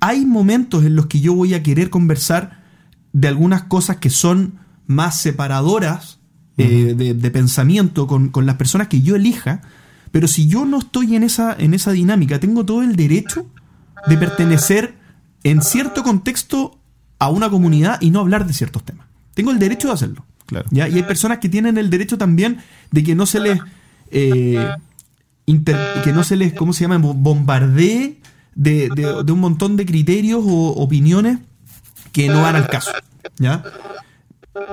[0.00, 2.64] Hay momentos en los que yo voy a querer conversar
[3.12, 6.18] de algunas cosas que son más separadoras
[6.56, 9.62] eh, de, pensamiento con, las personas que yo elija,
[10.12, 13.46] pero si yo no estoy en esa, en esa dinámica, tengo todo el derecho
[14.06, 14.94] de pertenecer
[15.42, 16.78] en cierto contexto
[17.18, 19.06] a una comunidad y no hablar de ciertos temas.
[19.34, 20.24] Tengo el derecho de hacerlo.
[20.46, 20.68] Claro.
[20.70, 22.58] Y hay personas que tienen el derecho también
[22.90, 23.60] de que no se les...
[24.10, 24.68] Eh,
[25.46, 26.98] que no se les, ¿cómo se llama?
[26.98, 28.20] Bombardee
[28.54, 31.38] de, de, un montón de criterios o opiniones
[32.12, 32.92] que no van al caso.
[33.38, 33.62] ¿Ya?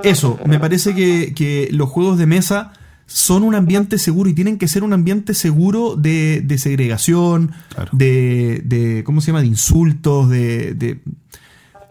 [0.03, 2.73] Eso, me parece que, los juegos de mesa
[3.07, 7.51] son un ambiente seguro y tienen que ser un ambiente seguro de, segregación,
[7.91, 10.99] de, ¿cómo se llama?, de insultos, de...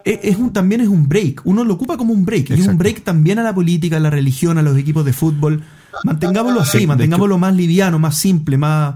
[0.03, 2.67] E, es un, también es un break, uno lo ocupa como un break, y es
[2.67, 5.63] un break también a la política, a la religión, a los equipos de fútbol.
[6.03, 8.95] Mantengámoslo así, mantengámoslo más liviano, más simple, más...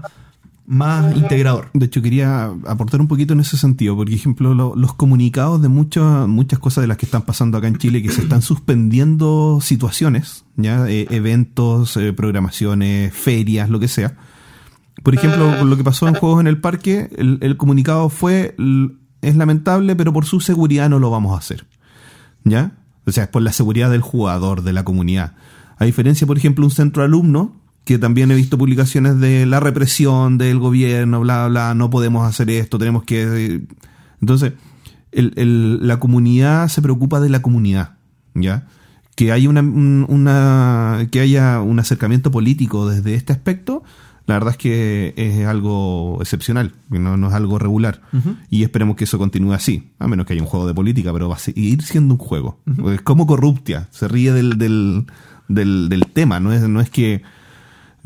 [0.66, 1.70] más integrador.
[1.72, 3.96] De hecho, quería aportar un poquito en ese sentido.
[3.96, 7.78] Por ejemplo, los comunicados de muchas muchas cosas de las que están pasando acá en
[7.78, 14.16] Chile, que se están suspendiendo situaciones, ya eh, eventos, eh, programaciones, ferias, lo que sea.
[15.02, 18.56] Por ejemplo, lo que pasó en Juegos en el Parque, el, el comunicado fue,
[19.22, 21.66] es lamentable, pero por su seguridad no lo vamos a hacer.
[22.44, 22.72] ¿Ya?
[23.06, 25.34] O sea, es por la seguridad del jugador, de la comunidad.
[25.78, 27.54] A diferencia, por ejemplo, un centro alumno,
[27.86, 32.50] que también he visto publicaciones de la represión del gobierno, bla, bla, no podemos hacer
[32.50, 33.62] esto, tenemos que...
[34.20, 34.54] Entonces,
[35.12, 37.94] la comunidad se preocupa de la comunidad,
[38.34, 38.66] ¿ya?
[39.14, 43.84] Que, hay una, una, que haya un acercamiento político desde este aspecto,
[44.26, 48.02] la verdad es que es algo excepcional, no, no es algo regular.
[48.50, 51.28] Y esperemos que eso continúe así, a menos que haya un juego de política, pero
[51.28, 52.58] va a seguir siendo un juego.
[52.92, 55.06] Es como Corruptia, se ríe del, del,
[55.46, 57.22] del, del tema, no es, no es que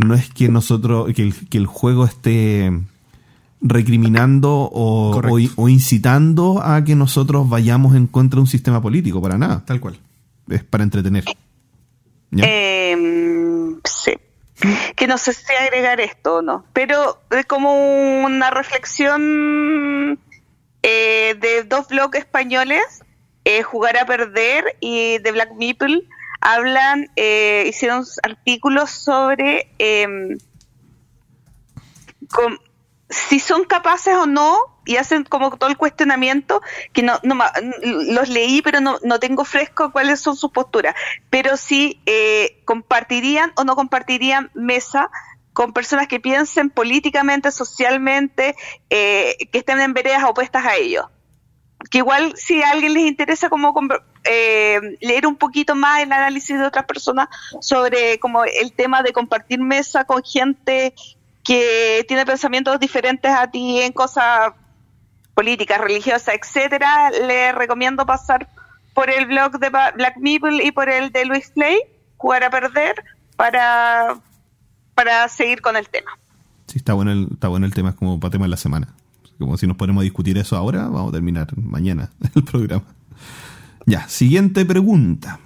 [0.04, 2.72] no es que nosotros, que el, que el juego esté
[3.60, 5.20] recriminando o,
[5.56, 9.62] o, incitando a que nosotros vayamos en contra de un sistema político, para nada.
[9.64, 9.98] Tal cual.
[10.48, 11.24] Es para entretener.
[12.32, 14.14] Em, sí.
[14.96, 20.18] Que no sé si agregar esto o no, pero es como una reflexión
[20.82, 22.82] eh, de dos blogs españoles,
[23.44, 26.02] eh, Jugar a Perder y de Black Meeple,
[26.40, 30.38] hablan, eh, hicieron artículos sobre em,
[33.08, 34.56] si son capaces o no
[34.86, 36.62] y hacen como todo el cuestionamiento
[36.92, 37.36] que no, no
[37.82, 40.94] los leí pero no, no tengo fresco cuáles son sus posturas.
[41.28, 45.10] Pero si eh, compartirían o no compartirían mesa
[45.52, 48.54] con personas que piensen políticamente socialmente
[48.88, 51.06] eh, que estén en veredas opuestas a ellos
[51.88, 53.72] que igual si a alguien les interesa como
[54.24, 57.28] eh, leer un poquito más el análisis de otras personas
[57.60, 60.94] sobre como el tema de compartir mesa con gente
[61.42, 64.52] que tiene pensamientos diferentes a ti en cosas
[65.34, 68.48] políticas, religiosas, etcétera, les recomiendo pasar
[68.92, 71.78] por el blog de Black Meeple y por el de Luis Play,
[72.18, 73.02] jugar a perder,
[73.36, 74.18] para,
[74.94, 76.10] para seguir con el tema.
[76.66, 78.88] Sí, está bueno el, está bueno el tema, es como para tema de la semana.
[79.40, 82.84] Como si nos ponemos a discutir eso ahora, vamos a terminar mañana el programa.
[83.86, 85.40] Ya, siguiente pregunta.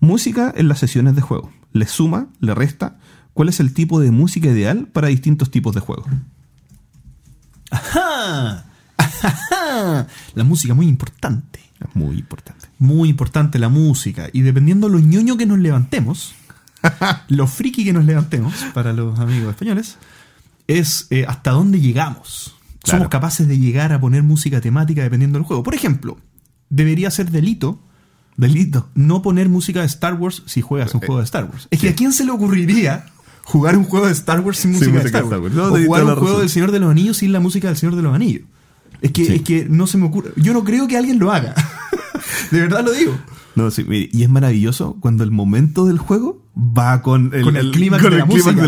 [0.00, 1.52] Música en las sesiones de juego.
[1.72, 2.28] ¿Le suma?
[2.40, 2.96] ¿Le resta?
[3.34, 6.06] ¿Cuál es el tipo de música ideal para distintos tipos de juegos?
[7.70, 8.64] ¡Ajá!
[8.96, 10.06] ¡Ajá!
[10.34, 11.60] La música muy importante.
[11.92, 12.68] Muy importante.
[12.78, 14.30] Muy importante la música.
[14.32, 16.34] Y dependiendo lo ñoño que nos levantemos,
[17.28, 19.98] lo friki que nos levantemos, para los amigos españoles,
[20.66, 22.55] es eh, hasta dónde llegamos
[22.90, 25.62] somos capaces de llegar a poner música temática dependiendo del juego.
[25.62, 26.18] Por ejemplo,
[26.68, 27.80] debería ser delito.
[28.36, 28.90] Delito.
[28.94, 31.68] No poner música de Star Wars si juegas un juego de Star Wars.
[31.70, 33.06] Es que a quién se le ocurriría
[33.44, 35.56] jugar un juego de Star Wars sin música, de Star Wars.
[35.56, 38.02] o jugar un juego del Señor de los Anillos sin la música del Señor de
[38.02, 38.42] los Anillos.
[39.00, 40.32] Es que, es que no se me ocurre.
[40.36, 41.54] Yo no creo que alguien lo haga.
[42.50, 43.18] de verdad lo digo.
[43.54, 47.70] No, sí, y es maravilloso cuando el momento del juego va con el, con el,
[47.70, 48.24] clímax, de, la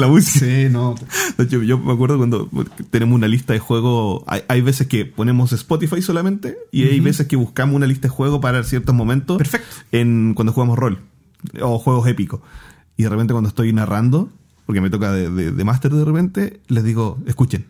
[0.09, 0.44] música.
[0.44, 0.94] Sí, no.
[1.39, 2.51] De hecho, yo me acuerdo cuando
[2.90, 7.36] tenemos una lista de juegos, hay, veces que ponemos Spotify solamente y hay veces que
[7.36, 9.39] buscamos una lista de juegos para ciertos momentos.
[9.39, 9.69] Perfecto.
[9.93, 11.01] En, cuando jugamos rol
[11.62, 12.40] o juegos épicos.
[12.97, 14.28] Y de repente cuando estoy narrando,
[14.66, 17.66] porque me toca de, de, de máster de repente, les digo, escuchen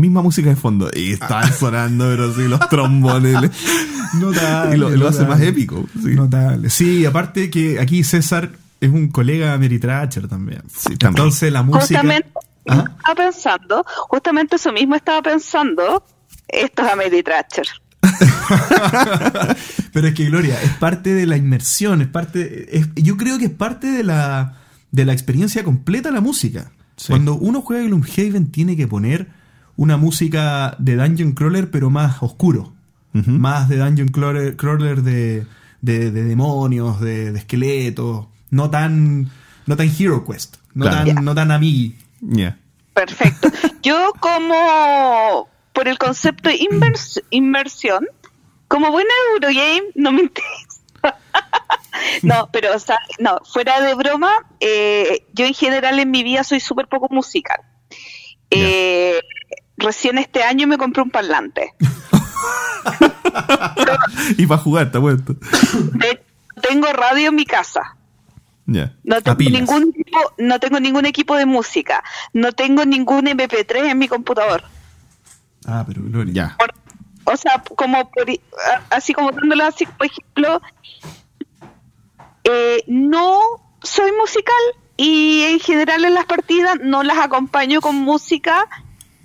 [0.00, 0.90] misma música de fondo.
[0.94, 3.34] Y están sonando, pero sí, los trombones.
[4.20, 4.74] Notable.
[4.74, 5.86] Y lo, hace más épico.
[6.02, 6.14] Sí.
[6.14, 6.70] Notable.
[6.70, 10.62] Sí, aparte que aquí César es un colega de Mary Thatcher también.
[10.68, 12.00] Sí, Entonces la música.
[12.00, 12.30] Justamente
[12.68, 12.84] ¿Ah?
[12.96, 16.04] estaba pensando, justamente eso mismo estaba pensando.
[16.48, 17.66] Esto es a Mary Thatcher.
[19.92, 22.84] pero es que Gloria, es parte de la inmersión, es parte.
[22.96, 24.56] yo creo que es parte de la,
[24.90, 26.72] de la experiencia completa la música.
[27.08, 29.28] Cuando uno juega Gloomhaven tiene que poner
[29.76, 32.74] una música de Dungeon Crawler, pero más oscuro.
[33.12, 35.46] Más de Dungeon Crawler, de,
[35.80, 38.26] de, demonios, de, esqueletos.
[38.50, 39.30] No tan,
[39.66, 40.56] no tan Hero Quest.
[40.74, 41.96] No tan, no tan Amigi.
[42.94, 43.48] Perfecto.
[43.82, 46.68] Yo como por el concepto de
[47.30, 48.06] inversión,
[48.68, 50.80] como buena Eurogame, no me interesa.
[52.22, 56.44] no, pero o sea, no, fuera de broma, eh, yo en general en mi vida
[56.44, 57.60] soy súper poco musical.
[58.50, 59.20] Eh,
[59.76, 61.72] recién este año me compré un parlante.
[64.36, 65.22] y para jugar, está bueno.
[66.60, 67.96] Tengo radio en mi casa.
[69.02, 72.02] No, tengo ningún equipo, no tengo ningún equipo de música.
[72.32, 74.62] No tengo ningún MP3 en mi computador.
[75.66, 76.56] Ah, pero ya.
[77.24, 78.10] o sea, como
[78.90, 80.62] así como dándolo así, por ejemplo,
[82.44, 83.40] eh, no
[83.82, 84.54] soy musical
[84.96, 88.68] y en general en las partidas no las acompaño con música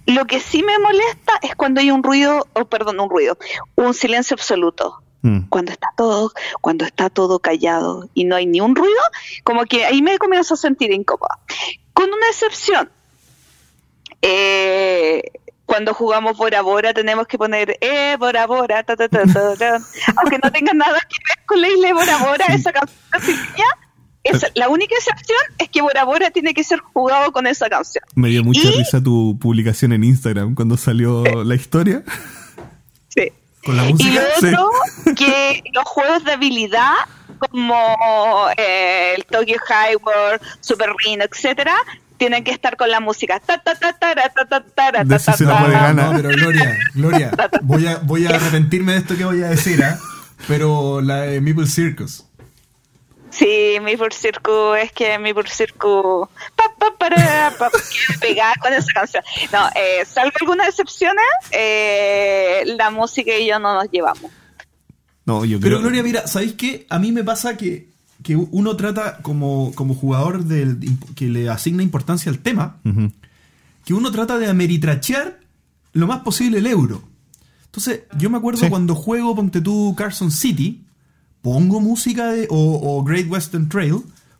[0.05, 3.37] Lo que sí me molesta es cuando hay un ruido, o perdón, un ruido,
[3.75, 5.01] un silencio absoluto.
[5.25, 5.47] Mm.
[5.49, 6.31] Cuando está todo,
[6.61, 9.01] cuando está todo callado y no hay ni un ruido,
[9.43, 11.39] como que ahí me comienzo a sentir incómoda.
[11.93, 12.91] Con una excepción.
[14.21, 15.23] Eh,
[15.65, 19.23] cuando jugamos Bora Bora tenemos que poner eh, Bora Bora, ta, ta, ta,
[20.17, 22.95] aunque no tenga nada que ver con la isla de Bora Bora, esa canción
[24.23, 28.03] es, la única excepción es que Bora Bora tiene que ser jugado con esa canción.
[28.13, 32.03] Me dio mucha risa tu publicación en Instagram cuando salió la historia.
[33.07, 33.31] Sí.
[33.65, 34.09] Con la música.
[34.09, 34.69] Y lo otro,
[35.15, 36.93] que los juegos de habilidad
[37.39, 41.73] como eh, el Tokyo Highway, Super Ring, etcétera,
[42.17, 43.39] tienen que estar con la música.
[43.39, 47.31] Ta, ta, ta, ta, ta, ta, ta, de ta, ta, ta, no, pero Gloria, Gloria,
[47.61, 49.95] voy a, voy a arrepentirme de esto que voy a decir, ¿eh?
[50.47, 52.24] pero la de Meeple Circus.
[53.37, 57.69] Sí, Maple Circus, es que Maple Circus pa, pa, para, pa,
[58.21, 59.23] pegar con esa canción.
[59.51, 64.31] No, eh, salvo algunas excepciones, eh, la música y yo no nos llevamos.
[65.25, 66.85] No, yo Pero Gloria, mira, ¿sabéis qué?
[66.89, 67.89] A mí me pasa que,
[68.23, 70.79] que uno trata como, como jugador del,
[71.15, 72.77] que le asigna importancia al tema,
[73.83, 75.39] que uno trata de ameritrachear
[75.91, 77.03] lo más posible el euro.
[77.65, 80.85] Entonces, yo me acuerdo cuando juego, ponte tú, Carson City,
[81.45, 83.97] pongo música de, o, Great Western Trail,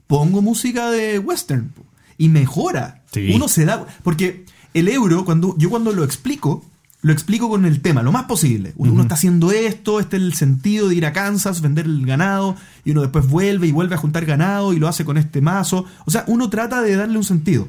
[0.07, 1.71] pongo música de western
[2.17, 3.03] y mejora.
[3.31, 6.65] Uno se da, porque el euro, cuando yo cuando lo explico,
[7.03, 8.73] lo explico con el tema, lo más posible.
[8.75, 12.55] Uno, está haciendo esto, este es el sentido de ir a Kansas, vender el ganado,
[12.83, 15.85] y uno después vuelve y vuelve a juntar ganado y lo hace con este mazo.
[16.05, 17.67] O sea, uno trata de darle un sentido.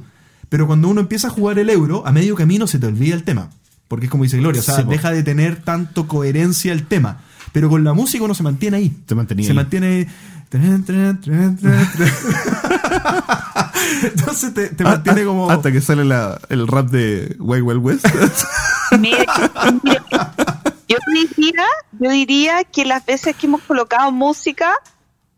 [0.49, 3.25] Pero cuando uno empieza a jugar el euro, a medio camino se te olvida el
[3.25, 3.51] tema.
[3.87, 7.19] Porque es como dice Gloria, o sea, deja de tener tanto coherencia el tema.
[7.57, 8.93] Pero con la música uno se mantiene ahí.
[9.09, 9.47] Se mantenía.
[9.47, 10.07] Se mantiene.
[14.03, 15.51] Entonces te, te mantiene como.
[15.51, 18.07] Hasta que sale la, el rap de Wild Wild West.
[20.87, 24.75] yo diría, yo diría que las veces que hemos colocado música,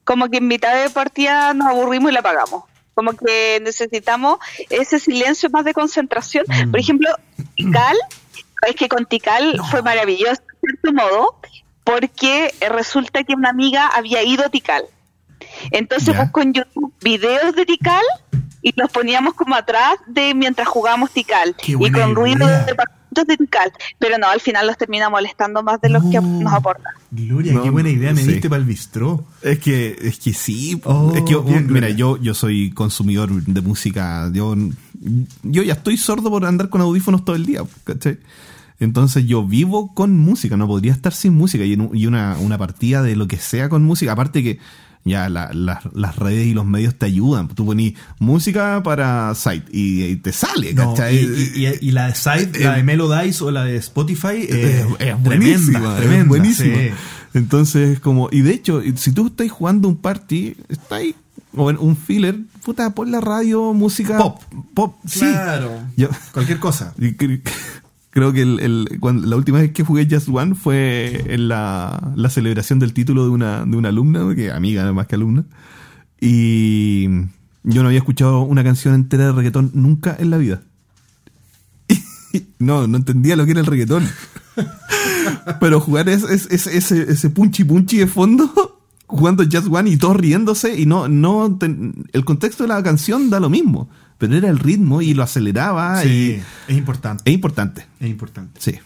[0.02, 2.64] como que en mitad de partida nos aburrimos y la apagamos.
[2.94, 4.40] Como que necesitamos
[4.70, 6.44] ese silencio más de concentración.
[6.48, 6.72] Mm.
[6.72, 7.10] Por ejemplo,
[7.54, 7.96] Tical,
[8.66, 11.38] es que con Tical fue maravilloso, de cierto modo,
[11.88, 14.82] porque resulta que una amiga había ido a Tikal.
[15.70, 18.04] Entonces busco en YouTube videos de Tikal
[18.60, 22.74] y los poníamos como atrás de mientras jugábamos Tikal y con ruido de
[23.26, 23.72] de Tikal.
[23.98, 26.90] Pero no, al final los termina molestando más de los que nos aporta.
[27.10, 29.24] Gloria, qué buena idea me diste para el bistró.
[29.42, 30.80] Es que, es que sí.
[30.84, 34.30] Oh, es que, mira, yo, yo soy consumidor de música.
[34.32, 34.54] Yo,
[35.42, 37.62] yo ya estoy sordo por andar con audífonos todo el día.
[37.84, 38.18] ¿cachai?
[38.80, 43.16] Entonces yo vivo con música, no podría estar sin música y, una, una partida de
[43.16, 44.12] lo que sea con música.
[44.12, 44.58] Aparte que
[45.04, 47.48] ya las redes y los medios te ayudan.
[47.48, 53.44] Tú pones música para site y, te sale, y, la de site, la de Melodice
[53.44, 54.86] o la de Spotify es,
[55.22, 56.78] buenísima, tremenda, es buenísima.
[57.34, 61.14] Entonces, como, y de hecho, si tú estás jugando un party, está ahí,
[61.54, 64.40] o un filler, puta, pon la radio, música pop,
[64.74, 65.72] pop, claro,
[66.32, 66.94] cualquier cosa.
[68.10, 72.94] Creo que el, la última vez que jugué Just One fue en la, celebración del
[72.94, 75.44] título de una, de una alumna, que amiga más que alumna.
[76.20, 77.06] Y
[77.64, 80.62] yo no había escuchado una canción entera de reggaetón nunca en la vida.
[82.58, 84.08] no, no entendía lo que era el reggaetón.
[85.60, 90.80] Pero jugar ese, ese, ese punchi punchi de fondo, jugando Just One y todos riéndose,
[90.80, 91.58] y no, no
[92.12, 96.02] el contexto de la canción da lo mismo pero era el ritmo y lo aceleraba.
[96.02, 97.22] Sí, es importante.
[97.24, 97.86] Es importante.
[98.00, 98.60] Es importante.
[98.60, 98.78] Sí.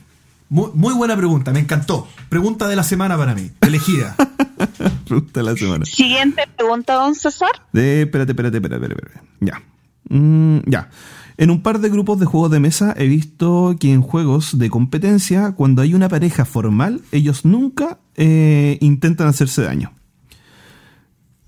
[0.50, 2.06] Muy, buena pregunta, me encantó.
[2.28, 4.14] Pregunta de la semana para mí, elegida.
[5.06, 5.86] pregunta de la semana.
[5.86, 7.48] Siguiente pregunta, don César.
[7.72, 9.20] De, espérate, espérate, espérate, espérate.
[9.40, 9.62] Ya.
[10.10, 10.90] Mm, ya.
[11.38, 14.68] En un par de grupos de juegos de mesa he visto que en juegos de
[14.68, 19.94] competencia, cuando hay una pareja formal, ellos nunca eh, intentan hacerse daño.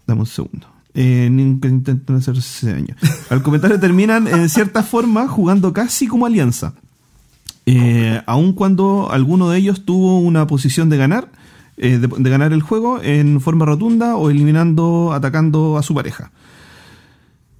[0.07, 2.97] Dame un segundo eh, intentan hacerse daño.
[3.31, 6.75] Al comentario terminan en cierta forma jugando casi como alianza.
[7.67, 11.31] Eh, aun cuando alguno de ellos tuvo una posición de ganar,
[11.77, 16.31] eh, de, ganar el juego en forma rotunda o eliminando, atacando a su pareja.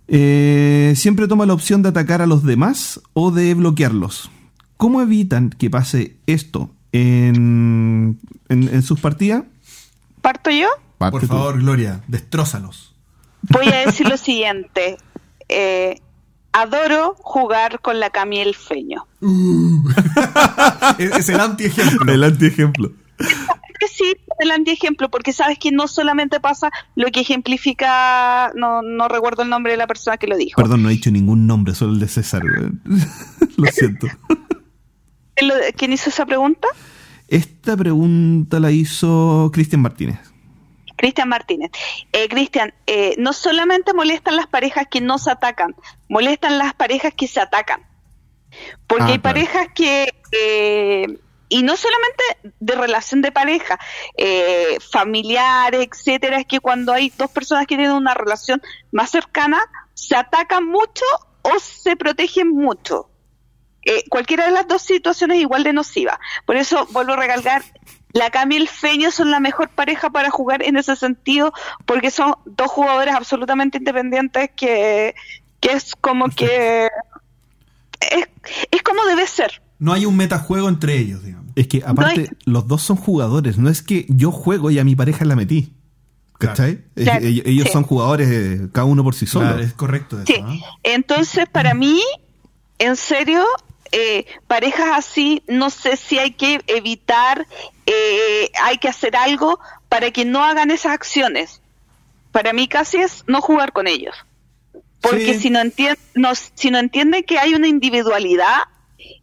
[0.07, 4.31] Eh, siempre toma la opción de atacar a los demás o de bloquearlos.
[4.77, 9.45] ¿Cómo evitan que pase esto en, en, sus partidas?
[10.21, 10.69] ¿Parto yo?
[10.99, 12.94] Por favor, Gloria, destrózalos.
[13.51, 14.97] Voy a decir lo siguiente.
[15.49, 16.01] Eh,
[16.53, 19.07] adoro jugar con la Camiel Feño.
[19.21, 19.89] Uh.
[20.99, 22.13] es el antiejemplo.
[22.13, 22.93] El antiejemplo.
[23.91, 29.43] Sí, el antiejemplo, porque sabes que no solamente pasa lo que ejemplifica, no, no recuerdo
[29.43, 30.61] el nombre de la persona que lo dijo.
[30.61, 32.43] Perdón, no he dicho ningún nombre, solo el de César.
[33.57, 34.09] lo siento.
[35.77, 36.67] ¿Quién hizo esa pregunta?
[37.29, 40.19] Esta pregunta la hizo Cristian Martínez.
[40.97, 41.71] Cristian Martínez.
[42.13, 45.75] Eh, Cristian, eh, no solamente molestan las parejas que no se atacan,
[46.09, 47.87] molestan las parejas que se atacan.
[48.87, 50.13] Porque ah, hay parejas que,
[51.49, 52.25] y no solamente
[52.61, 53.79] de relación de pareja,
[54.17, 58.63] eh, familiar, etcétera, es que cuando hay dos personas que tienen una relación
[58.93, 59.61] más cercana,
[59.95, 61.05] se atacan mucho
[61.43, 63.11] o se protegen mucho.
[63.85, 66.19] Eh, cualquiera de las dos situaciones es igual de nociva.
[66.47, 67.63] Por eso vuelvo a recalcar,
[68.15, 71.53] la Cami y el Feño son la mejor pareja para jugar en ese sentido,
[71.85, 75.15] porque son dos jugadores absolutamente independientes que,
[75.61, 76.89] es como que
[78.01, 78.29] es,
[78.71, 79.61] es, como debe ser.
[79.81, 81.53] No hay un metajuego entre ellos, digamos.
[81.57, 84.95] Es que aparte, los dos son jugadores, no es que yo juego y a mi
[84.95, 85.73] pareja la metí.
[86.39, 86.85] ¿Cachai?
[86.97, 89.59] ellos son jugadores cada uno por sí solo.
[89.59, 90.33] es correcto eso.
[90.83, 92.01] Entonces, para mí,
[92.79, 93.45] en serio,
[93.97, 97.47] eh, parejas así, no sé si hay que evitar,
[98.05, 99.59] eh, hay que hacer algo
[99.89, 101.61] para que no hagan esas acciones.
[102.33, 104.15] Para mí casi es no jugar con ellos.
[105.01, 105.99] Porque si, no entienden,
[106.55, 106.81] si no
[107.27, 108.63] que hay una individualidad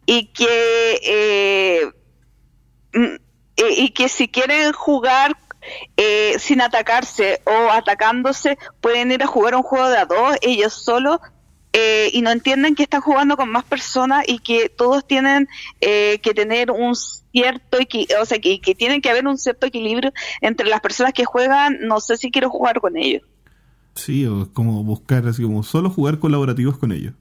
[0.05, 1.91] y que,
[2.93, 3.15] mm,
[3.57, 5.35] y que si quieren jugar
[5.97, 10.73] eh, sin atacarse o atacándose, pueden ir a jugar un juego de a dos, ellos
[10.73, 11.19] solos,
[11.73, 15.47] eh, y no entienden que están jugando con más personas y que todos tienen
[15.79, 16.95] eh, que tener un
[17.31, 17.77] cierto,
[18.21, 21.79] o sea, que, que tienen que haber un cierto equilibrio entre las personas que juegan,
[21.81, 23.23] no sé si quiero jugar con ellos.
[23.95, 27.13] Sí, o como buscar así como solo jugar colaborativos con ellos.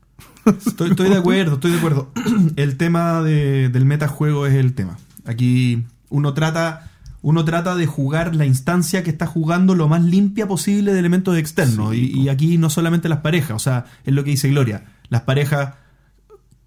[0.66, 2.10] Estoy, estoy de acuerdo, estoy de acuerdo.
[2.56, 4.98] El tema de, del metajuego es el tema.
[5.26, 6.90] Aquí uno trata
[7.22, 11.36] uno trata de jugar la instancia que está jugando lo más limpia posible de elementos
[11.36, 11.94] externos.
[11.94, 15.74] y, aquí no solamente las parejas, o sea, es lo que dice Gloria, las parejas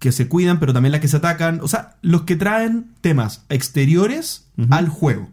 [0.04, 3.46] que se cuidan, pero también las que se atacan, o sea, los que traen temas
[3.48, 5.30] exteriores al juego.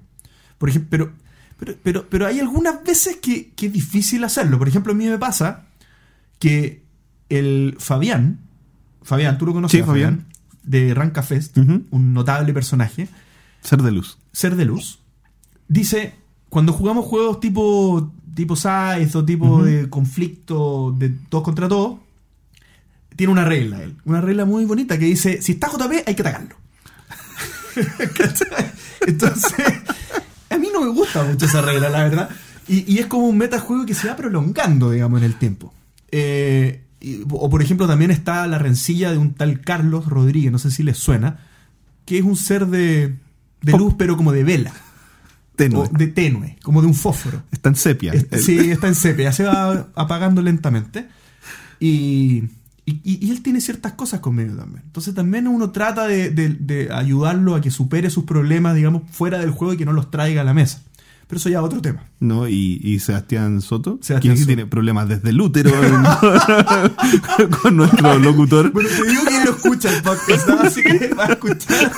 [0.57, 1.13] Por ejemplo, pero,
[1.59, 4.57] pero, pero, pero hay algunas veces que, es difícil hacerlo.
[4.57, 5.65] Por ejemplo, a mí me pasa
[6.39, 6.83] que
[7.27, 8.39] el Fabián,
[9.03, 10.27] Fabián, tú lo conoces, Fabián,
[10.63, 13.09] de Ranca Fest, un notable personaje.
[13.59, 14.19] Ser de luz.
[14.31, 15.01] Ser de luz
[15.71, 16.15] dice,
[16.49, 21.99] cuando jugamos juegos tipo tipo Size o tipo de conflicto de todos contra todos,
[23.15, 26.21] tiene una regla él, una regla muy bonita que dice, si está JP hay que
[26.21, 26.55] atacarlo.
[29.07, 29.65] Entonces,
[30.49, 32.29] a mí no me gusta mucho esa regla, la verdad.
[32.67, 35.73] Y, es como un metajuego que se va prolongando, digamos, en el tiempo.
[36.11, 36.83] Eh,
[37.29, 40.83] o por ejemplo, también está la rencilla de un tal Carlos Rodríguez, no sé si
[40.83, 41.39] les suena,
[42.05, 43.15] que es un ser de,
[43.61, 44.73] de luz, pero como de vela
[45.55, 45.89] tenue.
[45.91, 47.43] de tenue, como de un fósforo.
[47.51, 48.13] Está en sepia.
[48.37, 51.07] sí, está en sepia, se va apagando lentamente.
[51.79, 52.43] Y,
[53.03, 54.83] y, él tiene ciertas cosas conmigo también.
[54.85, 59.73] Entonces también uno trata de, ayudarlo a que supere sus problemas, digamos, fuera del juego
[59.73, 60.81] y que no los traiga a la mesa.
[61.27, 62.03] Pero eso ya es otro tema.
[62.19, 62.47] ¿No?
[62.47, 63.99] ¿Y, Sebastián Soto?
[64.01, 65.71] Sebastián ¿Quién tiene problemas desde el útero
[67.61, 68.71] con nuestro locutor?
[68.71, 71.91] Bueno, te digo que lo escucha el podcast, así que va a escuchar.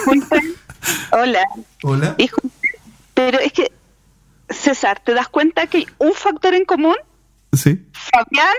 [1.11, 1.41] Hola.
[1.81, 2.15] Hola.
[3.13, 3.71] Pero es que,
[4.49, 6.95] César, ¿te das cuenta que hay un factor en común?
[7.53, 7.85] Sí.
[7.91, 8.53] Fabián,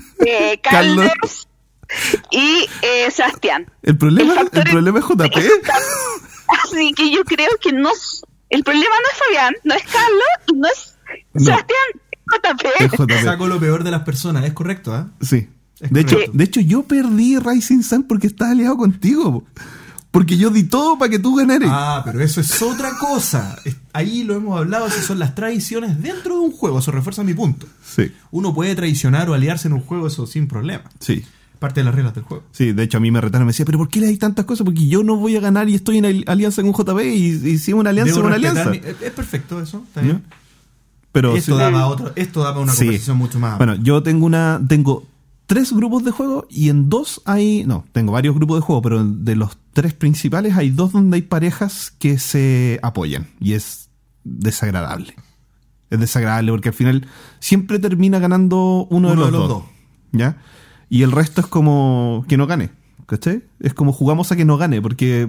[0.26, 1.48] eh, Carlos,
[2.30, 3.70] y eh, Sebastián.
[3.82, 5.36] ¿El problema, el, problema es JP?
[6.64, 7.90] Así que yo creo que no
[8.50, 10.94] el problema no es Fabián, no es Carlos y no es
[11.44, 13.24] Sebastián, es JP.
[13.24, 15.08] Saco lo peor de las personas, es correcto, ¿ah?
[15.20, 15.48] Sí.
[15.80, 19.44] de hecho, de hecho, yo perdí Rising Sun porque estaba aliado contigo.
[20.10, 21.70] Porque yo di todo para que tú ganaras.
[21.72, 23.56] Ah, pero eso es otra cosa.
[23.92, 26.78] Ahí lo hemos hablado, esas son las tradiciones dentro de un juego.
[26.78, 27.66] Eso refuerza mi punto.
[27.84, 28.12] Sí.
[28.30, 30.84] Uno puede traicionar o aliarse en un juego, eso sin problema.
[31.00, 31.24] Sí.
[31.58, 32.42] Parte de las reglas del juego.
[32.52, 34.46] Sí, de hecho a mí me retaron, me decía, pero ¿por qué le hay tantas
[34.46, 34.64] cosas?
[34.64, 37.72] Porque yo no voy a ganar y estoy en alianza un JB y, y si
[37.72, 38.72] una alianza es una alianza.
[38.72, 40.22] Es perfecto eso, está bien.
[41.12, 43.58] Pero esto, daba otro, esto daba una conversación mucho más.
[43.58, 45.06] Bueno, yo tengo una, tengo
[45.46, 49.04] tres grupos de juego y en dos hay, no, tengo varios grupos de juego, pero
[49.04, 53.81] de los tres principales hay dos donde hay parejas que se apoyan y es
[54.24, 55.14] desagradable.
[55.90, 57.06] Es desagradable porque al final
[57.38, 59.64] siempre termina ganando uno, de los, dos,
[60.12, 60.38] ¿Ya?
[60.88, 62.70] Y el resto es como que no gane.
[63.06, 63.42] ¿Cachai?
[63.60, 65.28] Es como jugamos a que no gane porque...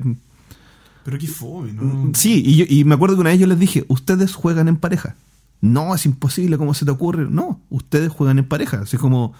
[1.03, 2.11] Pero qué fome, ¿no?
[2.13, 5.15] Sí, y, y me acuerdo que una vez yo les dije, ustedes juegan en pareja.
[5.59, 7.27] No, es imposible, ¿cómo se te ocurre?
[7.29, 8.81] No, ustedes juegan en pareja.
[8.81, 9.33] Así como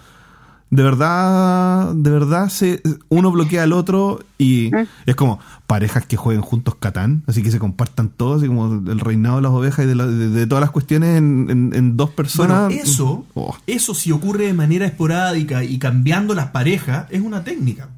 [0.70, 4.86] de verdad, de verdad se, uno bloquea al otro y mm.
[5.06, 9.00] es como parejas que jueguen juntos Catán, así que se compartan todos, así como el
[9.00, 12.72] reinado de las ovejas y de, todas las cuestiones en, dos personas.
[12.72, 13.56] eso, oh.
[13.66, 17.88] eso si ocurre de manera esporádica y cambiando las parejas, es una técnica.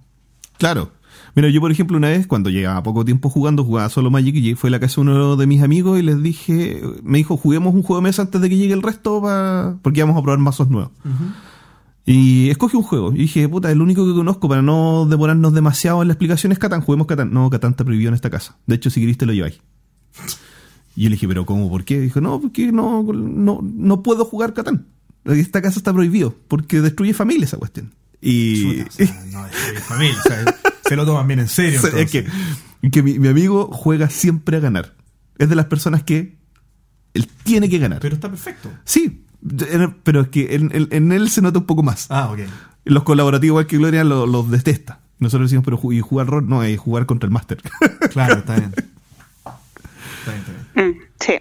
[0.58, 0.92] Claro.
[1.34, 4.54] Mira, yo por ejemplo una vez, cuando llegaba poco tiempo jugando, jugaba solo Magic y
[4.54, 7.74] fue a la casa de uno de mis amigos y les dije, me dijo, juguemos
[7.74, 10.38] un juego de mesa antes de que llegue el resto para porque íbamos a probar
[10.38, 10.92] mazos nuevos.
[12.08, 13.12] Y escogí un juego.
[13.12, 16.58] Y dije, puta, el único que conozco para no demorarnos demasiado en la explicación es
[16.60, 16.80] Catán.
[16.80, 17.32] Juguemos Catán.
[17.32, 18.56] No, Catán está prohibido en esta casa.
[18.66, 19.60] De hecho, si querés te lo lleváis.
[20.94, 21.68] Y yo le dije, ¿pero cómo?
[21.68, 22.00] ¿Por qué?
[22.00, 24.86] Dijo, no, porque no, no, no puedo jugar Catán.
[25.24, 27.92] Esta casa está prohibido porque destruye familia esa cuestión.
[28.22, 28.84] Y.
[29.32, 30.22] no, destruye familia.
[30.88, 31.80] se lo toman bien en serio.
[31.96, 32.24] es que,
[32.90, 34.94] que mi, mi, amigo juega siempre a ganar.
[35.38, 36.38] Es de las personas que
[37.14, 37.98] él tiene que ganar.
[38.00, 38.70] Pero está perfecto.
[38.84, 39.25] Sí,
[40.02, 42.06] pero es que en, en, él se nota un poco más.
[42.10, 42.40] Ah, ok.
[42.84, 45.00] Los colaborativos, igual que Gloria, los, detesta.
[45.18, 47.58] Nosotros decimos, pero y jugar rol, no, es jugar contra el máster.
[48.12, 48.72] Claro, está bien.
[48.74, 50.88] Está bien, está bien.
[50.88, 51.32] Mm, sí.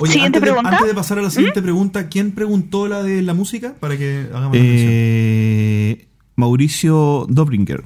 [0.00, 0.70] Oye, siguiente antes pregunta.
[0.70, 1.64] De, antes de pasar a la siguiente ¿Mm?
[1.64, 3.74] pregunta, ¿quién preguntó la de la música?
[3.80, 7.84] Para que hagamos eh, Mauricio Dobringer.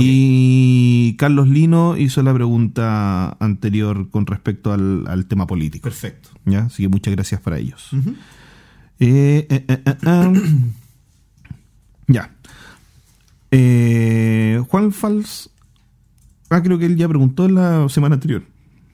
[0.00, 5.84] Y Carlos Lino hizo la pregunta anterior con respecto al, al, tema político.
[5.84, 6.30] Perfecto.
[6.44, 6.64] ¿Ya?
[6.64, 7.90] Así que muchas gracias para ellos.
[7.92, 8.14] Eh,
[9.00, 10.32] eh, eh,
[12.08, 12.30] ya.
[14.68, 15.50] Juan Fals.
[16.50, 18.42] Ah, creo que él ya preguntó la semana anterior.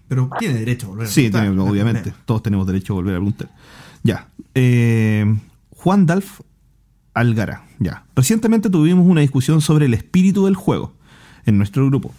[0.08, 1.44] Pero tiene derecho a volver a preguntar.
[1.44, 2.12] Sí, obviamente.
[2.24, 3.50] Todos tenemos derecho a volver a preguntar.
[4.02, 4.28] Ya.
[5.76, 6.40] Juan Dalf
[7.14, 7.64] Algara.
[7.78, 8.04] Ya.
[8.16, 10.94] Recientemente tuvimos una discusión sobre el espíritu del juego
[11.46, 12.12] en nuestro grupo.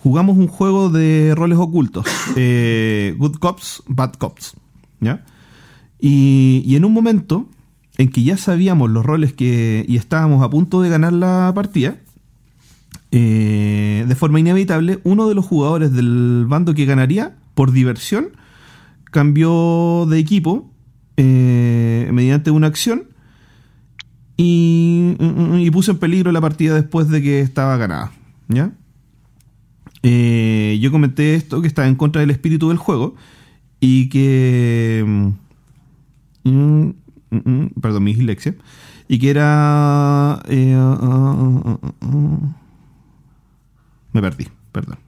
[0.00, 2.06] Jugamos un juego de roles ocultos.
[2.34, 4.54] good Cops, Bad Cops.
[5.00, 5.24] ¿Ya?
[6.00, 7.48] Y, en un momento
[7.96, 11.96] en que ya sabíamos los roles que y estábamos a punto de ganar la partida,
[13.10, 18.28] eh, de forma inevitable, uno de los jugadores del bando que ganaría, por diversión,
[19.04, 20.70] cambió de equipo
[21.16, 23.04] eh, mediante una acción
[24.36, 25.16] y,
[25.58, 28.12] y, puso en peligro la partida después de que estaba ganada.
[28.46, 28.72] ¿Ya?
[30.02, 33.16] Eh, yo comenté esto, que estaba en contra del espíritu del juego
[33.80, 35.32] y que
[36.50, 36.94] Mm,
[37.30, 38.54] mm, mm, perdón, mi dislexia,
[39.08, 40.42] y que era...
[40.48, 42.54] Eh, ah, ah, ah,
[44.12, 44.98] me perdí, perdón.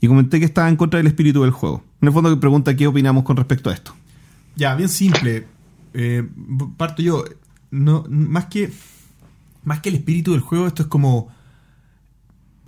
[0.00, 1.82] Y comenté que estaba en contra del espíritu del juego.
[2.00, 3.94] En el fondo que pregunta qué opinamos con respecto a esto.
[4.56, 5.46] Ya, bien simple.
[5.94, 6.28] Eh,
[6.76, 7.24] parto yo.
[7.70, 8.70] No, más que
[9.64, 11.28] más que el espíritu del juego, esto es como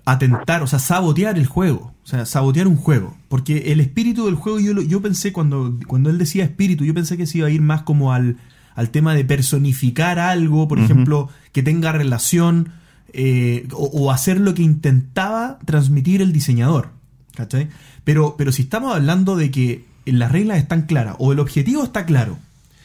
[0.07, 1.93] atentar, o sea, sabotear el juego.
[2.03, 3.15] O sea, sabotear un juego.
[3.29, 7.17] Porque el espíritu del juego, yo, yo pensé, cuando, cuando él decía espíritu, yo pensé
[7.17, 8.37] que se iba a ir más como al,
[8.77, 12.71] al tema de personificar algo, por ejemplo, que tenga relación
[13.13, 16.91] eh, o, hacer lo que intentaba transmitir el diseñador.
[17.35, 17.69] ¿Cachai?
[18.05, 22.07] Pero, pero si estamos hablando de que las reglas están claras o el objetivo está
[22.07, 22.39] claro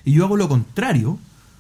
[0.04, 1.20] y yo hago lo contrario,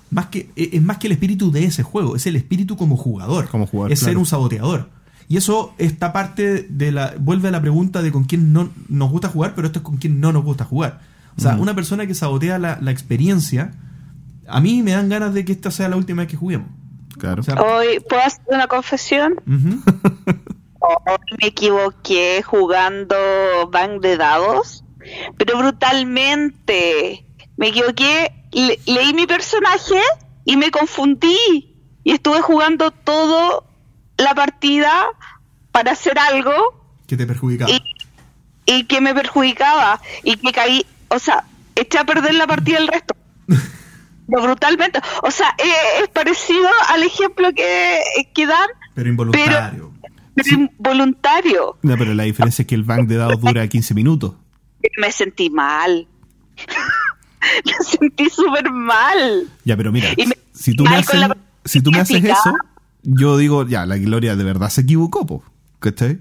[0.09, 2.97] más que, e, es más que el espíritu de ese juego, es el espíritu como
[2.97, 3.47] jugador.
[3.49, 4.89] Como jugador es ser un saboteador.
[5.31, 7.13] Y eso está parte de la.
[7.17, 9.95] vuelve a la pregunta de con quién no nos gusta jugar, pero esto es con
[9.95, 10.99] quién no nos gusta jugar.
[11.37, 13.71] O sea, una persona que sabotea la, experiencia,
[14.45, 16.67] a mí me dan ganas de que esta sea la última vez que juguemos.
[17.17, 17.43] Claro.
[17.65, 19.35] Hoy, ¿puedo hacer una confesión?
[19.47, 23.15] Hoy me equivoqué jugando
[23.71, 24.83] Bank de dados,
[25.37, 27.25] pero brutalmente.
[27.55, 30.01] Me equivoqué, leí mi personaje
[30.43, 31.77] y me confundí.
[32.03, 33.70] Y estuve jugando todo
[34.21, 35.05] la partida
[35.71, 36.53] para hacer algo.
[37.07, 37.71] Que te perjudicaba.
[38.65, 40.01] Y, que me perjudicaba.
[40.23, 41.43] Y que caí, o sea,
[41.75, 43.15] eché a perder la partida del resto.
[44.27, 44.99] brutalmente.
[45.23, 45.53] O sea,
[46.01, 47.99] es parecido al ejemplo que,
[48.33, 48.69] que dan.
[48.95, 49.91] Pero involuntario.
[50.35, 51.77] Pero, involuntario.
[51.81, 54.33] No, pero la diferencia es que el bank de dados dura 15 minutos.
[54.97, 56.07] Me sentí mal.
[57.65, 59.47] me sentí súper mal.
[59.65, 60.09] Ya, pero mira,
[60.53, 61.21] si tú me haces,
[61.65, 62.55] si tú me haces eso,
[63.03, 65.43] yo digo, ya, la Gloria de verdad se equivocó, po,
[65.79, 66.19] ¿cachai?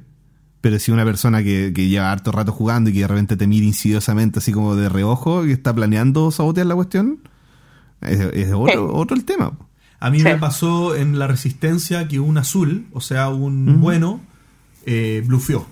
[0.60, 3.64] Pero si una persona que, lleva harto rato jugando y que de repente te mira
[3.64, 7.20] insidiosamente así como de reojo y está planeando sabotear la cuestión,
[8.02, 9.52] es, otro, el tema.
[9.98, 14.20] A mí me pasó en la resistencia que un azul, o sea, un bueno,
[14.86, 15.66] eh, blufeó.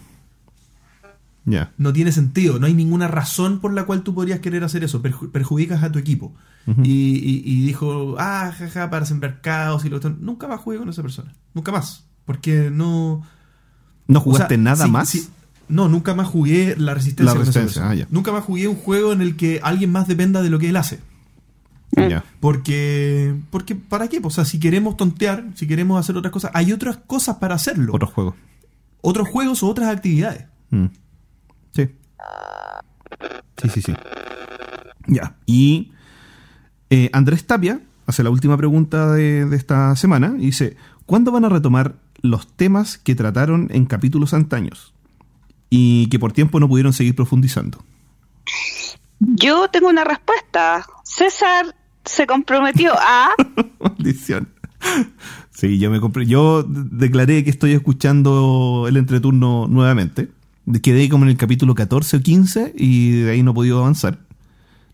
[1.76, 5.02] No tiene sentido, no hay ninguna razón por la cual tú podrías querer hacer eso,
[5.02, 6.34] perjudicas a tu equipo.
[6.82, 11.34] y, dijo, ah, jaja, para sembrar caos y lo Nunca más jugué con esa persona,
[11.54, 13.22] nunca más, porque no...
[14.06, 15.30] ¿No jugaste nada más?
[15.68, 17.34] no, nunca más jugué la resistencia.
[17.34, 20.50] La resistencia, ah, Nunca más jugué un juego en el que alguien más dependa de
[20.50, 21.00] lo que él hace.
[22.40, 24.20] Porque, porque, ¿para qué?
[24.22, 27.94] O sea, si queremos tontear, si queremos hacer otras cosas, hay otras cosas para hacerlo.
[27.94, 28.34] Otros juegos.
[29.00, 30.46] Otros juegos o otras actividades.
[30.70, 30.86] Mm.
[31.72, 31.88] Sí.
[33.56, 33.94] Sí, sí, sí.
[35.06, 35.36] Ya.
[35.46, 35.92] Y
[36.90, 40.76] eh, Andrés Tapia hace la última pregunta de, esta semana y dice:
[41.06, 44.94] ¿Cuándo van a retomar los temas que trataron en capítulos antaños
[45.70, 47.78] y que por tiempo no pudieron seguir profundizando.
[49.20, 50.86] Yo tengo una respuesta.
[51.04, 51.74] César
[52.04, 53.30] se comprometió a...
[53.80, 54.48] Maldición.
[55.50, 60.28] Sí, yo me compré, yo declaré que estoy escuchando el entreturno nuevamente.
[60.82, 64.18] Quedé como en el capítulo 14 o 15 y de ahí no he podido avanzar.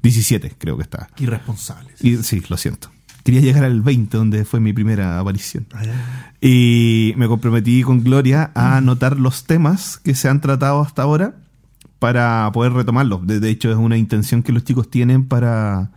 [0.02, 1.08] 17 creo que está.
[1.18, 1.90] Irresponsable.
[2.00, 2.90] Y, sí, lo siento.
[3.24, 5.66] Quería llegar al 20, donde fue mi primera aparición.
[5.72, 5.82] Ah,
[6.42, 11.36] y me comprometí con Gloria a anotar los temas que se han tratado hasta ahora
[11.98, 13.26] para poder retomarlos.
[13.26, 15.90] De, hecho, es una intención que los chicos tienen para,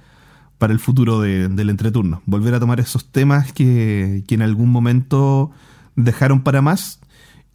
[0.58, 2.22] para el futuro del entreturno.
[2.26, 5.52] Volver a tomar esos temas que, que en algún momento
[5.98, 7.02] dejaron para más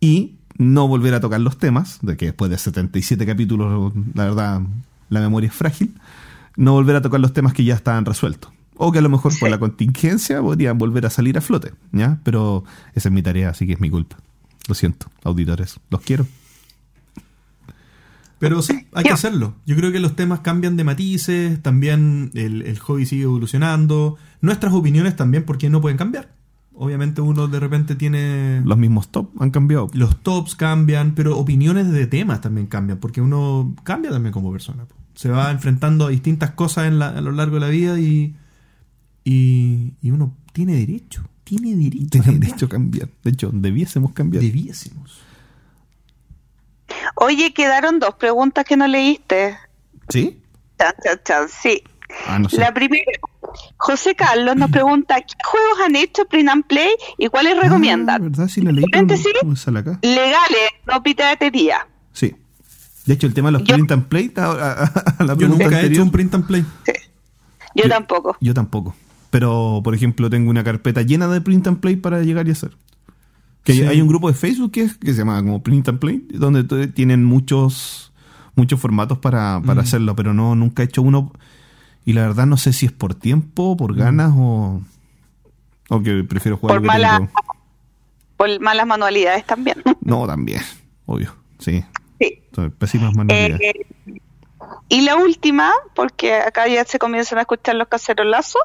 [0.01, 4.62] y no volver a tocar los temas, de que después de 77 capítulos, la verdad,
[5.08, 5.94] la memoria es frágil,
[6.56, 8.52] no volver a tocar los temas que ya estaban resueltos.
[8.76, 12.18] O que a lo mejor por la contingencia podrían volver a salir a flote, ¿ya?
[12.24, 12.64] Pero
[12.94, 14.16] esa es mi tarea, así que es mi culpa.
[14.68, 16.26] Lo siento, auditores, los quiero.
[18.38, 19.54] Pero sí, hay que hacerlo.
[19.66, 24.16] Yo creo que los temas cambian de matices, también el, el hobby sigue evolucionando.
[24.40, 26.32] Nuestras opiniones también, ¿por qué no pueden cambiar?
[26.74, 28.62] Obviamente uno de repente tiene...
[28.65, 29.90] Los mismos tops han cambiado.
[29.93, 34.86] Los tops cambian, pero opiniones de temas también cambian, porque uno cambia también como persona.
[35.15, 38.35] Se va enfrentando a distintas cosas en a lo largo de la vida y,
[39.24, 41.23] y, uno tiene derecho.
[41.44, 42.09] Tiene derecho.
[42.11, 43.09] Tiene derecho a cambiar.
[43.23, 44.43] De hecho, debiésemos cambiar.
[44.43, 45.20] Debiésemos.
[47.16, 49.57] Oye, quedaron dos preguntas que no leíste.
[50.09, 50.40] ¿Sí?
[50.78, 51.82] Chan, chan, chan, sí.
[52.27, 52.59] Ah, no sé.
[52.59, 53.05] La primera,
[53.76, 58.22] José Carlos nos pregunta ¿qué juegos han hecho Print and Play y cuáles ah, recomiendan?
[58.22, 58.48] ¿Verdad?
[58.48, 58.84] Sí, la leí,
[59.44, 59.98] no, sale acá.
[60.02, 61.86] Legales, no piratería.
[62.12, 62.34] Sí.
[63.06, 64.42] De hecho, el tema de los print and play a,
[65.18, 66.64] a, la Yo nunca he hecho un print and play.
[66.86, 66.92] Sí.
[67.74, 68.36] Yo, tampoco.
[68.40, 68.94] Yo tampoco.
[69.30, 72.76] Pero, por ejemplo, tengo una carpeta llena de print and play para llegar y hacer.
[73.64, 76.88] Que hay un grupo de Facebook que, que se llama como Print and Play, donde
[76.88, 78.12] tienen muchos
[78.54, 79.84] muchos formatos para, para mm.
[79.84, 81.32] hacerlo, pero no nunca he hecho uno.
[82.04, 83.98] Y la verdad no sé si es por tiempo, por mm.
[83.98, 84.80] ganas o,
[85.88, 87.30] o que prefiero jugar por, mala,
[88.36, 89.82] por malas manualidades también.
[90.00, 90.62] No, también,
[91.06, 91.84] obvio, sí.
[92.20, 92.42] Sí.
[92.78, 93.60] pésimas manualidades.
[93.60, 94.20] Eh,
[94.88, 98.62] y la última, porque acá ya se comienzan a escuchar los cacerolazos,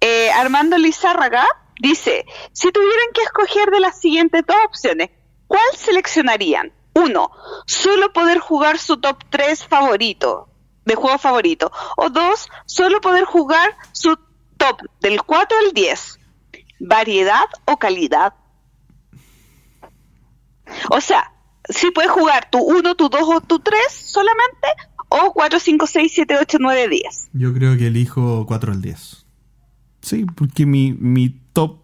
[0.00, 1.44] eh, Armando Lizárraga
[1.80, 5.10] dice, si tuvieran que escoger de las siguientes dos opciones,
[5.46, 6.72] ¿cuál seleccionarían?
[6.94, 7.30] Uno,
[7.66, 10.48] solo poder jugar su top 3 favorito,
[10.90, 11.70] de juego favorito.
[11.96, 14.18] O dos, solo poder jugar su
[14.56, 16.18] top del 4 al 10.
[16.80, 18.34] Variedad o calidad.
[20.90, 21.32] O sea,
[21.68, 24.68] si puedes jugar tu 1, tu 2 o tu 3 solamente,
[25.08, 27.28] o 4, 5, 6, 7, 8, 9, 10.
[27.34, 29.26] Yo creo que elijo 4 al 10.
[30.02, 31.78] Sí, porque mi, mi top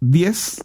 [0.00, 0.64] 10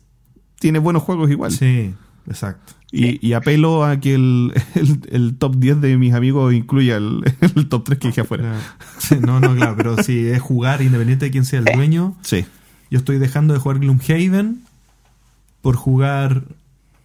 [0.60, 1.52] tiene buenos juegos igual.
[1.52, 1.95] Sí,
[2.28, 2.74] exacto.
[2.95, 4.53] Y, apelo a que el,
[5.10, 7.24] el, top 10 de mis amigos incluya el,
[7.70, 8.60] top 3 que dije afuera.
[9.20, 12.15] no, no, claro, pero si es jugar independiente de quién sea el dueño.
[12.22, 12.45] Sí.
[12.91, 14.61] Yo estoy dejando de jugar Gloomhaven
[15.64, 16.44] por jugar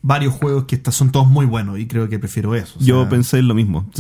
[0.03, 2.79] varios juegos que son todos muy buenos y creo que prefiero eso.
[2.81, 3.91] Yo pensé en lo mismo.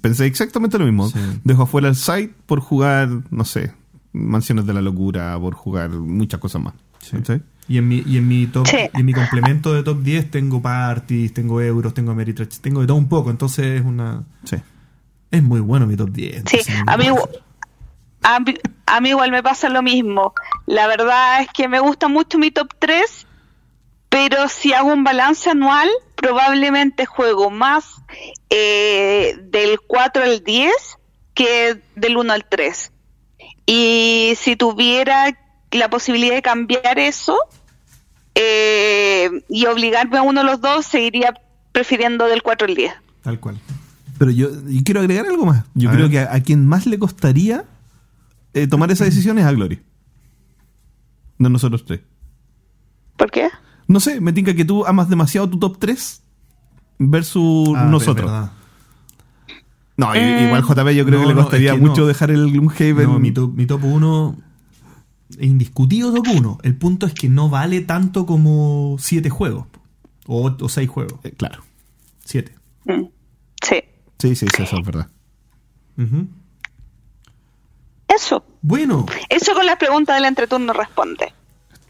[0.00, 1.12] Pensé exactamente lo mismo.
[1.44, 3.72] Dejo afuera el site por jugar, no sé,
[4.12, 6.74] Mansiones de la Locura, por jugar muchas cosas más.
[7.68, 10.62] Y en mi, y en mi top, y en mi complemento de top 10 tengo
[10.62, 14.56] parties, tengo euros, tengo Ameritrash, tengo de todo un poco, entonces es una sí.
[15.32, 16.44] es muy bueno mi top 10.
[16.48, 17.06] Sí, a mí,
[18.22, 20.32] a, mí igual me pasa lo mismo.
[20.66, 23.26] La verdad es que me gusta mucho mi top 3,
[24.08, 27.96] pero si hago un balance anual, probablemente juego más
[28.48, 30.72] eh, del 4 al 10
[31.34, 32.92] que del 1 al 3.
[33.66, 35.36] Y si tuviera
[35.70, 37.38] la posibilidad de cambiar eso
[38.34, 41.34] eh, y obligarme a uno de los dos, seguiría
[41.72, 42.92] prefiriendo del 4 al 10.
[43.22, 43.58] Tal cual.
[44.18, 44.48] Pero yo,
[44.84, 45.64] quiero agregar algo más.
[45.74, 47.64] Yo creo que a, quien más le costaría
[48.54, 49.80] eh, tomar esa decisión es a Glory.
[51.38, 52.00] No nosotros tres.
[53.16, 53.48] ¿Por qué?
[53.88, 56.22] No sé, me tinca que tú amas demasiado tu top 3
[56.98, 58.50] versus ah, nosotros.
[59.98, 63.04] No, igual JP yo creo que le costaría mucho dejar el Gloomhaven.
[63.04, 64.36] No, mi top, mi top 1
[65.38, 66.58] indiscutido top 1.
[66.62, 69.66] El punto es que no vale tanto como 7 juegos.
[70.26, 71.20] O 6 juegos.
[71.24, 71.62] Eh, claro.
[72.24, 72.54] 7.
[72.84, 73.04] Mm,
[73.62, 73.76] sí.
[74.18, 75.08] Sí, sí, sí, eso es verdad.
[78.08, 78.44] Eso.
[78.62, 79.06] Bueno.
[79.28, 81.32] Eso con la pregunta del entreturno responde.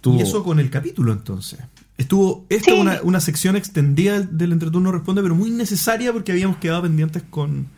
[0.05, 1.59] Y eso con el capítulo entonces.
[1.99, 6.83] Estuvo esta una, una, sección extendida del entreturno responde, pero muy necesaria porque habíamos quedado
[6.83, 7.69] pendientes con,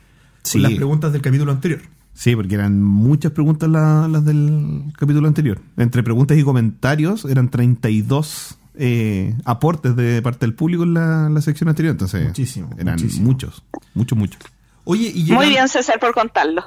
[0.55, 1.81] las preguntas del capítulo anterior.
[2.19, 5.61] Sí, porque eran muchas preguntas las del capítulo anterior.
[5.77, 11.69] Entre preguntas y comentarios eran 32 eh, aportes de parte del público en la, sección
[11.69, 11.93] anterior.
[11.93, 13.63] Entonces, Muchísimo, eran muchos,
[13.95, 14.41] muchos, muchos.
[14.83, 16.65] Oye, y Muy bien, César, por contarlo.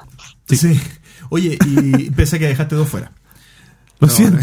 [0.47, 0.79] Sí.
[1.29, 3.11] Oye, y pese a que dejaste dos fuera.
[3.99, 4.39] Lo siento.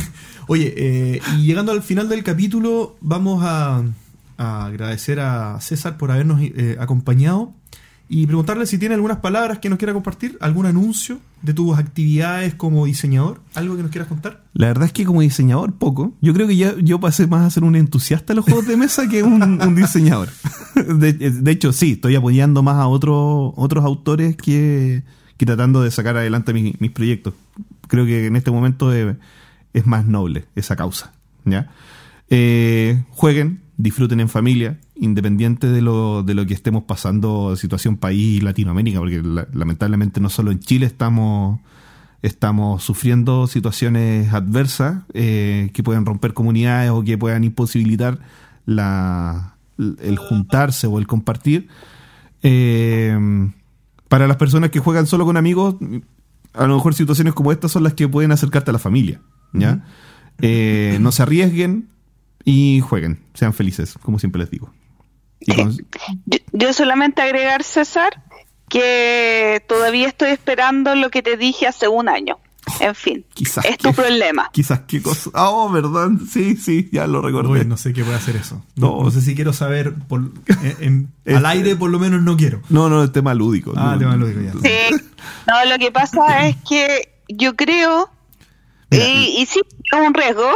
[0.46, 3.82] Oye, eh, y llegando al final del capítulo, vamos a,
[4.36, 7.52] agradecer a César por habernos eh, acompañado
[8.14, 12.54] y preguntarle si tiene algunas palabras que nos quiera compartir, algún anuncio de tus actividades
[12.54, 14.44] como diseñador, algo que nos quieras contar.
[14.52, 16.12] La verdad es que como diseñador poco.
[16.20, 18.76] Yo creo que ya yo pasé más a ser un entusiasta de los juegos de
[18.76, 20.28] mesa que un, diseñador.
[20.74, 25.04] De, hecho, sí, estoy apoyando más a otros otros autores que,
[25.38, 27.32] que tratando de sacar adelante mis, proyectos.
[27.88, 29.16] Creo que en este momento es,
[29.72, 31.14] es más noble esa causa.
[31.46, 31.70] ¿ya?
[32.28, 38.38] Eh, jueguen, disfruten en familia, independiente de lo, de lo que estemos pasando, situación país
[38.38, 39.20] y Latinoamérica, porque
[39.52, 41.58] lamentablemente no solo en Chile estamos,
[42.22, 48.20] estamos sufriendo situaciones adversas eh, que pueden romper comunidades o que puedan imposibilitar
[48.66, 51.66] la, el juntarse o el compartir.
[52.44, 53.18] Eh,
[54.08, 55.74] para las personas que juegan solo con amigos,
[56.52, 59.20] a lo mejor situaciones como estas son las que pueden acercarte a la familia.
[59.52, 59.84] ¿ya?
[60.38, 61.88] Eh, no se arriesguen,
[62.44, 64.72] y jueguen, sean felices, como siempre les digo.
[66.52, 68.22] yo, solamente agregar, César,
[68.68, 72.38] que todavía estoy esperando lo que te dije hace un año.
[72.80, 74.50] En fin, quizás es tu problema.
[74.52, 75.30] Quizás qué cosa.
[75.34, 76.10] Ah, oh, verdad.
[76.30, 77.64] Sí, sí, ya lo recordé.
[77.64, 78.64] no sé qué puede hacer eso.
[78.76, 79.94] No, sé si quiero saber.
[81.26, 82.62] al aire, por lo menos, no quiero.
[82.68, 83.72] No, no, el tema lúdico.
[83.76, 84.52] Ah, el tema lúdico, ya.
[84.52, 84.96] Sí.
[85.46, 88.10] No, lo que pasa es que yo creo.
[88.90, 89.60] y, y sí,
[89.92, 90.50] es un riesgo,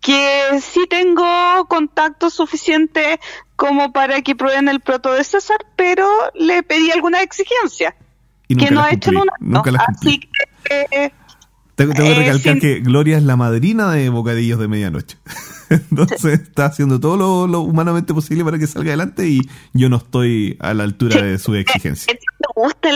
[0.00, 3.20] que sí tengo contacto suficiente
[3.56, 7.94] como para que prueben el proto de César, pero le pedí alguna exigencia
[8.48, 9.62] que no ha hecho una.
[9.86, 11.12] Así que.
[11.74, 15.18] tengo, que eh, recalcar que Gloria es la madrina de Bocadillos de Medianoche.
[15.70, 19.40] Entonces está haciendo todo lo, humanamente posible para que salga adelante y
[19.74, 22.12] yo no estoy a la altura de su exigencia.
[22.14, 22.88] Me gusta,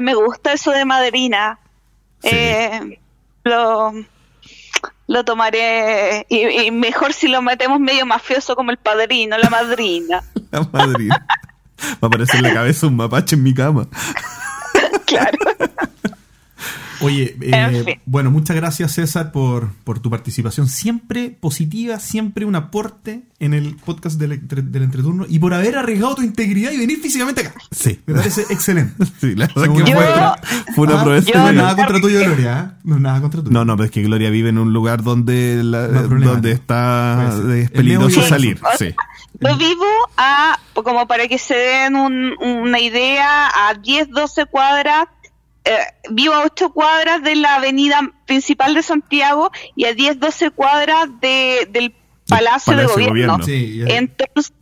[0.00, 1.58] me gusta eso de madrina.
[2.22, 2.98] Eh,
[3.42, 3.92] lo,
[5.06, 10.22] lo tomaré y, mejor si lo metemos medio mafioso como el padrino, la madrina.
[10.50, 11.26] la madrina.
[11.94, 13.86] Va a aparecer en la cabeza un mapache en mi cama.
[15.06, 15.38] claro.
[17.00, 23.24] Oye, eh, bueno, muchas gracias César por, por, tu participación siempre positiva, siempre un aporte
[23.40, 27.42] en el podcast del, del, entreturno y por haber arriesgado tu integridad y venir físicamente
[27.42, 27.54] acá.
[27.70, 28.00] Sí.
[28.06, 29.04] Me parece excelente.
[29.20, 29.92] Sí, la verdad que
[30.74, 31.20] fue, una prueba.
[31.34, 32.74] No es nada contra tuyo, Gloria.
[32.74, 32.80] ¿eh?
[32.84, 33.52] No es nada contra tuyo.
[33.52, 38.22] No, no, pero es que Gloria vive en un lugar donde, donde está es peligroso
[38.22, 38.60] salir.
[38.78, 38.94] sí.
[39.40, 39.84] Yo vivo
[40.16, 45.08] a, como para que se den una idea, a 10, 12 cuadras
[45.64, 45.78] eh,
[46.10, 51.08] vivo a 8 cuadras de la avenida principal de Santiago y a 10, 12 cuadras
[51.20, 51.94] de, del
[52.28, 53.38] Palacio, de Gobierno.
[53.46, 54.52] Entonces,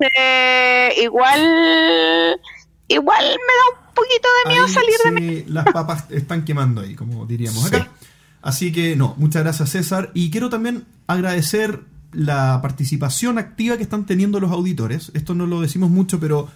[1.03, 2.41] igual,
[2.89, 5.43] igual me da un poquito de miedo salir de mi...
[5.53, 7.89] Las papas están quemando ahí, como diríamos acá.
[8.41, 10.11] Así que, no, muchas gracias César.
[10.15, 11.81] Y quiero también agradecer
[12.13, 15.11] la participación activa que están teniendo los auditores.
[15.15, 16.49] Esto no lo decimos mucho, pero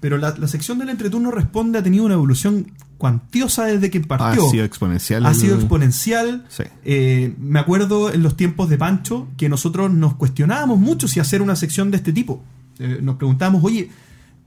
[0.00, 4.46] pero la, sección del entreturno responde ha tenido una evolución cuantiosa desde que partió.
[4.46, 5.26] Ha sido exponencial.
[5.26, 6.46] Ha sido exponencial.
[6.84, 11.42] Eh, me acuerdo en los tiempos de Pancho que nosotros nos cuestionábamos mucho si hacer
[11.42, 12.42] una sección de este tipo.
[12.78, 13.90] Eh, nos preguntábamos, oye,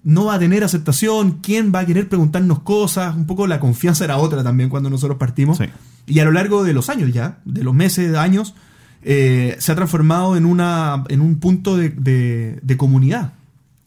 [0.04, 4.06] no va a tener aceptación, quién va a querer preguntarnos cosas, un poco la confianza
[4.06, 5.60] era otra también cuando nosotros partimos.
[6.08, 8.56] Y a lo largo de los años ya, de los meses, de años,
[9.04, 13.34] eh, se ha transformado en, una, en un punto de, de comunidad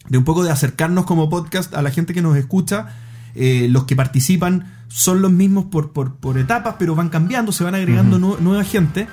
[0.09, 2.89] de un poco de acercarnos como podcast a la gente que nos escucha.
[3.35, 7.75] Eh, los que participan son los mismos por, por, etapas, pero van cambiando, se van
[7.75, 9.09] agregando nueva gente.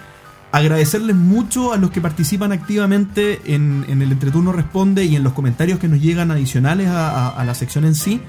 [0.51, 5.80] Agradecerles mucho a los que participan activamente en, el Entreturno Responde y en los comentarios
[5.80, 8.22] que nos llegan adicionales a, la sección en sí.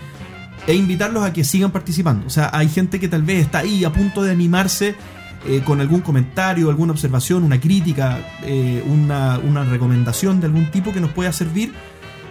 [0.68, 2.24] E invitarlos a que sigan participando.
[2.26, 4.94] O sea, hay gente que tal vez está ahí a punto de animarse
[5.44, 10.92] eh, con algún comentario, alguna observación, una crítica, eh, una, una recomendación de algún tipo
[10.92, 11.72] que nos pueda servir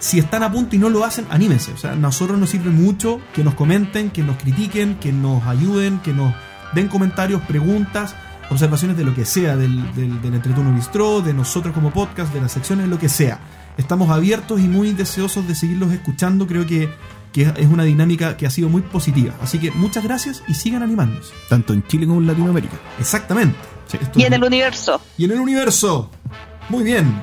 [0.02, 1.72] si están a punto y no lo hacen, anímense.
[1.74, 5.46] O sea, a nosotros nos sirve mucho que nos comenten, que nos critiquen, que nos
[5.46, 6.34] ayuden, que nos
[6.74, 8.16] den comentarios, preguntas,
[8.50, 12.42] observaciones de lo que sea, del, del, del Entreturno Bistro, de nosotros como podcast, de
[12.42, 13.40] las secciones, lo que sea.
[13.78, 16.48] Estamos abiertos y muy deseosos de seguirlos escuchando.
[16.48, 16.90] Creo que,
[17.32, 19.36] que es una dinámica que ha sido muy positiva.
[19.40, 21.32] Así que muchas gracias y sigan animándose.
[21.48, 22.76] Tanto en Chile como en Latinoamérica.
[23.00, 23.56] Exactamente.
[24.16, 25.00] y en el universo.
[25.16, 26.10] Y en el universo.
[26.70, 27.22] Muy bien.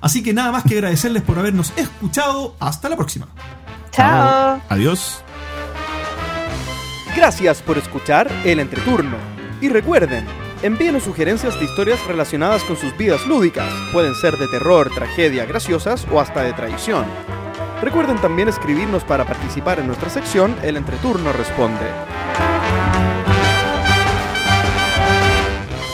[0.00, 2.54] Así que nada más que agradecerles por habernos escuchado.
[2.60, 3.28] Hasta la próxima.
[3.90, 4.60] Chao.
[4.68, 5.22] Adiós.
[7.16, 9.16] Gracias por escuchar el entreturno.
[9.60, 10.24] Y recuerden,
[10.60, 13.72] Envíenos sugerencias de historias relacionadas con sus vidas lúdicas.
[13.92, 17.04] Pueden ser de terror, tragedia, graciosas o hasta de traición.
[17.80, 21.86] Recuerden también escribirnos para participar en nuestra sección El Entreturno Responde.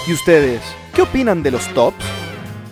[0.07, 0.63] ¿Y ustedes?
[0.95, 2.24] ¿Qué opinan de los tops?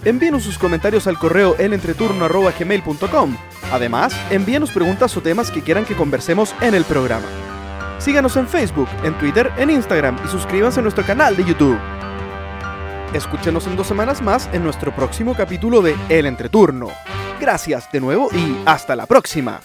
[0.04, 3.36] Envíenos sus comentarios al correo elentreturno.gmail.com.
[3.70, 7.26] Además, envíenos preguntas o temas que quieran que conversemos en el programa.
[7.98, 11.78] Síganos en Facebook, en Twitter, en Instagram y suscríbanse a nuestro canal de YouTube.
[13.14, 16.88] Escúchenos en dos semanas más en nuestro próximo capítulo de El Entreturno.
[17.40, 19.60] Gracias de nuevo y hasta la próxima.